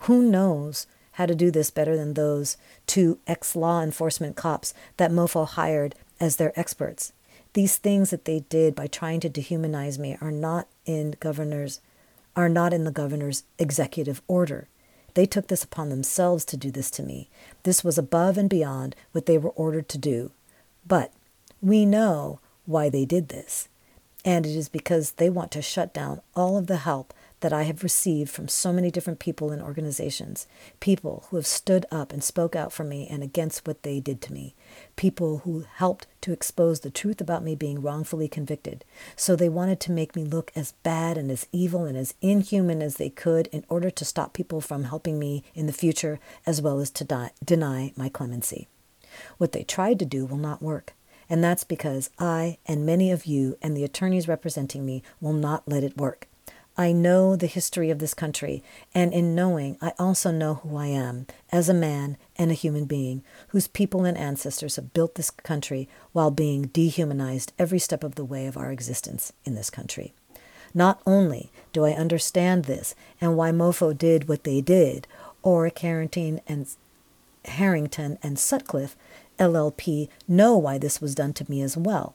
Who 0.00 0.22
knows 0.22 0.86
how 1.12 1.24
to 1.24 1.34
do 1.34 1.50
this 1.50 1.70
better 1.70 1.96
than 1.96 2.12
those 2.12 2.58
two 2.86 3.20
ex 3.26 3.56
law 3.56 3.80
enforcement 3.80 4.36
cops 4.36 4.74
that 4.98 5.10
MOFO 5.10 5.48
hired 5.48 5.94
as 6.20 6.36
their 6.36 6.52
experts? 6.60 7.14
These 7.54 7.76
things 7.76 8.10
that 8.10 8.24
they 8.24 8.40
did 8.48 8.74
by 8.74 8.86
trying 8.86 9.20
to 9.20 9.30
dehumanize 9.30 9.98
me 9.98 10.16
are 10.20 10.30
not 10.30 10.68
in 10.86 11.16
governors 11.20 11.80
are 12.34 12.48
not 12.48 12.72
in 12.72 12.84
the 12.84 12.90
governor's 12.90 13.44
executive 13.58 14.22
order. 14.26 14.68
They 15.14 15.26
took 15.26 15.48
this 15.48 15.62
upon 15.62 15.90
themselves 15.90 16.44
to 16.46 16.56
do 16.56 16.70
this 16.70 16.90
to 16.92 17.02
me. 17.02 17.28
This 17.64 17.84
was 17.84 17.98
above 17.98 18.38
and 18.38 18.48
beyond 18.48 18.96
what 19.12 19.26
they 19.26 19.36
were 19.36 19.50
ordered 19.50 19.88
to 19.90 19.98
do. 19.98 20.30
But 20.86 21.12
we 21.60 21.84
know 21.84 22.40
why 22.64 22.88
they 22.88 23.04
did 23.04 23.28
this. 23.28 23.68
And 24.24 24.46
it 24.46 24.56
is 24.56 24.68
because 24.68 25.12
they 25.12 25.28
want 25.28 25.50
to 25.52 25.60
shut 25.62 25.92
down 25.92 26.22
all 26.34 26.56
of 26.56 26.68
the 26.68 26.78
help 26.78 27.12
that 27.42 27.52
I 27.52 27.64
have 27.64 27.82
received 27.82 28.30
from 28.30 28.48
so 28.48 28.72
many 28.72 28.90
different 28.90 29.18
people 29.18 29.50
and 29.50 29.60
organizations, 29.60 30.46
people 30.80 31.26
who 31.28 31.36
have 31.36 31.46
stood 31.46 31.84
up 31.90 32.12
and 32.12 32.24
spoke 32.24 32.56
out 32.56 32.72
for 32.72 32.84
me 32.84 33.06
and 33.08 33.22
against 33.22 33.66
what 33.66 33.82
they 33.82 34.00
did 34.00 34.22
to 34.22 34.32
me, 34.32 34.54
people 34.96 35.38
who 35.38 35.66
helped 35.74 36.06
to 36.22 36.32
expose 36.32 36.80
the 36.80 36.90
truth 36.90 37.20
about 37.20 37.44
me 37.44 37.54
being 37.54 37.82
wrongfully 37.82 38.28
convicted. 38.28 38.84
So 39.16 39.36
they 39.36 39.48
wanted 39.48 39.80
to 39.80 39.92
make 39.92 40.16
me 40.16 40.24
look 40.24 40.50
as 40.56 40.72
bad 40.82 41.18
and 41.18 41.30
as 41.30 41.46
evil 41.52 41.84
and 41.84 41.98
as 41.98 42.14
inhuman 42.20 42.80
as 42.80 42.96
they 42.96 43.10
could 43.10 43.48
in 43.48 43.64
order 43.68 43.90
to 43.90 44.04
stop 44.04 44.32
people 44.32 44.60
from 44.60 44.84
helping 44.84 45.18
me 45.18 45.42
in 45.54 45.66
the 45.66 45.72
future 45.72 46.20
as 46.46 46.62
well 46.62 46.80
as 46.80 46.90
to 46.92 47.04
die, 47.04 47.32
deny 47.44 47.92
my 47.96 48.08
clemency. 48.08 48.68
What 49.36 49.52
they 49.52 49.64
tried 49.64 49.98
to 49.98 50.06
do 50.06 50.24
will 50.24 50.38
not 50.38 50.62
work. 50.62 50.94
And 51.28 51.42
that's 51.42 51.64
because 51.64 52.10
I 52.18 52.58
and 52.66 52.86
many 52.86 53.10
of 53.10 53.26
you 53.26 53.56
and 53.62 53.76
the 53.76 53.84
attorneys 53.84 54.28
representing 54.28 54.84
me 54.84 55.02
will 55.20 55.32
not 55.32 55.66
let 55.66 55.82
it 55.82 55.96
work. 55.96 56.28
I 56.76 56.92
know 56.92 57.36
the 57.36 57.46
history 57.46 57.90
of 57.90 57.98
this 57.98 58.14
country, 58.14 58.62
and 58.94 59.12
in 59.12 59.34
knowing, 59.34 59.76
I 59.82 59.92
also 59.98 60.30
know 60.30 60.54
who 60.54 60.76
I 60.76 60.86
am 60.86 61.26
as 61.50 61.68
a 61.68 61.74
man 61.74 62.16
and 62.36 62.50
a 62.50 62.54
human 62.54 62.86
being 62.86 63.22
whose 63.48 63.68
people 63.68 64.06
and 64.06 64.16
ancestors 64.16 64.76
have 64.76 64.94
built 64.94 65.16
this 65.16 65.30
country 65.30 65.88
while 66.12 66.30
being 66.30 66.68
dehumanized 66.68 67.52
every 67.58 67.78
step 67.78 68.02
of 68.02 68.14
the 68.14 68.24
way 68.24 68.46
of 68.46 68.56
our 68.56 68.72
existence 68.72 69.34
in 69.44 69.54
this 69.54 69.68
country. 69.68 70.14
Not 70.72 71.02
only 71.06 71.50
do 71.74 71.84
I 71.84 71.90
understand 71.90 72.64
this 72.64 72.94
and 73.20 73.36
why 73.36 73.50
MOFO 73.50 73.96
did 73.96 74.26
what 74.26 74.44
they 74.44 74.62
did, 74.62 75.06
or 75.42 75.70
Herrington 75.78 76.40
and 76.48 76.66
Herrington 77.44 78.18
and 78.22 78.38
Sutcliffe 78.38 78.96
LLP 79.38 80.08
know 80.26 80.56
why 80.56 80.78
this 80.78 81.00
was 81.00 81.14
done 81.14 81.34
to 81.34 81.50
me 81.50 81.60
as 81.60 81.76
well. 81.76 82.14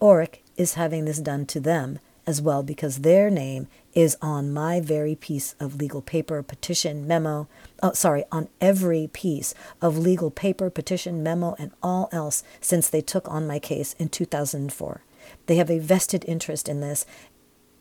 Orrick 0.00 0.40
is 0.56 0.74
having 0.74 1.04
this 1.04 1.18
done 1.18 1.46
to 1.46 1.60
them 1.60 1.98
as 2.26 2.42
well 2.42 2.62
because 2.62 2.98
their 2.98 3.30
name 3.30 3.68
is 3.94 4.16
on 4.20 4.52
my 4.52 4.80
very 4.80 5.14
piece 5.14 5.54
of 5.60 5.76
legal 5.76 6.02
paper, 6.02 6.42
petition, 6.42 7.06
memo, 7.06 7.48
oh, 7.82 7.92
sorry, 7.92 8.24
on 8.32 8.48
every 8.60 9.08
piece 9.12 9.54
of 9.80 9.96
legal 9.96 10.30
paper, 10.30 10.68
petition, 10.68 11.22
memo, 11.22 11.54
and 11.58 11.70
all 11.82 12.08
else 12.12 12.42
since 12.60 12.88
they 12.88 13.00
took 13.00 13.28
on 13.28 13.46
my 13.46 13.58
case 13.58 13.94
in 13.98 14.08
2004. 14.08 15.02
They 15.46 15.56
have 15.56 15.70
a 15.70 15.78
vested 15.78 16.24
interest 16.26 16.68
in 16.68 16.80
this 16.80 17.06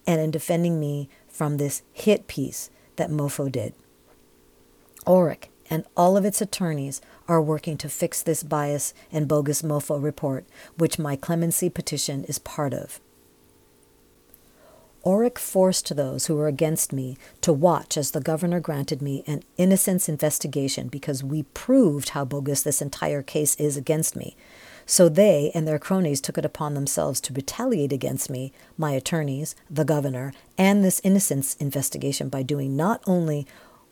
and 0.08 0.22
in 0.22 0.32
defending 0.32 0.80
me 0.80 1.10
from 1.28 1.58
this 1.58 1.82
hit 1.92 2.28
piece 2.28 2.70
that 2.96 3.10
MOFO 3.10 3.52
did. 3.52 3.74
Orrick 5.06 5.50
and 5.70 5.84
all 5.98 6.16
of 6.16 6.26
its 6.26 6.42
attorneys 6.42 7.02
are 7.28 7.42
working 7.42 7.78
to 7.78 7.90
fix 7.90 8.22
this 8.22 8.44
bias 8.44 8.94
and 9.12 9.28
bogus 9.28 9.62
MOFO 9.62 10.02
report, 10.02 10.46
which 10.78 11.00
my 11.00 11.16
clemency 11.16 11.70
petition 11.70 12.24
is 12.26 12.40
part 12.40 12.74
of. 12.74 13.00
Orrick 15.06 15.38
forced 15.38 15.96
those 15.96 16.26
who 16.26 16.36
were 16.36 16.48
against 16.48 16.92
me 16.92 17.16
to 17.42 17.54
watch 17.54 17.96
as 17.96 18.10
the 18.10 18.20
governor 18.20 18.60
granted 18.60 19.04
me 19.04 19.24
an 19.28 19.44
innocence 19.56 20.10
investigation 20.10 20.88
because 20.88 21.24
we 21.24 21.44
proved 21.44 22.10
how 22.10 22.26
bogus 22.26 22.64
this 22.64 22.82
entire 22.82 23.22
case 23.22 23.54
is 23.56 23.78
against 23.78 24.16
me. 24.16 24.36
So 24.88 25.08
they 25.08 25.52
and 25.54 25.68
their 25.68 25.78
cronies 25.78 26.22
took 26.22 26.40
it 26.40 26.46
upon 26.46 26.74
themselves 26.74 27.22
to 27.22 27.34
retaliate 27.34 27.94
against 27.94 28.32
me, 28.32 28.52
my 28.78 28.94
attorneys, 28.94 29.56
the 29.70 29.86
governor, 29.86 30.34
and 30.58 30.84
this 30.84 31.02
innocence 31.04 31.56
investigation 31.60 32.28
by 32.28 32.42
doing 32.42 32.76
not 32.76 33.04
only 33.06 33.46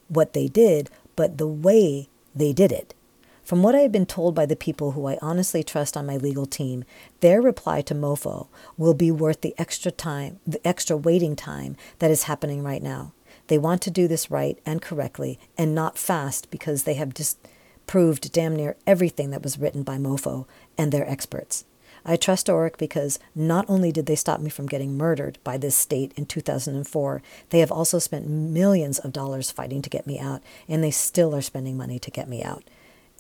what 0.08 0.34
they 0.34 0.48
did, 0.48 0.90
but 1.16 1.38
the 1.38 1.48
way 1.48 2.10
they 2.34 2.54
did 2.54 2.72
it. 2.72 2.96
From 3.44 3.62
what 3.62 3.76
I 3.76 3.80
have 3.80 3.92
been 3.92 4.06
told 4.06 4.36
by 4.36 4.46
the 4.46 4.56
people 4.56 4.92
who 4.92 5.06
I 5.06 5.18
honestly 5.22 5.64
trust 5.64 5.98
on 5.98 6.06
my 6.06 6.16
legal 6.16 6.46
team, 6.46 6.86
their 7.20 7.42
reply 7.42 7.82
to 7.82 7.94
MOFO 7.94 8.48
will 8.78 8.94
be 8.94 9.12
worth 9.12 9.42
the 9.42 9.54
extra 9.58 9.92
time, 9.92 10.40
the 10.48 10.66
extra 10.66 10.96
waiting 10.96 11.36
time 11.36 11.76
that 12.00 12.10
is 12.10 12.24
happening 12.24 12.64
right 12.64 12.82
now. 12.82 13.12
They 13.48 13.58
want 13.58 13.82
to 13.82 13.92
do 13.92 14.08
this 14.08 14.32
right 14.32 14.58
and 14.66 14.82
correctly 14.82 15.40
and 15.58 15.76
not 15.76 15.98
fast 15.98 16.50
because 16.52 16.84
they 16.84 16.94
have 16.94 17.14
disproved 17.14 18.32
damn 18.32 18.56
near 18.56 18.78
everything 18.88 19.32
that 19.32 19.44
was 19.44 19.60
written 19.60 19.84
by 19.84 19.98
MOFO 19.98 20.46
and 20.78 20.94
their 20.94 21.10
experts. 21.10 21.66
I 22.06 22.16
trust 22.16 22.48
Orrick 22.48 22.78
because 22.78 23.20
not 23.36 23.66
only 23.68 23.92
did 23.92 24.06
they 24.06 24.16
stop 24.16 24.40
me 24.40 24.50
from 24.50 24.68
getting 24.68 24.98
murdered 24.98 25.38
by 25.44 25.58
this 25.58 25.76
state 25.76 26.14
in 26.16 26.28
2004, 26.28 27.22
they 27.50 27.60
have 27.60 27.72
also 27.72 28.00
spent 28.00 28.28
millions 28.28 29.00
of 29.00 29.12
dollars 29.12 29.52
fighting 29.52 29.82
to 29.82 29.90
get 29.90 30.08
me 30.08 30.20
out, 30.20 30.42
and 30.68 30.84
they 30.84 30.92
still 30.92 31.36
are 31.36 31.42
spending 31.42 31.78
money 31.78 32.00
to 32.00 32.12
get 32.12 32.28
me 32.28 32.44
out. 32.44 32.64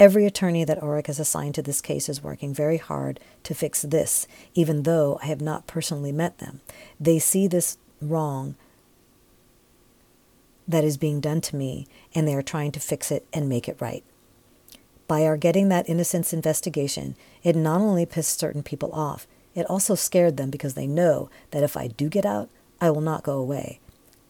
Every 0.03 0.25
attorney 0.25 0.65
that 0.65 0.81
Orrick 0.81 1.07
has 1.07 1.17
assigned 1.17 1.55
to 1.55 1.61
this 1.61 1.79
case 1.79 2.09
is 2.09 2.21
working 2.21 2.53
very 2.53 2.75
hard 2.75 3.21
to 3.43 3.53
fix 3.55 3.83
this, 3.83 4.27
even 4.53 4.83
though 4.83 5.17
I 5.23 5.27
have 5.27 5.39
not 5.39 5.65
personally 5.65 6.11
met 6.11 6.39
them. 6.39 6.59
They 6.99 7.19
see 7.19 7.47
this 7.47 7.77
wrong 8.01 8.55
that 10.67 10.83
is 10.83 10.97
being 10.97 11.21
done 11.21 11.39
to 11.39 11.55
me, 11.55 11.87
and 12.13 12.27
they 12.27 12.35
are 12.35 12.41
trying 12.41 12.73
to 12.73 12.81
fix 12.81 13.13
it 13.13 13.25
and 13.31 13.47
make 13.47 13.69
it 13.69 13.77
right. 13.79 14.03
By 15.07 15.23
our 15.23 15.37
getting 15.37 15.69
that 15.69 15.87
innocence 15.87 16.33
investigation, 16.33 17.15
it 17.41 17.55
not 17.55 17.79
only 17.79 18.05
pissed 18.05 18.37
certain 18.37 18.61
people 18.61 18.91
off, 18.91 19.25
it 19.55 19.69
also 19.69 19.95
scared 19.95 20.35
them 20.35 20.49
because 20.49 20.73
they 20.73 20.85
know 20.85 21.29
that 21.51 21.63
if 21.63 21.77
I 21.77 21.87
do 21.87 22.09
get 22.09 22.25
out, 22.25 22.49
I 22.81 22.89
will 22.89 22.99
not 22.99 23.23
go 23.23 23.37
away. 23.37 23.79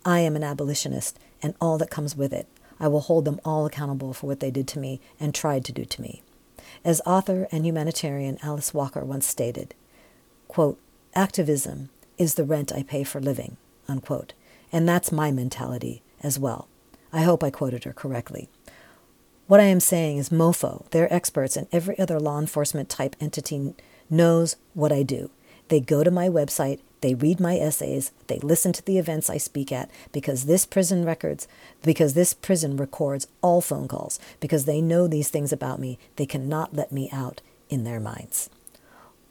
I 0.05 0.19
am 0.19 0.35
an 0.35 0.43
abolitionist 0.43 1.17
and 1.41 1.55
all 1.59 1.79
that 1.79 1.89
comes 1.89 2.15
with 2.15 2.31
it. 2.31 2.47
I 2.83 2.89
will 2.89 2.99
hold 2.99 3.23
them 3.23 3.39
all 3.45 3.65
accountable 3.65 4.11
for 4.11 4.27
what 4.27 4.41
they 4.41 4.51
did 4.51 4.67
to 4.67 4.79
me 4.79 4.99
and 5.17 5.33
tried 5.33 5.63
to 5.65 5.71
do 5.71 5.85
to 5.85 6.01
me. 6.01 6.21
As 6.83 7.01
author 7.05 7.47
and 7.49 7.65
humanitarian 7.65 8.37
Alice 8.43 8.73
Walker 8.73 9.05
once 9.05 9.25
stated, 9.25 9.73
quote, 10.49 10.77
activism 11.15 11.91
is 12.17 12.33
the 12.33 12.43
rent 12.43 12.73
I 12.73 12.83
pay 12.83 13.05
for 13.05 13.21
living, 13.21 13.55
unquote. 13.87 14.33
And 14.69 14.87
that's 14.87 15.13
my 15.13 15.31
mentality 15.31 16.01
as 16.21 16.37
well. 16.37 16.67
I 17.13 17.21
hope 17.21 17.41
I 17.41 17.51
quoted 17.51 17.85
her 17.85 17.93
correctly. 17.93 18.49
What 19.47 19.61
I 19.61 19.65
am 19.65 19.79
saying 19.79 20.17
is 20.17 20.29
MOFO, 20.29 20.89
their 20.89 21.11
experts, 21.13 21.55
and 21.55 21.67
every 21.71 21.97
other 21.97 22.19
law 22.19 22.37
enforcement 22.37 22.89
type 22.89 23.15
entity 23.21 23.75
knows 24.09 24.57
what 24.73 24.91
I 24.91 25.03
do. 25.03 25.29
They 25.69 25.79
go 25.79 26.03
to 26.03 26.11
my 26.11 26.27
website, 26.27 26.81
they 27.03 27.13
read 27.13 27.37
my 27.37 27.57
essays, 27.57 28.13
they 28.27 28.39
listen 28.39 28.71
to 28.71 28.85
the 28.85 28.97
events 28.97 29.29
I 29.29 29.35
speak 29.37 29.73
at 29.73 29.91
because 30.13 30.45
this 30.45 30.65
prison 30.65 31.03
records, 31.03 31.49
because 31.83 32.13
this 32.13 32.33
prison 32.33 32.77
records 32.77 33.27
all 33.41 33.59
phone 33.59 33.89
calls, 33.89 34.21
because 34.39 34.63
they 34.63 34.79
know 34.79 35.05
these 35.05 35.29
things 35.29 35.51
about 35.51 35.81
me, 35.81 35.99
they 36.15 36.25
cannot 36.25 36.73
let 36.73 36.93
me 36.93 37.09
out 37.11 37.41
in 37.69 37.83
their 37.83 37.99
minds. 37.99 38.49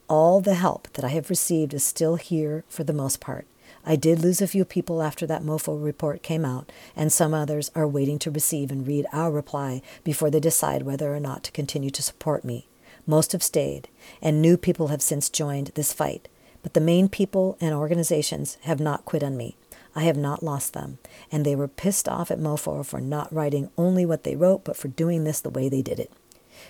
All 0.06 0.42
the 0.42 0.54
help 0.54 0.86
that 0.92 1.04
I 1.04 1.08
have 1.08 1.30
received 1.30 1.72
is 1.72 1.82
still 1.82 2.16
here 2.16 2.62
for 2.68 2.84
the 2.84 2.92
most 2.92 3.20
part. 3.20 3.46
I 3.86 3.96
did 3.96 4.20
lose 4.20 4.42
a 4.42 4.46
few 4.46 4.66
people 4.66 5.02
after 5.02 5.26
that 5.26 5.42
MOFO 5.42 5.82
report 5.82 6.22
came 6.22 6.44
out, 6.44 6.70
and 6.94 7.10
some 7.10 7.32
others 7.32 7.70
are 7.74 7.88
waiting 7.88 8.18
to 8.18 8.30
receive 8.30 8.70
and 8.70 8.86
read 8.86 9.06
our 9.14 9.30
reply 9.30 9.80
before 10.04 10.28
they 10.28 10.40
decide 10.40 10.82
whether 10.82 11.14
or 11.14 11.20
not 11.20 11.42
to 11.44 11.52
continue 11.52 11.90
to 11.90 12.02
support 12.02 12.44
me. 12.44 12.68
Most 13.06 13.32
have 13.32 13.42
stayed, 13.42 13.88
and 14.20 14.42
new 14.42 14.58
people 14.58 14.88
have 14.88 15.00
since 15.00 15.30
joined 15.30 15.68
this 15.68 15.94
fight. 15.94 16.28
But 16.62 16.74
the 16.74 16.80
main 16.80 17.08
people 17.08 17.56
and 17.60 17.74
organizations 17.74 18.56
have 18.62 18.80
not 18.80 19.04
quit 19.04 19.22
on 19.22 19.36
me. 19.36 19.56
I 19.94 20.04
have 20.04 20.16
not 20.16 20.42
lost 20.42 20.72
them, 20.72 20.98
and 21.30 21.44
they 21.44 21.54
were 21.54 21.68
pissed 21.68 22.08
off 22.08 22.30
at 22.30 22.38
MOFO 22.38 22.84
for 22.84 23.00
not 23.00 23.32
writing 23.32 23.70
only 23.76 24.06
what 24.06 24.24
they 24.24 24.36
wrote, 24.36 24.64
but 24.64 24.76
for 24.76 24.88
doing 24.88 25.24
this 25.24 25.40
the 25.40 25.50
way 25.50 25.68
they 25.68 25.82
did 25.82 26.00
it. 26.00 26.10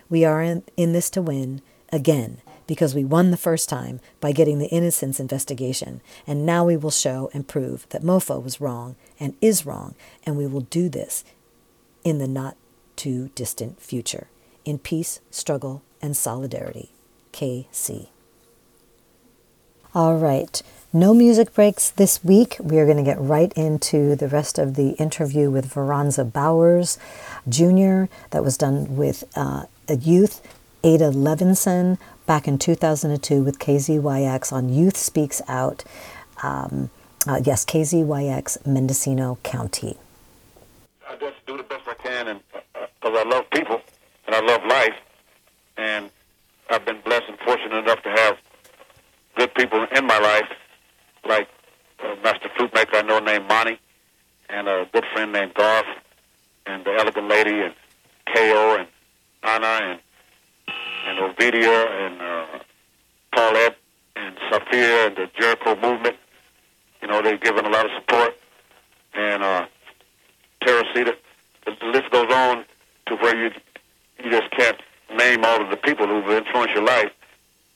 We 0.09 0.25
are 0.25 0.43
in, 0.43 0.65
in 0.77 0.93
this 0.93 1.11
to 1.11 1.23
win, 1.23 1.63
again, 1.93 2.39
because 2.67 2.95
we 2.95 3.05
won 3.05 3.31
the 3.31 3.37
first 3.37 3.69
time 3.69 4.01
by 4.21 4.33
getting 4.33 4.59
the 4.59 4.69
innocence 4.69 5.21
investigation, 5.21 6.01
and 6.27 6.47
now 6.47 6.65
we 6.65 6.77
will 6.77 6.91
show 6.91 7.31
and 7.33 7.47
prove 7.47 7.87
that 7.91 8.03
MOFO 8.03 8.43
was 8.43 8.61
wrong 8.61 8.97
and 9.21 9.35
is 9.41 9.67
wrong, 9.67 9.95
and 10.25 10.37
we 10.37 10.47
will 10.47 10.63
do 10.63 10.89
this 10.89 11.25
in 12.03 12.19
the 12.19 12.29
not 12.29 12.57
too 12.97 13.31
distant 13.35 13.81
future. 13.81 14.29
In 14.65 14.79
peace, 14.79 15.21
struggle, 15.31 15.83
and 16.01 16.17
solidarity. 16.17 16.91
KC. 17.33 18.09
All 19.95 20.17
right. 20.17 20.63
No 20.91 21.13
music 21.13 21.53
breaks 21.53 21.91
this 21.91 22.25
week. 22.25 22.57
We 22.59 22.79
are 22.79 22.87
going 22.87 22.97
to 22.97 23.03
get 23.03 23.21
right 23.21 23.53
into 23.53 24.17
the 24.17 24.27
rest 24.27 24.59
of 24.59 24.75
the 24.75 24.93
interview 24.93 25.51
with 25.51 25.75
Veronza 25.75 26.33
Bowers 26.33 26.99
Jr. 27.47 28.11
that 28.31 28.43
was 28.43 28.57
done 28.57 28.97
with 28.97 29.25
uh, 29.37 29.67
a 29.91 29.97
youth, 29.97 30.41
Ada 30.83 31.11
Levinson, 31.11 31.99
back 32.25 32.49
in 32.49 32.57
2002 32.57 33.43
with 33.43 33.59
KZYX 33.59 34.51
on 34.51 34.71
Youth 34.71 34.97
Speaks 34.97 35.43
Out. 35.47 35.85
Um, 36.43 36.89
uh, 37.27 37.43
yes, 37.45 37.67
KZYX, 37.67 38.67
Mendocino 38.67 39.37
County. 39.43 39.99
I 41.07 41.17
just 41.17 41.37
do 41.47 41.59
the 41.59 41.65
best 41.65 41.87
I 41.87 41.95
can, 41.95 42.29
and 42.29 42.41
because 42.53 43.15
uh, 43.15 43.19
I 43.19 43.25
love 43.25 43.45
people 43.51 43.83
and 44.27 44.37
I 44.37 44.41
love 44.41 44.65
life, 44.65 44.97
and 45.77 46.11
I've 46.71 46.87
been 46.87 47.03
blessed 47.05 47.25
and 47.29 47.39
fortunate 47.41 47.77
enough 47.77 48.03
to 48.05 48.11
have 48.11 48.39
good 49.37 49.55
people 49.55 49.87
in 49.97 50.07
my 50.07 50.19
life, 50.19 50.49
like 51.29 51.49
a 52.01 52.17
master 52.23 52.49
flute 52.57 52.75
maker 52.75 52.97
I 52.97 53.03
know 53.03 53.19
named 53.19 53.49
Monty, 53.49 53.79
and 54.49 54.69
a 54.69 54.87
good 54.93 55.05
friend 55.13 55.33
named 55.33 55.55
Garth, 55.55 55.87
and 56.67 56.85
the 56.85 56.93
elegant 56.99 57.29
lady, 57.29 57.61
and 57.61 57.75
Ko, 58.35 58.77
and 58.79 58.89
Anna, 59.43 59.67
and 59.67 60.01
and 61.07 61.19
Ovidia, 61.19 62.07
and 62.07 62.23
uh, 62.23 62.59
Paulette, 63.35 63.77
and 64.17 64.37
Sophia, 64.51 65.07
and 65.07 65.17
the 65.17 65.27
Jericho 65.39 65.75
movement. 65.77 66.17
You 67.01 67.09
know, 67.09 67.21
they've 67.23 67.41
given 67.41 67.67
a 67.67 67.71
lot 67.71 67.87
of 67.87 67.93
support, 67.99 68.37
and 69.15 69.43
uh. 69.43 69.67
The, 70.65 71.17
the 71.81 71.87
list 71.87 72.11
goes 72.13 72.33
on 72.33 72.65
to 73.07 73.17
where 73.17 73.37
you 73.37 73.51
you 74.23 74.31
just 74.31 74.51
can't 74.53 74.77
name 75.17 75.45
all 75.45 75.61
of 75.61 75.71
the 75.71 75.77
people 75.77 76.07
who've 76.07 76.31
influenced 76.31 76.75
your 76.75 76.85
life, 76.85 77.11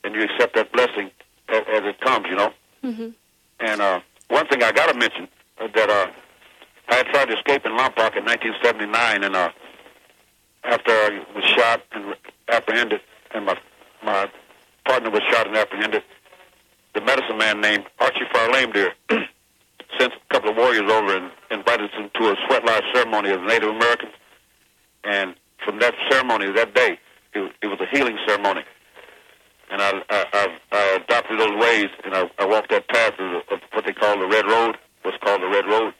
and 0.03 0.15
you 0.15 0.23
accept 0.23 0.55
that 0.55 0.71
blessing 0.71 1.11
as, 1.49 1.63
as 1.73 1.83
it 1.83 1.99
comes, 2.01 2.25
you 2.29 2.35
know. 2.35 2.53
Mm-hmm. 2.83 3.09
And 3.59 3.81
uh, 3.81 3.99
one 4.29 4.47
thing 4.47 4.63
I 4.63 4.71
got 4.71 4.91
to 4.91 4.97
mention 4.97 5.27
uh, 5.59 5.67
that 5.73 5.89
uh, 5.89 6.11
I 6.89 6.95
had 6.95 7.07
tried 7.07 7.25
to 7.25 7.37
escape 7.37 7.65
in 7.65 7.71
Lompoc 7.71 8.15
in 8.15 8.25
1979, 8.25 9.23
and 9.23 9.35
uh, 9.35 9.49
after 10.63 10.91
I 10.91 11.25
was 11.35 11.43
shot 11.43 11.81
and 11.91 12.15
apprehended, 12.49 13.01
and 13.33 13.45
my 13.45 13.57
my 14.03 14.29
partner 14.85 15.09
was 15.09 15.21
shot 15.29 15.47
and 15.47 15.57
apprehended, 15.57 16.03
the 16.93 17.01
medicine 17.01 17.37
man 17.37 17.61
named 17.61 17.85
Archie 17.99 18.25
Fire 18.31 18.51
Lame 18.51 18.71
Deer 18.71 18.93
sent 19.99 20.13
a 20.13 20.33
couple 20.33 20.51
of 20.51 20.57
warriors 20.57 20.89
over 20.89 21.15
and 21.15 21.31
invited 21.51 21.91
them 21.91 22.09
to 22.15 22.31
a 22.31 22.35
sweat 22.47 22.65
lodge 22.65 22.83
ceremony 22.93 23.31
of 23.31 23.41
Native 23.43 23.69
Americans. 23.69 24.13
And 25.03 25.35
from 25.63 25.79
that 25.79 25.93
ceremony, 26.09 26.51
that 26.53 26.73
day, 26.73 26.99
it, 27.33 27.51
it 27.61 27.67
was 27.67 27.79
a 27.79 27.87
healing 27.95 28.17
ceremony. 28.25 28.61
And 29.69 29.81
I, 29.81 30.01
I, 30.09 30.57
I, 30.71 30.99
adopted 31.03 31.39
those 31.39 31.61
ways, 31.61 31.87
and 32.05 32.15
I, 32.15 32.29
I 32.39 32.45
walked 32.45 32.69
that 32.69 32.87
path 32.87 33.13
of, 33.19 33.59
what 33.73 33.85
they 33.85 33.93
call 33.93 34.17
the 34.17 34.27
Red 34.27 34.45
Road, 34.45 34.77
what's 35.03 35.17
called 35.17 35.41
the 35.41 35.47
Red 35.47 35.65
Road. 35.65 35.93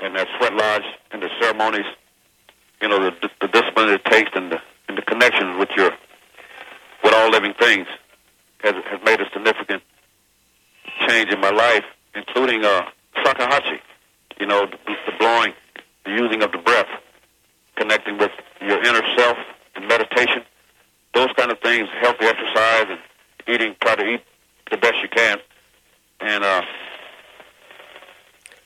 And 0.00 0.16
that 0.16 0.26
sweat 0.38 0.54
lodge 0.54 0.82
and 1.12 1.22
the 1.22 1.28
ceremonies, 1.40 1.86
you 2.82 2.88
know, 2.88 2.98
the, 2.98 3.30
the 3.40 3.48
discipline 3.48 3.88
it 3.88 4.04
takes 4.06 4.30
and 4.34 4.52
the, 4.52 4.60
and 4.88 4.98
the 4.98 5.02
connections 5.02 5.58
with 5.58 5.70
your, 5.76 5.90
with 7.04 7.14
all 7.14 7.30
living 7.30 7.54
things 7.60 7.86
has, 8.60 8.74
has 8.90 9.00
made 9.04 9.20
a 9.20 9.30
significant 9.32 9.82
change 11.06 11.30
in 11.30 11.40
my 11.40 11.50
life, 11.50 11.84
including 12.14 12.64
uh, 12.64 12.82
shakuhachi, 13.24 13.78
you 14.40 14.46
know, 14.46 14.66
the, 14.66 14.94
the 15.06 15.12
blowing, 15.18 15.52
the 16.04 16.10
using 16.10 16.42
of 16.42 16.52
the 16.52 16.58
breath, 16.58 16.88
connecting 17.76 18.18
with 18.18 18.32
your 18.60 18.82
inner 18.82 19.02
self 19.16 19.38
and 19.76 19.86
meditation, 19.86 20.42
those 21.14 21.28
kind 21.36 21.50
of 21.50 21.58
things, 21.60 21.88
healthy 22.00 22.26
exercise 22.26 22.86
and 22.88 22.98
eating, 23.48 23.74
try 23.82 23.96
to 23.96 24.04
eat 24.04 24.20
the 24.70 24.76
best 24.76 24.94
you 25.02 25.08
can. 25.08 25.38
And 26.20 26.44
uh, 26.44 26.62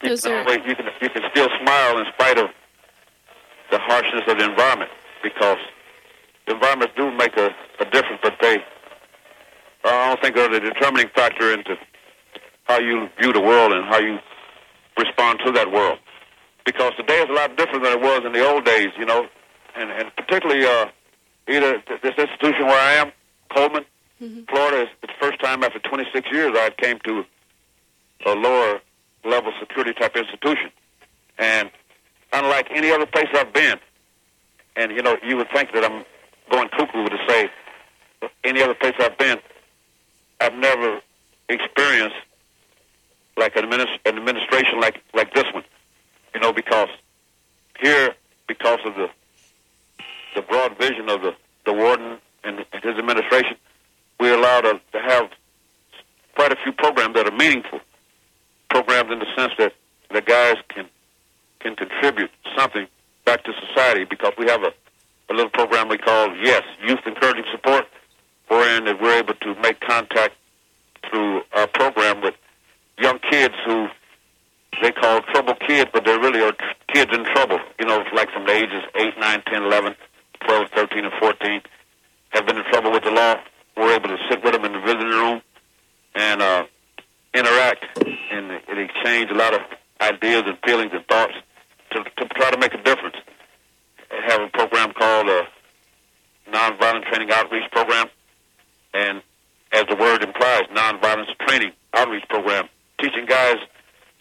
you, 0.03 0.16
can 0.16 0.32
are- 0.32 0.38
always, 0.40 0.59
you, 0.66 0.74
can, 0.74 0.86
you 1.01 1.09
can 1.11 1.22
still 1.30 1.49
smile 1.62 1.99
in 1.99 2.05
spite 2.14 2.38
of 2.38 2.49
the 3.70 3.78
harshness 3.78 4.22
of 4.28 4.38
the 4.38 4.45
environment 4.45 4.90
because 5.22 5.59
the 6.47 6.55
environments 6.55 6.95
do 6.97 7.11
make 7.12 7.36
a, 7.36 7.51
a 7.80 7.84
difference, 7.86 8.20
but 8.22 8.34
they, 8.40 8.59
I 9.84 10.09
don't 10.09 10.20
think 10.20 10.34
they're 10.36 10.49
the 10.49 10.61
determining 10.61 11.09
factor 11.14 11.53
into 11.53 11.76
how 12.64 12.78
you 12.78 13.09
view 13.20 13.32
the 13.32 13.40
world 13.40 13.72
and 13.72 13.84
how 13.86 13.99
you 13.99 14.18
respond 14.99 15.40
to 15.47 15.53
that 15.53 15.70
world. 15.70 15.99
Because 16.64 16.93
today 16.97 17.20
is 17.22 17.28
a 17.28 17.32
lot 17.32 17.57
different 17.57 17.82
than 17.84 17.93
it 17.95 18.01
was 18.01 18.22
in 18.24 18.32
the 18.32 18.47
old 18.47 18.64
days, 18.64 18.88
you 18.99 19.05
know, 19.05 19.26
and, 19.74 19.90
and 19.90 20.14
particularly 20.16 20.64
uh, 20.64 20.86
either 21.49 21.82
this 22.03 22.14
institution 22.16 22.66
where 22.66 22.80
I 22.80 22.93
am, 22.95 23.12
Coleman, 23.55 23.84
mm-hmm. 24.20 24.43
Florida, 24.49 24.82
is 24.82 24.88
the 25.01 25.09
first 25.20 25.40
time 25.40 25.62
after 25.62 25.78
26 25.78 26.28
years 26.32 26.53
I've 26.57 26.76
came 26.76 26.99
to 27.05 27.24
a 28.26 28.34
lower 28.34 28.80
level 29.24 29.53
security 29.61 29.93
type 29.93 30.16
institution. 30.16 30.70
And 31.38 31.70
unlike 32.32 32.68
any 32.70 32.90
other 32.90 33.07
place 33.07 33.28
I've 33.34 33.53
been, 33.53 33.78
and 34.76 34.93
you 34.93 35.03
know, 35.03 35.16
you 35.26 35.36
would 35.36 35.49
think 35.53 35.72
that 35.72 35.84
I'm 35.84 36.05
going 36.51 36.68
cuckoo 36.68 37.09
to 37.09 37.18
say 37.28 37.51
any 38.45 38.62
other 38.62 38.74
place 38.74 38.95
I've 39.01 39.18
been, 39.18 39.38
I've 40.40 40.55
never 40.55 41.01
experienced 41.49 42.16
like 43.36 43.57
an, 43.57 43.64
administ- 43.64 43.99
an 44.05 44.18
administration 44.18 44.80
like 44.80 45.03
like 45.14 45.34
this 45.34 45.45
one. 45.53 45.64
You 46.34 46.40
know, 46.40 46.53
because 46.53 46.88
here, 47.80 48.14
because 48.47 48.78
of 48.84 48.95
the 48.95 49.09
the 50.35 50.43
broad 50.43 50.76
vision 50.78 51.09
of 51.09 51.22
the 51.22 51.35
the 51.64 51.72
warden 51.72 52.18
and 52.45 52.59
his 52.83 52.99
administration, 52.99 53.57
we're 54.18 54.35
allowed 54.35 54.62
to, 54.62 54.80
to 54.93 54.99
have 54.99 55.30
quite 56.35 56.53
a 56.53 56.57
few 56.62 56.72
programs 56.72 57.14
that 57.14 57.26
are 57.26 57.37
meaningful. 57.37 57.80
Programs 58.68 59.12
in 59.12 59.18
the 59.18 59.26
sense 59.37 59.53
that 59.59 59.74
the 60.11 60.20
guys 60.20 60.57
can 60.68 60.87
can 61.61 61.76
contribute 61.76 62.30
something 62.57 62.87
back 63.24 63.45
to 63.45 63.53
society 63.68 64.05
because 64.05 64.33
we 64.37 64.47
have 64.47 64.62
a, 64.62 64.72
a 65.30 65.35
little 65.35 65.51
program 65.51 65.89
we 65.89 65.99
call 65.99 66.35
Yes 66.37 66.62
Youth 66.87 67.01
Encouraging 67.07 67.45
Support, 67.53 67.87
wherein 68.49 68.85
we're 69.01 69.18
able 69.18 69.35
to 69.35 69.55
make 69.61 69.80
contact 69.80 70.35
through 71.09 71.43
our 71.53 71.68
program 71.68 72.20
with 72.20 72.35
young 72.99 73.18
kids 73.30 73.55
who 73.64 73.89
they 74.80 74.91
call 74.91 75.20
trouble 75.22 75.55
kids, 75.55 75.91
but 75.93 76.05
they 76.05 76.16
really 76.18 76.43
are 76.43 76.55
kids 76.93 77.11
in 77.12 77.24
trouble. 77.24 77.59
You 77.78 77.87
know, 77.87 78.03
like 78.14 78.30
from 78.33 78.47
the 78.47 78.53
ages 78.53 78.83
8, 78.97 79.18
9, 79.18 79.43
10, 79.47 79.62
11, 79.62 79.95
12, 80.47 80.68
13, 80.74 81.05
and 81.05 81.14
14 81.20 81.62
have 82.30 82.47
been 82.47 82.57
in 82.57 82.64
trouble 82.64 82.93
with 82.93 83.05
the 83.05 83.11
law. 83.11 83.36
We're 83.76 83.95
able 83.95 84.09
to 84.09 84.18
sit 84.28 84.43
with 84.43 84.53
them 84.53 84.64
in 84.64 84.72
the 84.72 84.80
visiting 84.80 85.09
room 85.09 85.43
and 86.14 86.43
uh, 86.43 86.64
interact 87.34 87.84
and, 87.99 88.51
and 88.51 88.78
exchange 88.78 89.30
a 89.30 89.34
lot 89.34 89.55
of 89.55 89.61
ideas 90.01 90.43
and 90.47 90.59
feelings 90.64 90.93
and 90.93 91.07
thoughts 91.07 91.34
to, 91.93 92.05
to 92.05 92.28
try 92.34 92.51
to 92.51 92.59
make 92.59 92.74
a 92.74 92.82
difference. 92.82 93.16
I 94.11 94.32
have 94.32 94.43
a 94.43 94.49
program 94.49 94.93
called 94.93 95.28
uh, 95.28 95.43
Nonviolent 96.51 97.05
Training 97.05 97.30
Outreach 97.32 97.70
Program, 97.70 98.09
and 98.93 99.22
as 99.72 99.84
the 99.88 99.97
word 99.97 100.22
implies, 100.22 100.62
nonviolence 100.74 101.34
training 101.47 101.72
outreach 101.95 102.28
program, 102.28 102.68
teaching 103.01 103.24
guys 103.26 103.57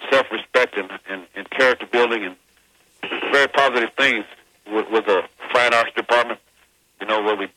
self-respect 0.09 0.77
and, 0.77 0.89
and, 1.09 1.27
and 1.35 1.49
character 1.49 1.85
building 1.91 2.23
and 2.25 2.35
very 3.31 3.47
positive 3.47 3.89
things 3.97 4.25
with, 4.71 4.89
with 4.89 5.07
a 5.07 5.23
fine 5.53 5.73
arts 5.73 5.91
department, 5.95 6.39
you 6.99 7.07
know, 7.07 7.21
where 7.21 7.35
we 7.35 7.47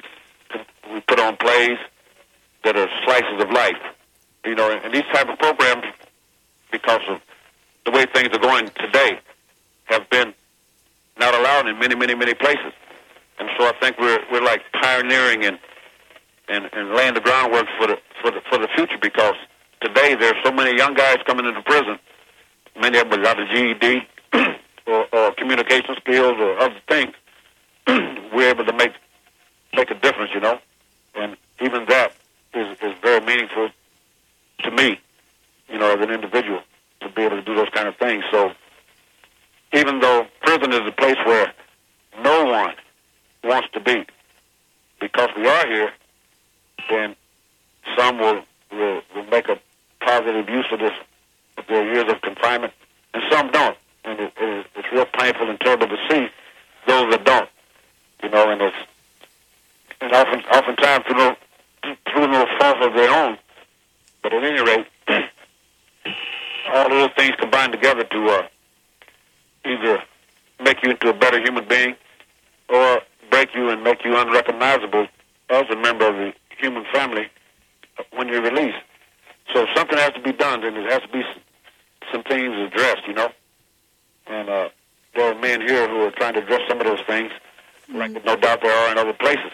we 0.93 1.01
put 1.01 1.19
on 1.19 1.37
plays 1.37 1.79
that 2.65 2.77
are 2.77 2.89
slices 3.05 3.43
of 3.43 3.51
life. 3.51 3.81
You 4.45 4.55
know, 4.55 4.71
and 4.71 4.93
these 4.93 5.05
type 5.12 5.29
of 5.29 5.39
programs, 5.39 5.85
because 6.71 7.01
of 7.09 7.21
the 7.87 7.93
way 7.93 8.05
things 8.15 8.29
are 8.33 8.39
going 8.39 8.69
today, 8.79 9.19
have 9.85 10.09
been 10.11 10.35
not 11.19 11.35
allowed 11.35 11.67
in 11.67 11.79
many, 11.79 11.95
many, 11.95 12.15
many 12.15 12.35
places. 12.35 12.73
And 13.39 13.49
so 13.59 13.67
I 13.67 13.73
think 13.81 13.99
we're 13.99 14.21
we're 14.31 14.43
like 14.43 14.61
pioneering 14.83 15.45
and 15.45 15.59
and, 16.49 16.69
and 16.73 16.95
laying 16.95 17.15
the 17.15 17.21
groundwork 17.21 17.67
for 17.79 17.87
the 17.87 17.99
for 18.21 18.31
the 18.31 18.41
for 18.51 18.59
the 18.59 18.69
future 18.77 18.99
because 19.01 19.35
today 19.81 20.15
there's 20.15 20.37
so 20.45 20.53
many 20.53 20.77
young 20.77 20.95
guys 20.95 21.17
coming 21.27 21.47
into 21.47 21.62
prison, 21.62 21.99
many 22.81 22.99
of 22.99 23.09
them 23.09 23.21
without 23.21 23.41
a 23.41 23.47
GED 23.47 24.07
or, 24.87 25.07
or 25.12 25.32
communication 25.32 25.95
skills 26.01 26.35
or 26.39 26.59
other 26.59 26.80
things. 26.89 27.14
we're 28.35 28.51
able 28.51 28.64
to 28.64 28.72
make 28.72 28.93
make 29.74 29.91
a 29.91 29.95
difference, 29.95 30.30
you 30.35 30.41
know, 30.41 30.59
and 31.14 31.37
even 31.61 31.85
that 31.87 32.12
is 32.55 32.76
is 32.82 32.95
very 33.03 33.24
meaningful 33.24 33.68
to 34.62 34.70
me, 34.70 34.99
you 35.68 35.78
know, 35.78 35.97
as 35.97 36.01
an 36.01 36.11
individual 36.11 36.61
to 37.01 37.09
be 37.11 37.22
able 37.22 37.37
to 37.37 37.43
do 37.43 37.55
those 37.55 37.68
kind 37.70 37.89
of 37.89 37.97
things. 37.97 38.24
So 38.30 38.53
even 39.72 40.01
though 40.01 40.26
prison 40.43 40.72
is 40.72 40.80
a 40.87 40.93
place 40.93 41.16
where 41.26 41.53
no 42.22 42.45
one 42.45 42.74
wants 43.43 43.68
to 43.72 43.80
be, 43.80 44.05
because 45.01 45.28
we 45.37 45.47
are 45.47 45.66
here, 45.66 45.91
then 46.91 47.16
some 47.97 48.18
will, 48.18 48.43
will, 48.72 49.03
will 49.14 49.24
make 49.24 49.49
a 49.49 49.59
positive 50.01 50.49
use 50.49 50.66
of 50.72 50.78
this, 50.78 50.93
their 51.68 51.93
years 51.93 52.11
of 52.11 52.20
confinement, 52.22 52.72
and 53.12 53.22
some 53.30 53.51
don't. 53.51 53.76
And 54.05 54.21
it, 54.21 54.33
it, 54.37 54.67
it's 54.77 54.89
real 54.93 55.07
painful 55.07 55.49
and 55.49 55.59
terrible 55.61 55.89
to 55.89 55.97
see 56.11 56.29
those 56.87 57.11
that 57.11 57.25
don't, 57.25 57.49
you 58.23 58.29
know, 58.29 58.51
and 58.51 58.61
it's, 58.61 58.77
and 60.01 60.13
often, 60.13 60.41
oftentimes 60.41 61.05
through 61.07 61.17
no, 61.17 61.37
through 62.13 62.27
no 62.29 62.47
fault 62.59 62.83
of 62.83 62.95
their 62.95 63.11
own. 63.11 63.39
But 64.23 64.35
at 64.35 64.45
any 64.45 64.61
rate, 64.61 64.87
all 66.75 66.89
those 66.89 67.11
things 67.17 67.33
combine 67.39 67.73
together 67.73 68.05
to 68.05 68.27
uh, 68.27 68.43
either 69.65 70.03
make 70.63 70.83
you 70.83 70.91
into 70.91 71.09
a 71.09 71.15
better 71.15 71.41
human 71.41 71.67
being 71.67 71.97
or 72.69 73.01
break 73.31 73.55
you 73.55 73.71
and 73.71 73.83
make 73.83 74.05
you 74.05 74.17
unrecognizable 74.17 75.07
as 75.51 75.65
a 75.71 75.77
member 75.77 76.07
of 76.09 76.15
the 76.15 76.33
human 76.59 76.85
family 76.93 77.27
when 78.13 78.29
you're 78.29 78.43
released. 78.43 78.79
So 79.53 79.67
something 79.75 79.99
has 79.99 80.13
to 80.13 80.21
be 80.21 80.33
done, 80.33 80.65
and 80.65 80.77
there 80.77 80.91
has 80.91 81.03
to 81.03 81.09
be 81.09 81.23
some 82.13 82.23
things 82.23 82.55
addressed, 82.57 83.07
you 83.07 83.15
know. 83.15 83.31
And 84.27 84.49
uh, 84.49 84.68
there 85.14 85.33
are 85.33 85.39
men 85.39 85.61
here 85.61 85.89
who 85.89 86.03
are 86.03 86.11
trying 86.11 86.35
to 86.35 86.41
address 86.41 86.62
some 86.68 86.81
of 86.81 86.87
those 86.87 87.03
things, 87.07 87.31
like 87.93 88.12
no 88.25 88.37
doubt 88.37 88.61
there 88.62 88.72
are 88.72 88.93
in 88.93 88.99
other 88.99 89.12
places. 89.12 89.53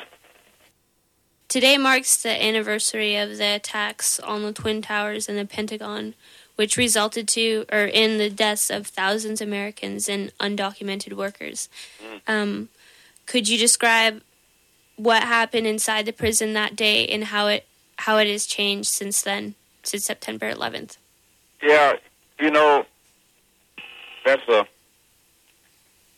Today 1.48 1.76
marks 1.78 2.22
the 2.22 2.30
anniversary 2.30 3.16
of 3.16 3.36
the 3.36 3.56
attacks 3.56 4.20
on 4.20 4.42
the 4.42 4.52
Twin 4.52 4.82
Towers 4.82 5.28
and 5.28 5.36
the 5.36 5.44
Pentagon, 5.44 6.14
which 6.54 6.76
resulted 6.76 7.26
to 7.28 7.64
or 7.72 7.86
in 7.86 8.18
the 8.18 8.30
deaths 8.30 8.70
of 8.70 8.86
thousands 8.86 9.40
of 9.40 9.48
Americans 9.48 10.08
and 10.08 10.32
undocumented 10.38 11.14
workers. 11.14 11.68
Um, 12.28 12.68
could 13.26 13.48
you 13.48 13.58
describe 13.58 14.22
what 14.94 15.24
happened 15.24 15.66
inside 15.66 16.06
the 16.06 16.12
prison 16.12 16.52
that 16.52 16.76
day 16.76 17.06
and 17.06 17.24
how 17.24 17.48
it 17.48 17.66
how 17.98 18.18
it 18.18 18.28
has 18.28 18.46
changed 18.46 18.88
since 18.88 19.20
then, 19.20 19.54
since 19.82 20.04
September 20.04 20.52
11th? 20.52 20.98
Yeah, 21.62 21.94
you 22.38 22.50
know, 22.50 22.86
that's 24.24 24.46
a 24.48 24.66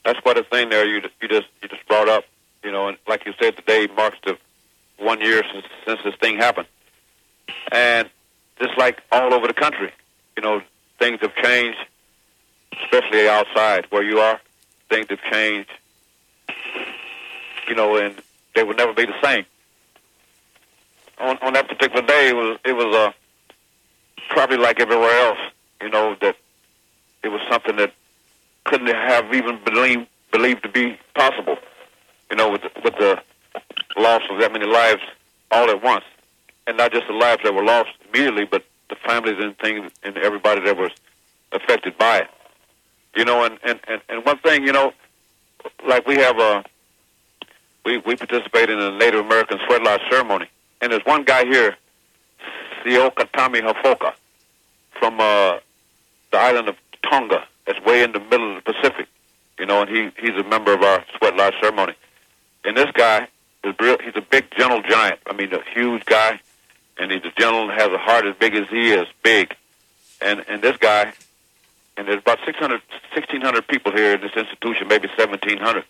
that's 0.04 0.20
quite 0.20 0.38
a 0.38 0.44
thing 0.44 0.68
there. 0.70 0.86
You 0.86 1.02
you 1.20 1.28
just 1.28 1.46
you 1.62 1.68
just 1.68 1.86
brought 1.86 2.08
up, 2.08 2.24
you 2.62 2.72
know, 2.72 2.88
and 2.88 2.98
like 3.06 3.24
you 3.26 3.32
said, 3.40 3.56
today 3.56 3.88
marks 3.94 4.18
the 4.24 4.36
one 4.98 5.20
year 5.20 5.42
since 5.52 5.64
since 5.86 6.00
this 6.04 6.14
thing 6.20 6.36
happened, 6.36 6.68
and 7.70 8.08
just 8.58 8.76
like 8.78 9.02
all 9.10 9.32
over 9.32 9.46
the 9.46 9.54
country, 9.54 9.92
you 10.36 10.42
know, 10.42 10.60
things 10.98 11.18
have 11.20 11.34
changed, 11.36 11.78
especially 12.84 13.28
outside 13.28 13.86
where 13.90 14.02
you 14.02 14.18
are. 14.18 14.40
Things 14.88 15.06
have 15.08 15.22
changed, 15.30 15.70
you 17.68 17.74
know, 17.74 17.96
and 17.96 18.14
they 18.54 18.62
will 18.62 18.74
never 18.74 18.92
be 18.92 19.06
the 19.06 19.20
same. 19.22 19.44
On 21.18 21.38
on 21.38 21.52
that 21.54 21.68
particular 21.68 22.06
day, 22.06 22.28
it 22.28 22.36
was 22.36 22.58
it 22.64 22.72
was 22.72 22.94
uh, 22.94 23.12
probably 24.30 24.56
like 24.58 24.80
everywhere 24.80 25.16
else, 25.26 25.38
you 25.80 25.88
know, 25.88 26.16
that 26.20 26.36
it 27.22 27.28
was 27.28 27.40
something 27.50 27.76
that 27.76 27.92
couldn't 28.64 28.88
have 28.88 29.32
even 29.34 29.58
believed 29.64 30.06
believed 30.32 30.62
to 30.62 30.68
be 30.68 30.98
possible, 31.14 31.56
you 32.30 32.36
know, 32.36 32.50
with 32.50 32.62
the, 32.62 32.70
with 32.82 32.94
the 32.96 33.22
loss 33.98 34.22
of 34.30 34.40
that 34.40 34.50
many 34.50 34.64
lives 34.64 35.02
all 35.50 35.68
at 35.68 35.82
once, 35.82 36.04
and 36.66 36.76
not 36.78 36.90
just 36.90 37.06
the 37.06 37.12
lives 37.12 37.42
that 37.44 37.54
were 37.54 37.64
lost 37.64 37.90
immediately, 38.08 38.44
but 38.44 38.64
the 38.88 38.96
families 38.96 39.36
and 39.38 39.56
things 39.58 39.90
and 40.02 40.16
everybody 40.16 40.62
that 40.62 40.76
was 40.76 40.90
affected 41.52 41.96
by 41.98 42.18
it. 42.18 42.28
You 43.14 43.24
know, 43.24 43.44
and 43.44 43.58
and 43.62 43.78
and, 43.86 44.00
and 44.08 44.24
one 44.24 44.38
thing, 44.38 44.66
you 44.66 44.72
know, 44.72 44.92
like 45.86 46.06
we 46.06 46.16
have 46.16 46.38
a 46.38 46.64
we 47.84 47.98
we 47.98 48.16
participate 48.16 48.70
in 48.70 48.78
a 48.78 48.96
Native 48.96 49.20
American 49.20 49.58
sweat 49.66 49.82
lodge 49.82 50.00
ceremony, 50.10 50.48
and 50.80 50.92
there's 50.92 51.04
one 51.04 51.24
guy 51.24 51.44
here, 51.44 51.76
Siokatami 52.82 53.60
Hafoka, 53.60 54.14
from 54.98 55.20
uh, 55.20 55.58
the 56.30 56.38
island 56.38 56.68
of 56.68 56.76
Tonga, 57.08 57.46
that's 57.66 57.80
way 57.84 58.02
in 58.02 58.12
the 58.12 58.20
middle 58.20 58.56
of 58.56 58.64
the 58.64 58.72
Pacific. 58.72 59.06
You 59.58 59.66
know, 59.66 59.82
and 59.82 59.90
he 59.90 60.10
he's 60.18 60.36
a 60.38 60.44
member 60.44 60.72
of 60.72 60.82
our 60.82 61.04
sweat 61.16 61.36
lodge 61.36 61.54
ceremony. 61.60 61.94
And 62.64 62.76
this 62.76 62.90
guy 62.92 63.28
is 63.64 63.74
real. 63.80 63.96
He's 64.02 64.16
a 64.16 64.20
big, 64.20 64.46
gentle 64.56 64.82
giant. 64.82 65.20
I 65.26 65.34
mean, 65.34 65.52
a 65.52 65.62
huge 65.74 66.04
guy, 66.04 66.40
and 66.98 67.10
he's 67.10 67.24
a 67.24 67.32
gentle 67.38 67.70
and 67.70 67.80
has 67.80 67.90
a 67.90 67.98
heart 67.98 68.26
as 68.26 68.34
big 68.36 68.54
as 68.54 68.68
he 68.70 68.92
is, 68.92 69.06
big. 69.22 69.54
And 70.20 70.44
and 70.48 70.62
this 70.62 70.76
guy, 70.76 71.12
and 71.96 72.08
there's 72.08 72.20
about 72.20 72.38
600, 72.44 72.80
1,600 73.14 73.68
people 73.68 73.92
here 73.92 74.14
in 74.14 74.20
this 74.20 74.32
institution, 74.34 74.88
maybe 74.88 75.08
1,700. 75.08 75.84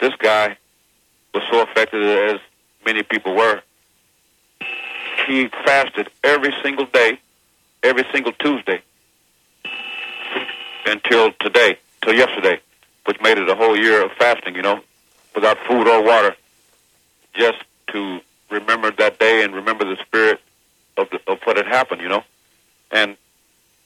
This 0.00 0.14
guy 0.18 0.56
was 1.34 1.42
so 1.50 1.62
affected 1.62 2.02
as 2.30 2.40
many 2.84 3.02
people 3.02 3.34
were. 3.34 3.62
He 5.26 5.48
fasted 5.64 6.10
every 6.22 6.54
single 6.62 6.86
day, 6.86 7.20
every 7.82 8.04
single 8.12 8.32
Tuesday, 8.32 8.82
until 10.88 11.32
today, 11.40 11.78
till 12.02 12.14
yesterday, 12.14 12.60
which 13.06 13.20
made 13.20 13.38
it 13.38 13.48
a 13.48 13.54
whole 13.54 13.76
year 13.76 14.04
of 14.04 14.12
fasting, 14.12 14.54
you 14.54 14.62
know, 14.62 14.80
without 15.34 15.58
food 15.68 15.86
or 15.86 16.02
water, 16.02 16.36
just 17.34 17.58
to 17.88 18.20
remember 18.50 18.90
that 18.90 19.18
day 19.18 19.42
and 19.44 19.54
remember 19.54 19.84
the 19.84 19.96
spirit 20.02 20.40
of, 20.96 21.08
the, 21.10 21.20
of 21.30 21.38
what 21.44 21.56
had 21.56 21.66
happened, 21.66 22.00
you 22.00 22.08
know. 22.08 22.24
And 22.90 23.16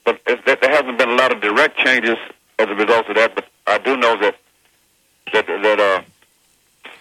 but 0.04 0.20
there 0.26 0.58
hasn't 0.62 0.98
been 0.98 1.10
a 1.10 1.14
lot 1.14 1.32
of 1.32 1.40
direct 1.40 1.78
changes 1.78 2.16
as 2.58 2.68
a 2.68 2.74
result 2.74 3.08
of 3.08 3.14
that. 3.16 3.34
But 3.34 3.46
I 3.66 3.78
do 3.78 3.96
know 3.96 4.18
that 4.20 4.36
that 5.32 5.46
that 5.46 5.80
uh, 5.80 6.02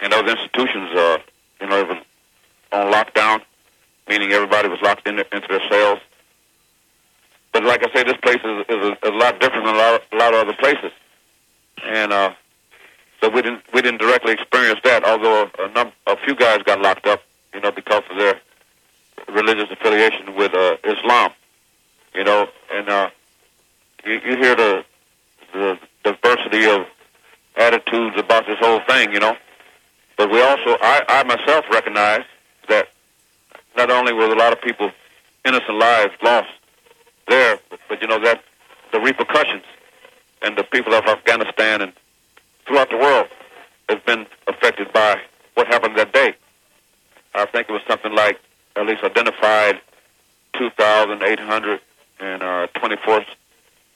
in 0.04 0.12
those 0.12 0.30
institutions, 0.30 0.92
uh, 0.96 1.18
you 1.60 1.68
know, 1.68 2.02
on 2.72 2.94
lockdown, 2.94 3.42
meaning 4.08 4.32
everybody 4.32 4.68
was 4.68 4.82
locked 4.82 5.08
in, 5.08 5.20
into 5.20 5.48
their 5.50 5.68
cells. 5.70 6.00
But 7.62 7.68
like 7.68 7.88
I 7.88 7.94
say, 7.94 8.04
this 8.04 8.18
place 8.24 8.40
is, 8.44 8.66
is 8.70 8.98
a, 9.04 9.10
a 9.10 9.14
lot 9.16 9.40
different 9.40 9.66
than 9.66 9.76
a 9.76 9.78
lot, 9.78 10.02
a 10.12 10.16
lot 10.16 10.34
of 10.34 10.48
other 10.48 10.58
places, 10.58 10.92
and 11.86 12.12
uh, 12.12 12.34
so 13.22 13.30
we 13.30 13.44
didn't 13.44 13.62
we 13.72 13.84
didn't 13.84 14.00
directly 14.02 14.34
experience 14.34 14.80
that. 14.84 15.04
Although 15.04 15.52
a, 15.60 15.68
num- 15.70 15.92
a 16.08 16.18
few 16.26 16.34
guys 16.34 16.64
got 16.64 16.82
locked 16.82 17.06
up, 17.06 17.22
you 17.54 17.60
know, 17.60 17.72
because 17.72 18.02
of 18.10 18.18
their 18.18 18.42
religious 19.30 19.70
affiliation 19.70 20.36
with 20.36 20.56
uh, 20.56 20.78
Islam, 20.84 21.34
you 22.16 22.24
know, 22.24 22.48
and 22.74 22.90
uh, 22.90 23.10
you, 24.06 24.14
you 24.14 24.38
hear 24.38 24.56
the 24.56 24.84
the 25.54 25.78
diversity 26.04 26.66
of 26.66 26.88
attitudes 27.58 28.16
about 28.18 28.48
this 28.48 28.58
whole 28.60 28.82
thing, 28.88 29.14
you 29.14 29.20
know. 29.20 29.36
But 30.18 30.32
we 30.32 30.42
also, 30.42 30.78
I, 30.82 31.04
I 31.08 31.24
myself 31.26 31.66
recognize 31.72 32.24
that 32.70 32.88
not 33.78 33.92
only 33.92 34.14
were 34.14 34.32
a 34.32 34.36
lot 34.36 34.52
of 34.52 34.62
people, 34.62 34.90
innocent 35.46 35.78
lives 35.78 36.14
lost 36.24 36.50
there, 37.32 37.60
but, 37.70 37.80
but 37.90 38.02
you 38.02 38.08
know 38.08 38.20
that 38.20 38.44
the 38.92 39.00
repercussions 39.00 39.64
and 40.42 40.58
the 40.58 40.64
people 40.64 40.94
of 40.94 41.06
Afghanistan 41.06 41.82
and 41.82 41.94
throughout 42.68 42.90
the 42.90 42.98
world 42.98 43.28
has 43.90 44.00
been 44.06 44.28
affected 44.48 44.92
by 44.94 45.20
what 45.56 45.68
happened 45.68 45.98
that 45.98 46.14
day. 46.14 46.36
I 47.34 47.46
think 47.46 47.70
it 47.70 47.72
was 47.72 47.82
something 47.88 48.14
like 48.14 48.38
at 48.76 48.86
least 48.86 49.02
identified 49.04 49.80
2,824 50.58 53.26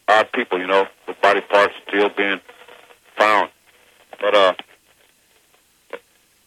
odd 0.07 0.31
people, 0.33 0.59
you 0.59 0.67
know, 0.67 0.87
with 1.07 1.19
body 1.21 1.41
parts 1.41 1.73
still 1.87 2.09
being 2.09 2.39
found. 3.17 3.49
But 4.21 4.35
uh, 4.35 4.53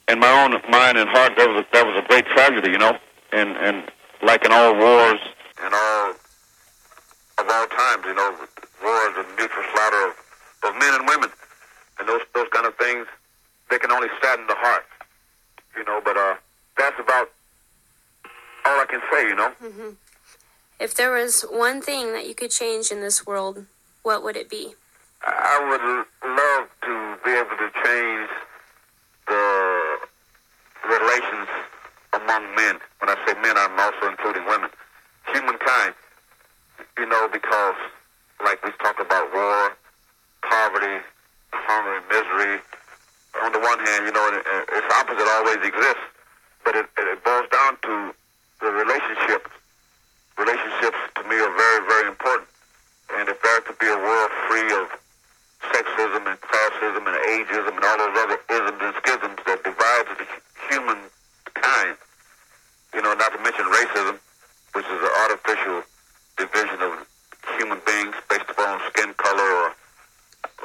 in 0.08 0.18
my 0.18 0.44
own 0.44 0.52
mind 0.70 0.96
and 0.96 1.10
heart, 1.10 1.34
that 1.36 1.48
was 1.48 1.64
a, 1.64 1.66
that 1.72 1.86
was 1.86 2.02
a 2.02 2.08
great 2.08 2.24
tragedy, 2.26 2.70
you 2.70 2.78
know, 2.78 2.96
and 3.32 3.56
and 3.56 3.90
like 4.22 4.44
in 4.44 4.52
all 4.52 4.74
wars 4.74 5.20
and 5.62 5.74
all 5.74 6.14
of 7.38 7.46
all 7.48 7.66
times, 7.66 8.04
you 8.06 8.14
know, 8.14 8.34
wars 8.82 9.14
and 9.16 9.26
mutual 9.36 9.64
slaughter 9.72 10.08
of, 10.08 10.14
of 10.64 10.78
men 10.78 10.94
and 10.94 11.06
women, 11.08 11.30
and 11.98 12.08
those 12.08 12.22
those 12.34 12.48
kind 12.50 12.66
of 12.66 12.74
things 12.76 13.06
they 13.70 13.78
can 13.78 13.90
only 13.92 14.08
sadden 14.22 14.46
the 14.46 14.54
heart. 14.56 14.84
You 15.76 15.84
know, 15.84 16.00
but 16.04 16.16
uh, 16.16 16.34
that's 16.76 16.98
about 16.98 17.30
all 18.66 18.80
I 18.80 18.86
can 18.88 19.00
say. 19.12 19.28
You 19.28 19.34
know. 19.36 19.50
hmm 19.60 19.90
If 20.80 20.94
there 20.94 21.12
was 21.12 21.42
one 21.42 21.80
thing 21.82 22.12
that 22.12 22.26
you 22.26 22.34
could 22.34 22.50
change 22.50 22.90
in 22.90 23.00
this 23.00 23.26
world, 23.26 23.66
what 24.02 24.22
would 24.22 24.36
it 24.36 24.48
be? 24.48 24.74
I 25.26 25.58
would 25.68 25.82
love 26.30 26.68
to 26.82 27.18
be 27.24 27.30
able 27.30 27.56
to 27.58 27.70
change 27.84 28.30
the 29.26 29.98
relations 30.88 31.48
among 32.14 32.54
men. 32.54 32.78
When 33.00 33.10
I 33.10 33.16
say 33.26 33.34
men, 33.42 33.56
I'm 33.58 33.78
also 33.78 34.08
including 34.08 34.44
women. 34.46 34.70
Humankind, 35.32 35.94
you 36.98 37.06
know, 37.06 37.28
because 37.32 37.76
like 38.44 38.62
we 38.64 38.70
talk 38.82 39.00
about 39.00 39.32
war, 39.34 39.76
poverty, 40.42 41.02
hunger, 41.52 42.00
misery. 42.10 42.60
On 43.42 43.52
the 43.52 43.60
one 43.60 43.78
hand, 43.78 44.06
you 44.06 44.12
know, 44.12 44.26
it's 44.32 44.94
opposite 44.94 45.28
always 45.38 45.62
exists, 45.62 46.06
but 46.64 46.74
it, 46.74 46.86
it 46.98 47.24
boils 47.24 47.46
down 47.52 47.76
to 47.82 48.14
the 48.60 48.70
relationship. 48.70 49.48
Relationships 50.38 50.98
to 51.16 51.22
me 51.26 51.36
are 51.36 51.54
very, 51.54 51.80
very 51.86 52.08
important. 52.08 52.48
And 53.14 53.28
if 53.28 53.40
there 53.42 53.60
could 53.62 53.78
be 53.78 53.86
a 53.86 53.96
world 53.96 54.30
free 54.48 54.70
of 54.74 54.86
sexism 55.70 56.26
and 56.26 56.38
classism 56.40 57.02
and 57.06 57.16
ageism 57.26 57.74
and 57.74 57.84
all 57.84 57.98
those 57.98 58.18
other 58.22 58.38
isms 58.50 58.80
and 58.80 58.94
schisms 59.02 59.38
that 59.46 59.64
divides 59.64 60.10
the 60.18 60.26
human 60.70 60.98
kind, 61.54 61.96
you 62.94 63.02
know, 63.02 63.14
not 63.14 63.32
to 63.32 63.38
mention 63.42 63.64
racism, 63.66 64.18
which 64.74 64.86
is 64.86 65.00
an 65.02 65.14
artificial 65.26 65.82
division 66.58 66.82
of 66.82 67.06
human 67.54 67.78
beings 67.86 68.14
based 68.28 68.50
upon 68.50 68.80
skin 68.90 69.14
color 69.14 69.50
or, 69.62 69.68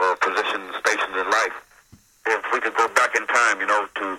or 0.01 0.15
position 0.17 0.57
and 0.65 0.73
stations 0.81 1.13
in 1.13 1.27
life. 1.29 1.53
If 2.25 2.41
we 2.51 2.59
could 2.59 2.73
go 2.73 2.87
back 2.97 3.13
in 3.13 3.27
time, 3.27 3.61
you 3.61 3.67
know, 3.67 3.85
to 4.01 4.17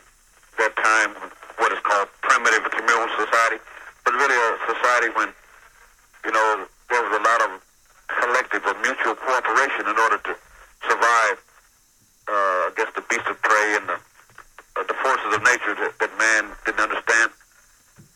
that 0.58 0.70
time, 0.78 1.10
what 1.58 1.72
is 1.72 1.82
called 1.82 2.06
primitive 2.22 2.62
communal 2.70 3.10
society, 3.18 3.58
but 4.04 4.14
really 4.14 4.38
a 4.38 4.50
society 4.70 5.10
when, 5.18 5.34
you 6.24 6.30
know, 6.30 6.66
there 6.90 7.02
was 7.02 7.10
a 7.18 7.22
lot 7.26 7.40
of 7.42 7.50
collective 8.22 8.62
or 8.70 8.74
mutual 8.78 9.16
cooperation 9.18 9.90
in 9.90 9.98
order 9.98 10.18
to 10.30 10.32
survive 10.86 11.36
uh, 12.30 12.70
against 12.70 12.94
the 12.94 13.02
beasts 13.10 13.26
of 13.26 13.40
prey 13.42 13.82
and 13.82 13.88
the, 13.90 13.98
uh, 14.78 14.86
the 14.86 14.94
forces 15.02 15.30
of 15.34 15.42
nature 15.42 15.74
that, 15.74 15.90
that 15.98 16.12
man 16.22 16.54
didn't 16.66 16.86
understand. 16.86 17.34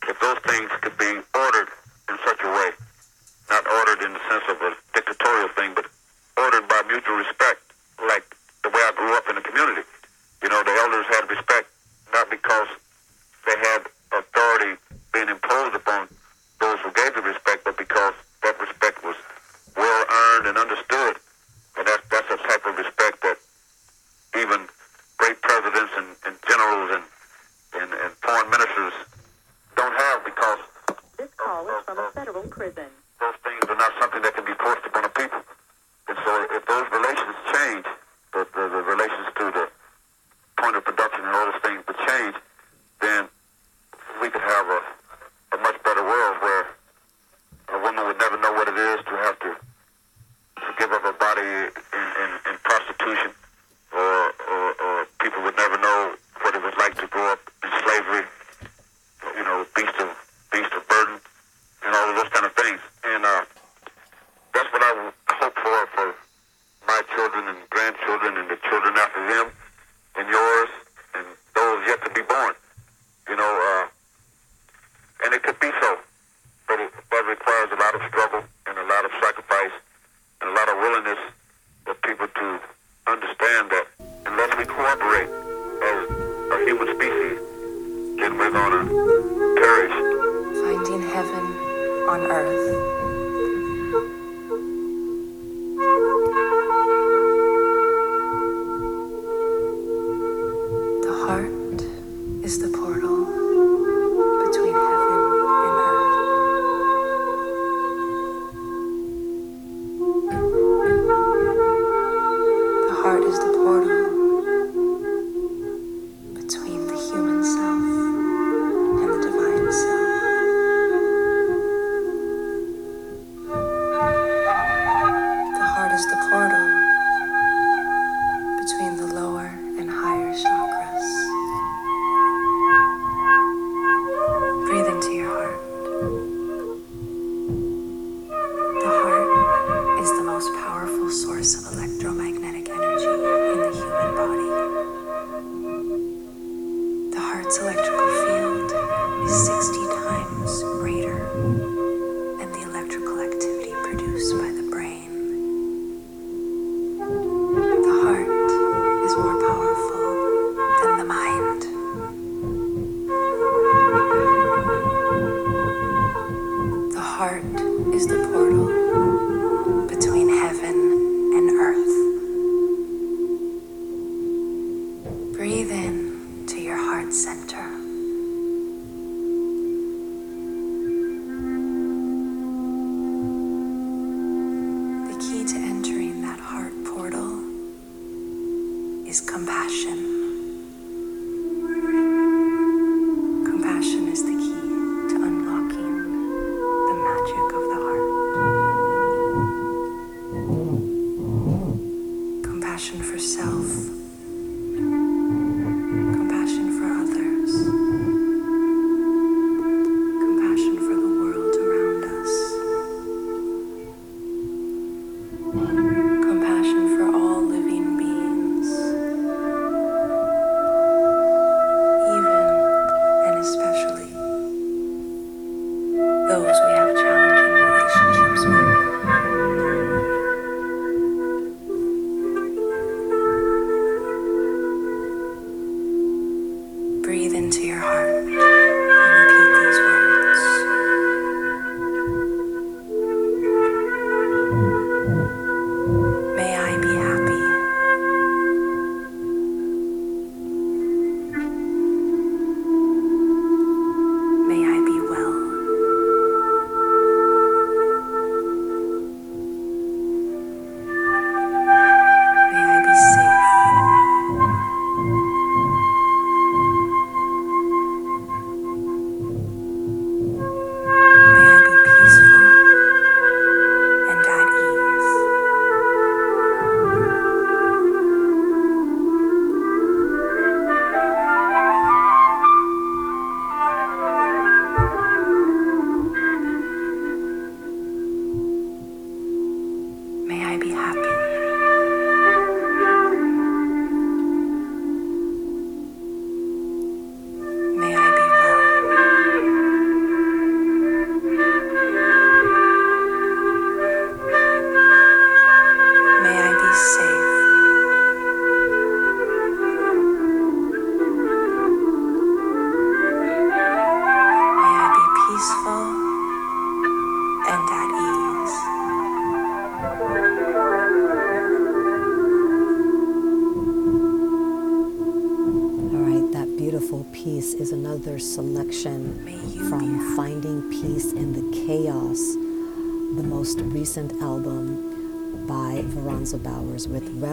If 0.07 0.15
those 0.23 0.39
things 0.47 0.71
could 0.79 0.95
be 0.95 1.11
ordered 1.35 1.69
in 2.07 2.15
such 2.23 2.39
a 2.39 2.47
way, 2.47 2.71
not 3.49 3.65
ordered 3.65 4.05
in 4.05 4.13
the 4.13 4.21
sense 4.29 4.45
of 4.47 4.61
a 4.61 4.71
dictatorial 4.93 5.49
thing, 5.57 5.73
but 5.73 5.85
ordered 6.37 6.67
by 6.69 6.81
mutual 6.87 7.17
respect, 7.17 7.61
like 8.07 8.23
the 8.63 8.69
way 8.69 8.81
I 8.85 8.93
grew 8.95 9.17
up 9.17 9.25
in 9.27 9.35
the 9.35 9.41
community. 9.41 9.81
You 10.43 10.49
know, 10.49 10.61
the 10.63 10.71
elders 10.85 11.05
had 11.09 11.25
respect 11.29 11.67
not 12.13 12.29
because 12.29 12.69
they 13.45 13.57
had 13.57 13.81
authority 14.13 14.77
being 15.13 15.29
imposed 15.29 15.75
upon 15.75 16.07
those 16.59 16.77
who 16.81 16.91
gave 16.93 17.13
the 17.15 17.21
respect, 17.21 17.65
but 17.65 17.77
because 17.77 18.13
that 18.43 18.59
respect 18.61 19.03
was 19.03 19.15
well 19.77 20.05
earned 20.09 20.47
and 20.47 20.57
understood. 20.57 21.17
And 21.77 21.87
that, 21.87 22.01
that's 22.09 22.29
a 22.29 22.37
type 22.37 22.65
of 22.65 22.77
respect 22.77 23.21
that 23.23 23.37
even 24.37 24.67
great 25.17 25.41
presidents 25.41 25.93
and, 25.97 26.07
and 26.25 26.35
generals 26.47 26.89
and, 27.01 27.03
and, 27.81 27.89
and 27.93 28.11
foreign 28.21 28.49
ministers 28.49 28.93
don't 29.75 29.93
have 29.95 30.25
because 30.25 30.59
This 31.17 31.29
call 31.37 31.65
is 31.67 31.83
from 31.85 31.97
a 31.97 32.09
federal 32.13 32.43
prison. 32.43 32.89
those 33.19 33.35
things 33.43 33.63
are 33.69 33.75
not 33.75 33.91
something 33.99 34.21
that 34.23 34.33
can 34.33 34.45
be 34.45 34.55
forced 34.59 34.85
upon 34.85 35.05
a 35.05 35.09
people. 35.09 35.41
And 36.07 36.17
so 36.25 36.31
if 36.51 36.65
those 36.65 36.87
relations 36.91 37.35
change, 37.53 37.85
the, 38.33 38.47
the, 38.55 38.63
the 38.69 38.81
relations 38.83 39.27
to 39.37 39.45
the 39.51 39.65
point 40.57 40.75
of 40.75 40.83
production 40.83 41.23
and 41.23 41.33
all 41.35 41.51
those 41.51 41.61
things 41.61 41.79
would 41.87 41.99
change, 42.07 42.35
then 43.01 43.27
we 44.21 44.29
could 44.29 44.41
have 44.43 44.65
a, 44.67 44.81
a 45.55 45.57
much 45.63 45.77
better 45.83 46.03
world 46.03 46.35
where 46.41 46.63
a 47.75 47.79
woman 47.79 48.03
would 48.07 48.19
never 48.19 48.37
know 48.41 48.51
what 48.53 48.67
it 48.67 48.77
is 48.77 48.99
to 49.05 49.13
have 49.23 49.39
to, 49.39 49.51
to 49.55 50.69
give 50.77 50.91
up 50.91 51.01
her 51.03 51.13
body 51.13 51.41
in, 51.41 52.07
in, 52.23 52.29
in 52.51 52.55
prostitution, 52.63 53.31
or, 53.93 54.33
or, 54.51 54.65
or 54.83 55.07
people 55.21 55.43
would 55.43 55.55
never 55.55 55.77
know 55.77 56.15
what 56.41 56.55
it 56.55 56.61
was 56.61 56.73
like 56.77 56.95
to 56.99 57.07
grow 57.07 57.31
up 57.31 57.39
in 57.63 57.69
slavery, 57.83 58.25
you 59.37 59.43
know, 59.43 59.65
beast 59.75 59.95
of, 59.99 60.09
beast 60.51 60.71
of 60.73 60.87
burden, 60.87 61.19
and 61.85 61.95
all 61.95 62.09
of 62.09 62.15
those 62.15 62.31
kind 62.33 62.45
of 62.45 62.53
things. 62.53 62.79
And 63.05 63.23
uh, 63.23 63.45
that's 64.53 64.69
what 64.73 64.83
I 64.83 64.91
would 64.91 65.13
hope 65.39 65.55
for 65.55 65.79
for 65.95 66.15
my 66.87 67.01
children 67.15 67.47
and 67.47 67.57
grandchildren 67.69 68.37
and 68.37 68.49
the 68.49 68.57
children 68.67 68.93
after 68.97 69.21
them, 69.29 69.47
and 70.17 70.27
yours, 70.27 70.69
and 71.15 71.25
those 71.55 71.79
yet 71.87 72.01
to 72.03 72.09
be 72.11 72.21
born. 72.27 72.53
You 73.29 73.35
know, 73.37 73.45
uh, 73.45 73.87
and 75.25 75.33
it 75.35 75.43
could 75.43 75.59
be 75.59 75.69
so, 75.81 75.97
but 76.67 76.79
it 76.79 76.89
that 77.11 77.25
requires 77.27 77.69
a 77.71 77.75
lot 77.75 77.93
of 77.93 78.01
struggle 78.09 78.41
and 78.67 78.77
a 78.77 78.85
lot 78.89 79.05
of 79.05 79.11
sacrifice 79.21 79.75
and 80.41 80.49
a 80.49 80.53
lot 80.53 80.69
of 80.69 80.77
willingness 80.77 81.19
for 81.85 81.93
people 82.05 82.27
to 82.27 82.59
understand 83.49 83.71
that 83.71 83.87
unless 84.25 84.57
we 84.57 84.65
cooperate 84.65 85.29
as 85.81 86.09
a 86.51 86.65
human 86.65 86.87
species, 86.95 87.39
then 88.19 88.37
we're 88.37 88.51
gonna 88.51 88.85
perish. 89.55 89.93
Finding 90.61 91.09
heaven 91.09 91.45
on 92.09 92.19
earth. 92.31 92.98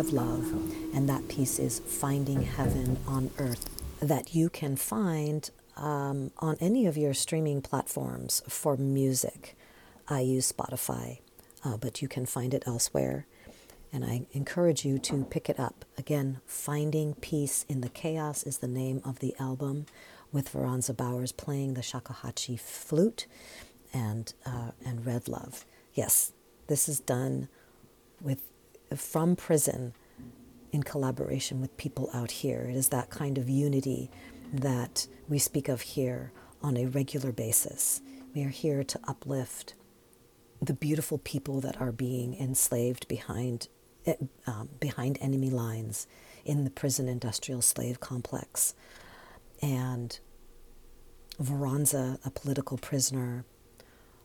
Rev 0.07 0.13
Love, 0.13 0.53
and 0.95 1.09
that 1.09 1.27
piece 1.27 1.59
is 1.59 1.81
Finding 1.81 2.43
Heaven 2.43 2.97
on 3.09 3.31
Earth, 3.39 3.69
that 4.01 4.37
you 4.37 4.49
can 4.49 4.77
find 4.77 5.51
um, 5.77 6.31
on 6.39 6.57
any 6.61 6.87
of 6.87 6.97
your 6.97 7.13
streaming 7.13 7.61
platforms 7.61 8.41
for 8.49 8.77
music. 8.77 9.57
I 10.09 10.21
use 10.21 10.53
Spotify, 10.53 11.19
uh, 11.65 11.77
but 11.77 12.03
you 12.03 12.09
can 12.09 12.25
find 12.25 12.55
it 12.55 12.63
elsewhere. 12.67 13.27
And 13.93 14.05
I 14.05 14.27
encourage 14.31 14.85
you 14.85 14.99
to 15.01 15.25
pick 15.25 15.49
it 15.49 15.59
up. 15.59 15.85
Again, 15.99 16.41
Finding 16.47 17.15
Peace 17.15 17.65
in 17.69 17.81
the 17.81 17.89
Chaos 17.89 18.45
is 18.45 18.59
the 18.59 18.69
name 18.69 19.01
of 19.05 19.19
the 19.19 19.35
album, 19.41 19.87
with 20.31 20.53
Veronza 20.53 20.97
Bowers 20.97 21.33
playing 21.33 21.75
the 21.75 21.81
shakuhachi 21.81 22.61
flute 22.61 23.27
and, 23.93 24.33
uh, 24.45 24.71
and 24.85 25.05
Red 25.05 25.27
Love. 25.27 25.65
Yes, 25.95 26.33
this 26.69 26.89
is 26.89 27.01
done 27.01 27.49
with 28.21 28.43
from 28.95 29.37
prison 29.37 29.95
in 30.73 30.83
collaboration 30.83 31.61
with 31.61 31.77
people 31.77 32.11
out 32.13 32.31
here. 32.31 32.67
It 32.69 32.77
is 32.77 32.89
that 32.89 33.11
kind 33.11 33.39
of 33.39 33.49
unity 33.49 34.11
that 34.53 35.07
we 35.29 35.39
speak 35.39 35.69
of 35.69 35.81
here 35.81 36.33
on 36.63 36.77
a 36.77 36.87
regular 36.87 37.33
basis. 37.33 38.01
We 38.35 38.45
are 38.45 38.51
here 38.51 38.85
to 38.85 39.01
uplift 39.09 39.75
the 40.61 40.75
beautiful 40.75 41.19
people 41.19 41.61
that 41.61 41.81
are 41.81 41.93
being 41.93 42.35
enslaved 42.35 43.09
behind 43.09 43.69
um, 44.47 44.69
behind 44.79 45.19
enemy 45.21 45.51
lines 45.51 46.07
in 46.45 46.63
the 46.65 46.71
prison 46.71 47.09
industrial 47.09 47.61
slave 47.61 47.99
complex. 47.99 48.75
And 49.61 50.19
Veronza, 51.43 52.19
a 52.25 52.31
political 52.31 52.79
prisoner, 52.79 53.45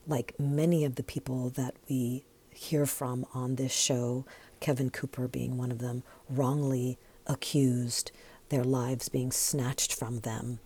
like 0.08 0.40
many 0.40 0.86
of 0.86 0.96
the 0.96 1.04
people 1.04 1.50
that 1.52 1.76
we 1.90 2.26
hear 2.52 2.86
from 2.86 3.26
on 3.34 3.56
this 3.56 3.72
show, 3.72 4.26
Kevin 4.62 4.90
Cooper 4.90 5.28
being 5.28 5.58
one 5.58 5.72
of 5.72 5.80
them, 5.80 6.04
wrongly 6.30 6.98
accused, 7.28 8.12
their 8.50 8.64
lives 8.64 9.10
being 9.10 9.32
snatched 9.32 9.94
from 9.94 10.20
them 10.20 10.60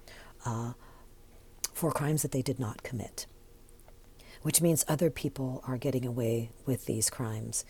uh, 0.46 0.74
for 1.74 1.92
crimes 1.92 2.22
that 2.22 2.32
they 2.32 2.42
did 2.42 2.60
not 2.60 2.84
commit, 2.84 3.26
which 4.44 4.62
means 4.62 4.86
other 4.88 5.10
people 5.10 5.64
are 5.68 5.78
getting 5.78 6.06
away 6.06 6.52
with 6.66 6.86
these 6.86 7.10
crimes. 7.10 7.66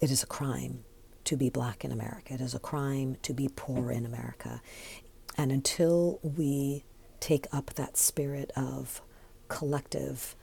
It 0.00 0.10
is 0.10 0.22
a 0.22 0.26
crime 0.26 0.84
to 1.24 1.36
be 1.36 1.50
black 1.50 1.84
in 1.84 1.92
America. 1.92 2.34
It 2.34 2.40
is 2.40 2.54
a 2.54 2.58
crime 2.58 3.16
to 3.22 3.32
be 3.32 3.48
poor 3.54 3.90
in 3.90 4.06
America. 4.06 4.62
And 5.36 5.52
until 5.52 6.18
we 6.22 6.84
take 7.20 7.46
up 7.52 7.74
that 7.74 7.96
spirit 7.96 8.50
of 8.56 9.02
collective 9.48 10.34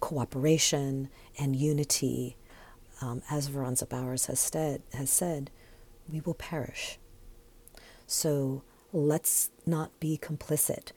cooperation 0.00 1.08
and 1.38 1.56
unity, 1.56 2.36
um, 3.00 3.22
as 3.30 3.48
Veronza 3.48 3.88
Bowers 3.88 4.26
has, 4.26 4.40
said, 4.40 4.82
has 4.94 5.10
said, 5.10 5.50
we 6.10 6.20
will 6.20 6.34
perish. 6.34 6.98
So 8.06 8.62
let's 8.92 9.50
not 9.64 9.98
be 10.00 10.18
complicit. 10.18 10.90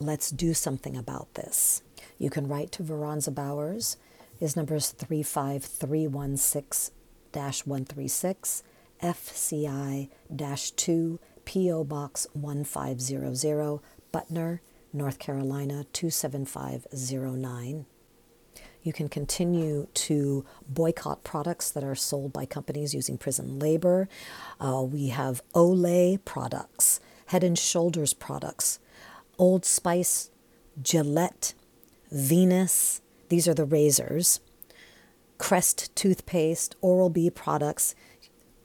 Let's 0.00 0.30
do 0.30 0.54
something 0.54 0.96
about 0.96 1.34
this. 1.34 1.82
You 2.18 2.30
can 2.30 2.48
write 2.48 2.72
to 2.72 2.82
Veronza 2.82 3.34
Bowers. 3.34 3.98
His 4.38 4.56
number 4.56 4.76
is 4.76 4.92
35316 4.92 6.94
136. 7.32 8.62
FCI 9.02 10.08
2, 10.76 11.18
P.O. 11.44 11.84
Box 11.84 12.26
1500, 12.32 13.80
Butner, 14.12 14.60
North 14.92 15.18
Carolina 15.18 15.86
27509. 15.92 17.86
You 18.88 18.94
can 18.94 19.10
continue 19.10 19.86
to 19.92 20.46
boycott 20.66 21.22
products 21.22 21.70
that 21.72 21.84
are 21.84 21.94
sold 21.94 22.32
by 22.32 22.46
companies 22.46 22.94
using 22.94 23.18
prison 23.18 23.58
labor. 23.58 24.08
Uh, 24.58 24.82
we 24.82 25.08
have 25.08 25.42
Olay 25.54 26.18
products, 26.24 26.98
Head 27.26 27.44
and 27.44 27.58
Shoulders 27.58 28.14
products, 28.14 28.78
Old 29.36 29.66
Spice, 29.66 30.30
Gillette, 30.80 31.52
Venus. 32.10 33.02
These 33.28 33.46
are 33.46 33.52
the 33.52 33.66
razors. 33.66 34.40
Crest 35.36 35.94
toothpaste, 35.94 36.74
Oral 36.80 37.10
B 37.10 37.28
products 37.28 37.94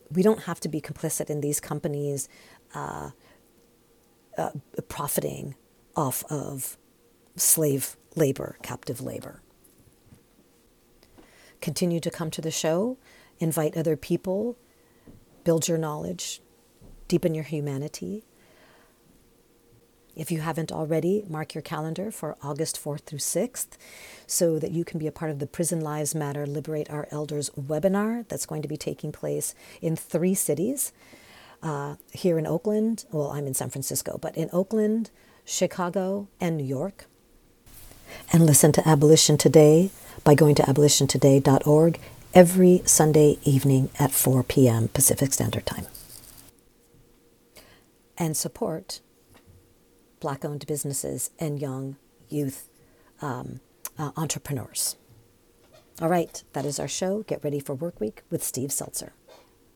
we 0.09 0.23
don't 0.23 0.43
have 0.43 0.59
to 0.61 0.69
be 0.69 0.79
complicit 0.81 1.29
in 1.29 1.41
these 1.41 1.59
companies 1.59 2.29
uh, 2.73 3.11
uh, 4.37 4.51
profiting 4.87 5.55
off 5.95 6.23
of 6.29 6.77
slave 7.35 7.97
labor, 8.15 8.57
captive 8.61 9.01
labor. 9.01 9.42
Continue 11.63 12.01
to 12.01 12.11
come 12.11 12.29
to 12.31 12.41
the 12.41 12.51
show, 12.51 12.97
invite 13.39 13.77
other 13.77 13.95
people, 13.95 14.57
build 15.45 15.69
your 15.69 15.77
knowledge, 15.77 16.41
deepen 17.07 17.33
your 17.33 17.45
humanity. 17.45 18.25
If 20.13 20.29
you 20.29 20.41
haven't 20.41 20.73
already, 20.73 21.23
mark 21.25 21.55
your 21.55 21.61
calendar 21.61 22.11
for 22.11 22.35
August 22.43 22.83
4th 22.83 23.03
through 23.05 23.19
6th 23.19 23.77
so 24.27 24.59
that 24.59 24.71
you 24.71 24.83
can 24.83 24.99
be 24.99 25.07
a 25.07 25.11
part 25.13 25.31
of 25.31 25.39
the 25.39 25.47
Prison 25.47 25.79
Lives 25.79 26.13
Matter 26.13 26.45
Liberate 26.45 26.89
Our 26.89 27.07
Elders 27.11 27.49
webinar 27.51 28.27
that's 28.27 28.45
going 28.45 28.61
to 28.61 28.67
be 28.67 28.75
taking 28.75 29.13
place 29.13 29.55
in 29.81 29.95
three 29.95 30.35
cities. 30.35 30.91
Uh, 31.61 31.95
here 32.11 32.37
in 32.37 32.45
Oakland, 32.45 33.05
well, 33.09 33.31
I'm 33.31 33.47
in 33.47 33.53
San 33.53 33.69
Francisco, 33.69 34.17
but 34.21 34.35
in 34.35 34.49
Oakland, 34.51 35.11
Chicago, 35.45 36.27
and 36.41 36.57
New 36.57 36.65
York. 36.65 37.05
And 38.33 38.45
listen 38.45 38.73
to 38.73 38.85
Abolition 38.85 39.37
Today 39.37 39.91
by 40.23 40.35
going 40.35 40.55
to 40.55 40.63
abolitiontoday.org 40.63 41.99
every 42.33 42.81
Sunday 42.85 43.37
evening 43.43 43.89
at 43.99 44.11
4 44.11 44.43
p.m. 44.43 44.87
Pacific 44.87 45.33
Standard 45.33 45.65
Time. 45.65 45.85
And 48.17 48.35
support 48.37 49.01
black 50.19 50.45
owned 50.45 50.65
businesses 50.65 51.31
and 51.37 51.61
young 51.61 51.97
youth 52.29 52.69
um, 53.21 53.59
uh, 53.97 54.11
entrepreneurs. 54.15 54.95
All 56.01 56.09
right, 56.09 56.41
that 56.53 56.65
is 56.65 56.79
our 56.79 56.87
show. 56.87 57.23
Get 57.23 57.43
ready 57.43 57.59
for 57.59 57.75
work 57.75 57.99
week 57.99 58.23
with 58.29 58.43
Steve 58.43 58.69
Zeltzer. 58.69 59.11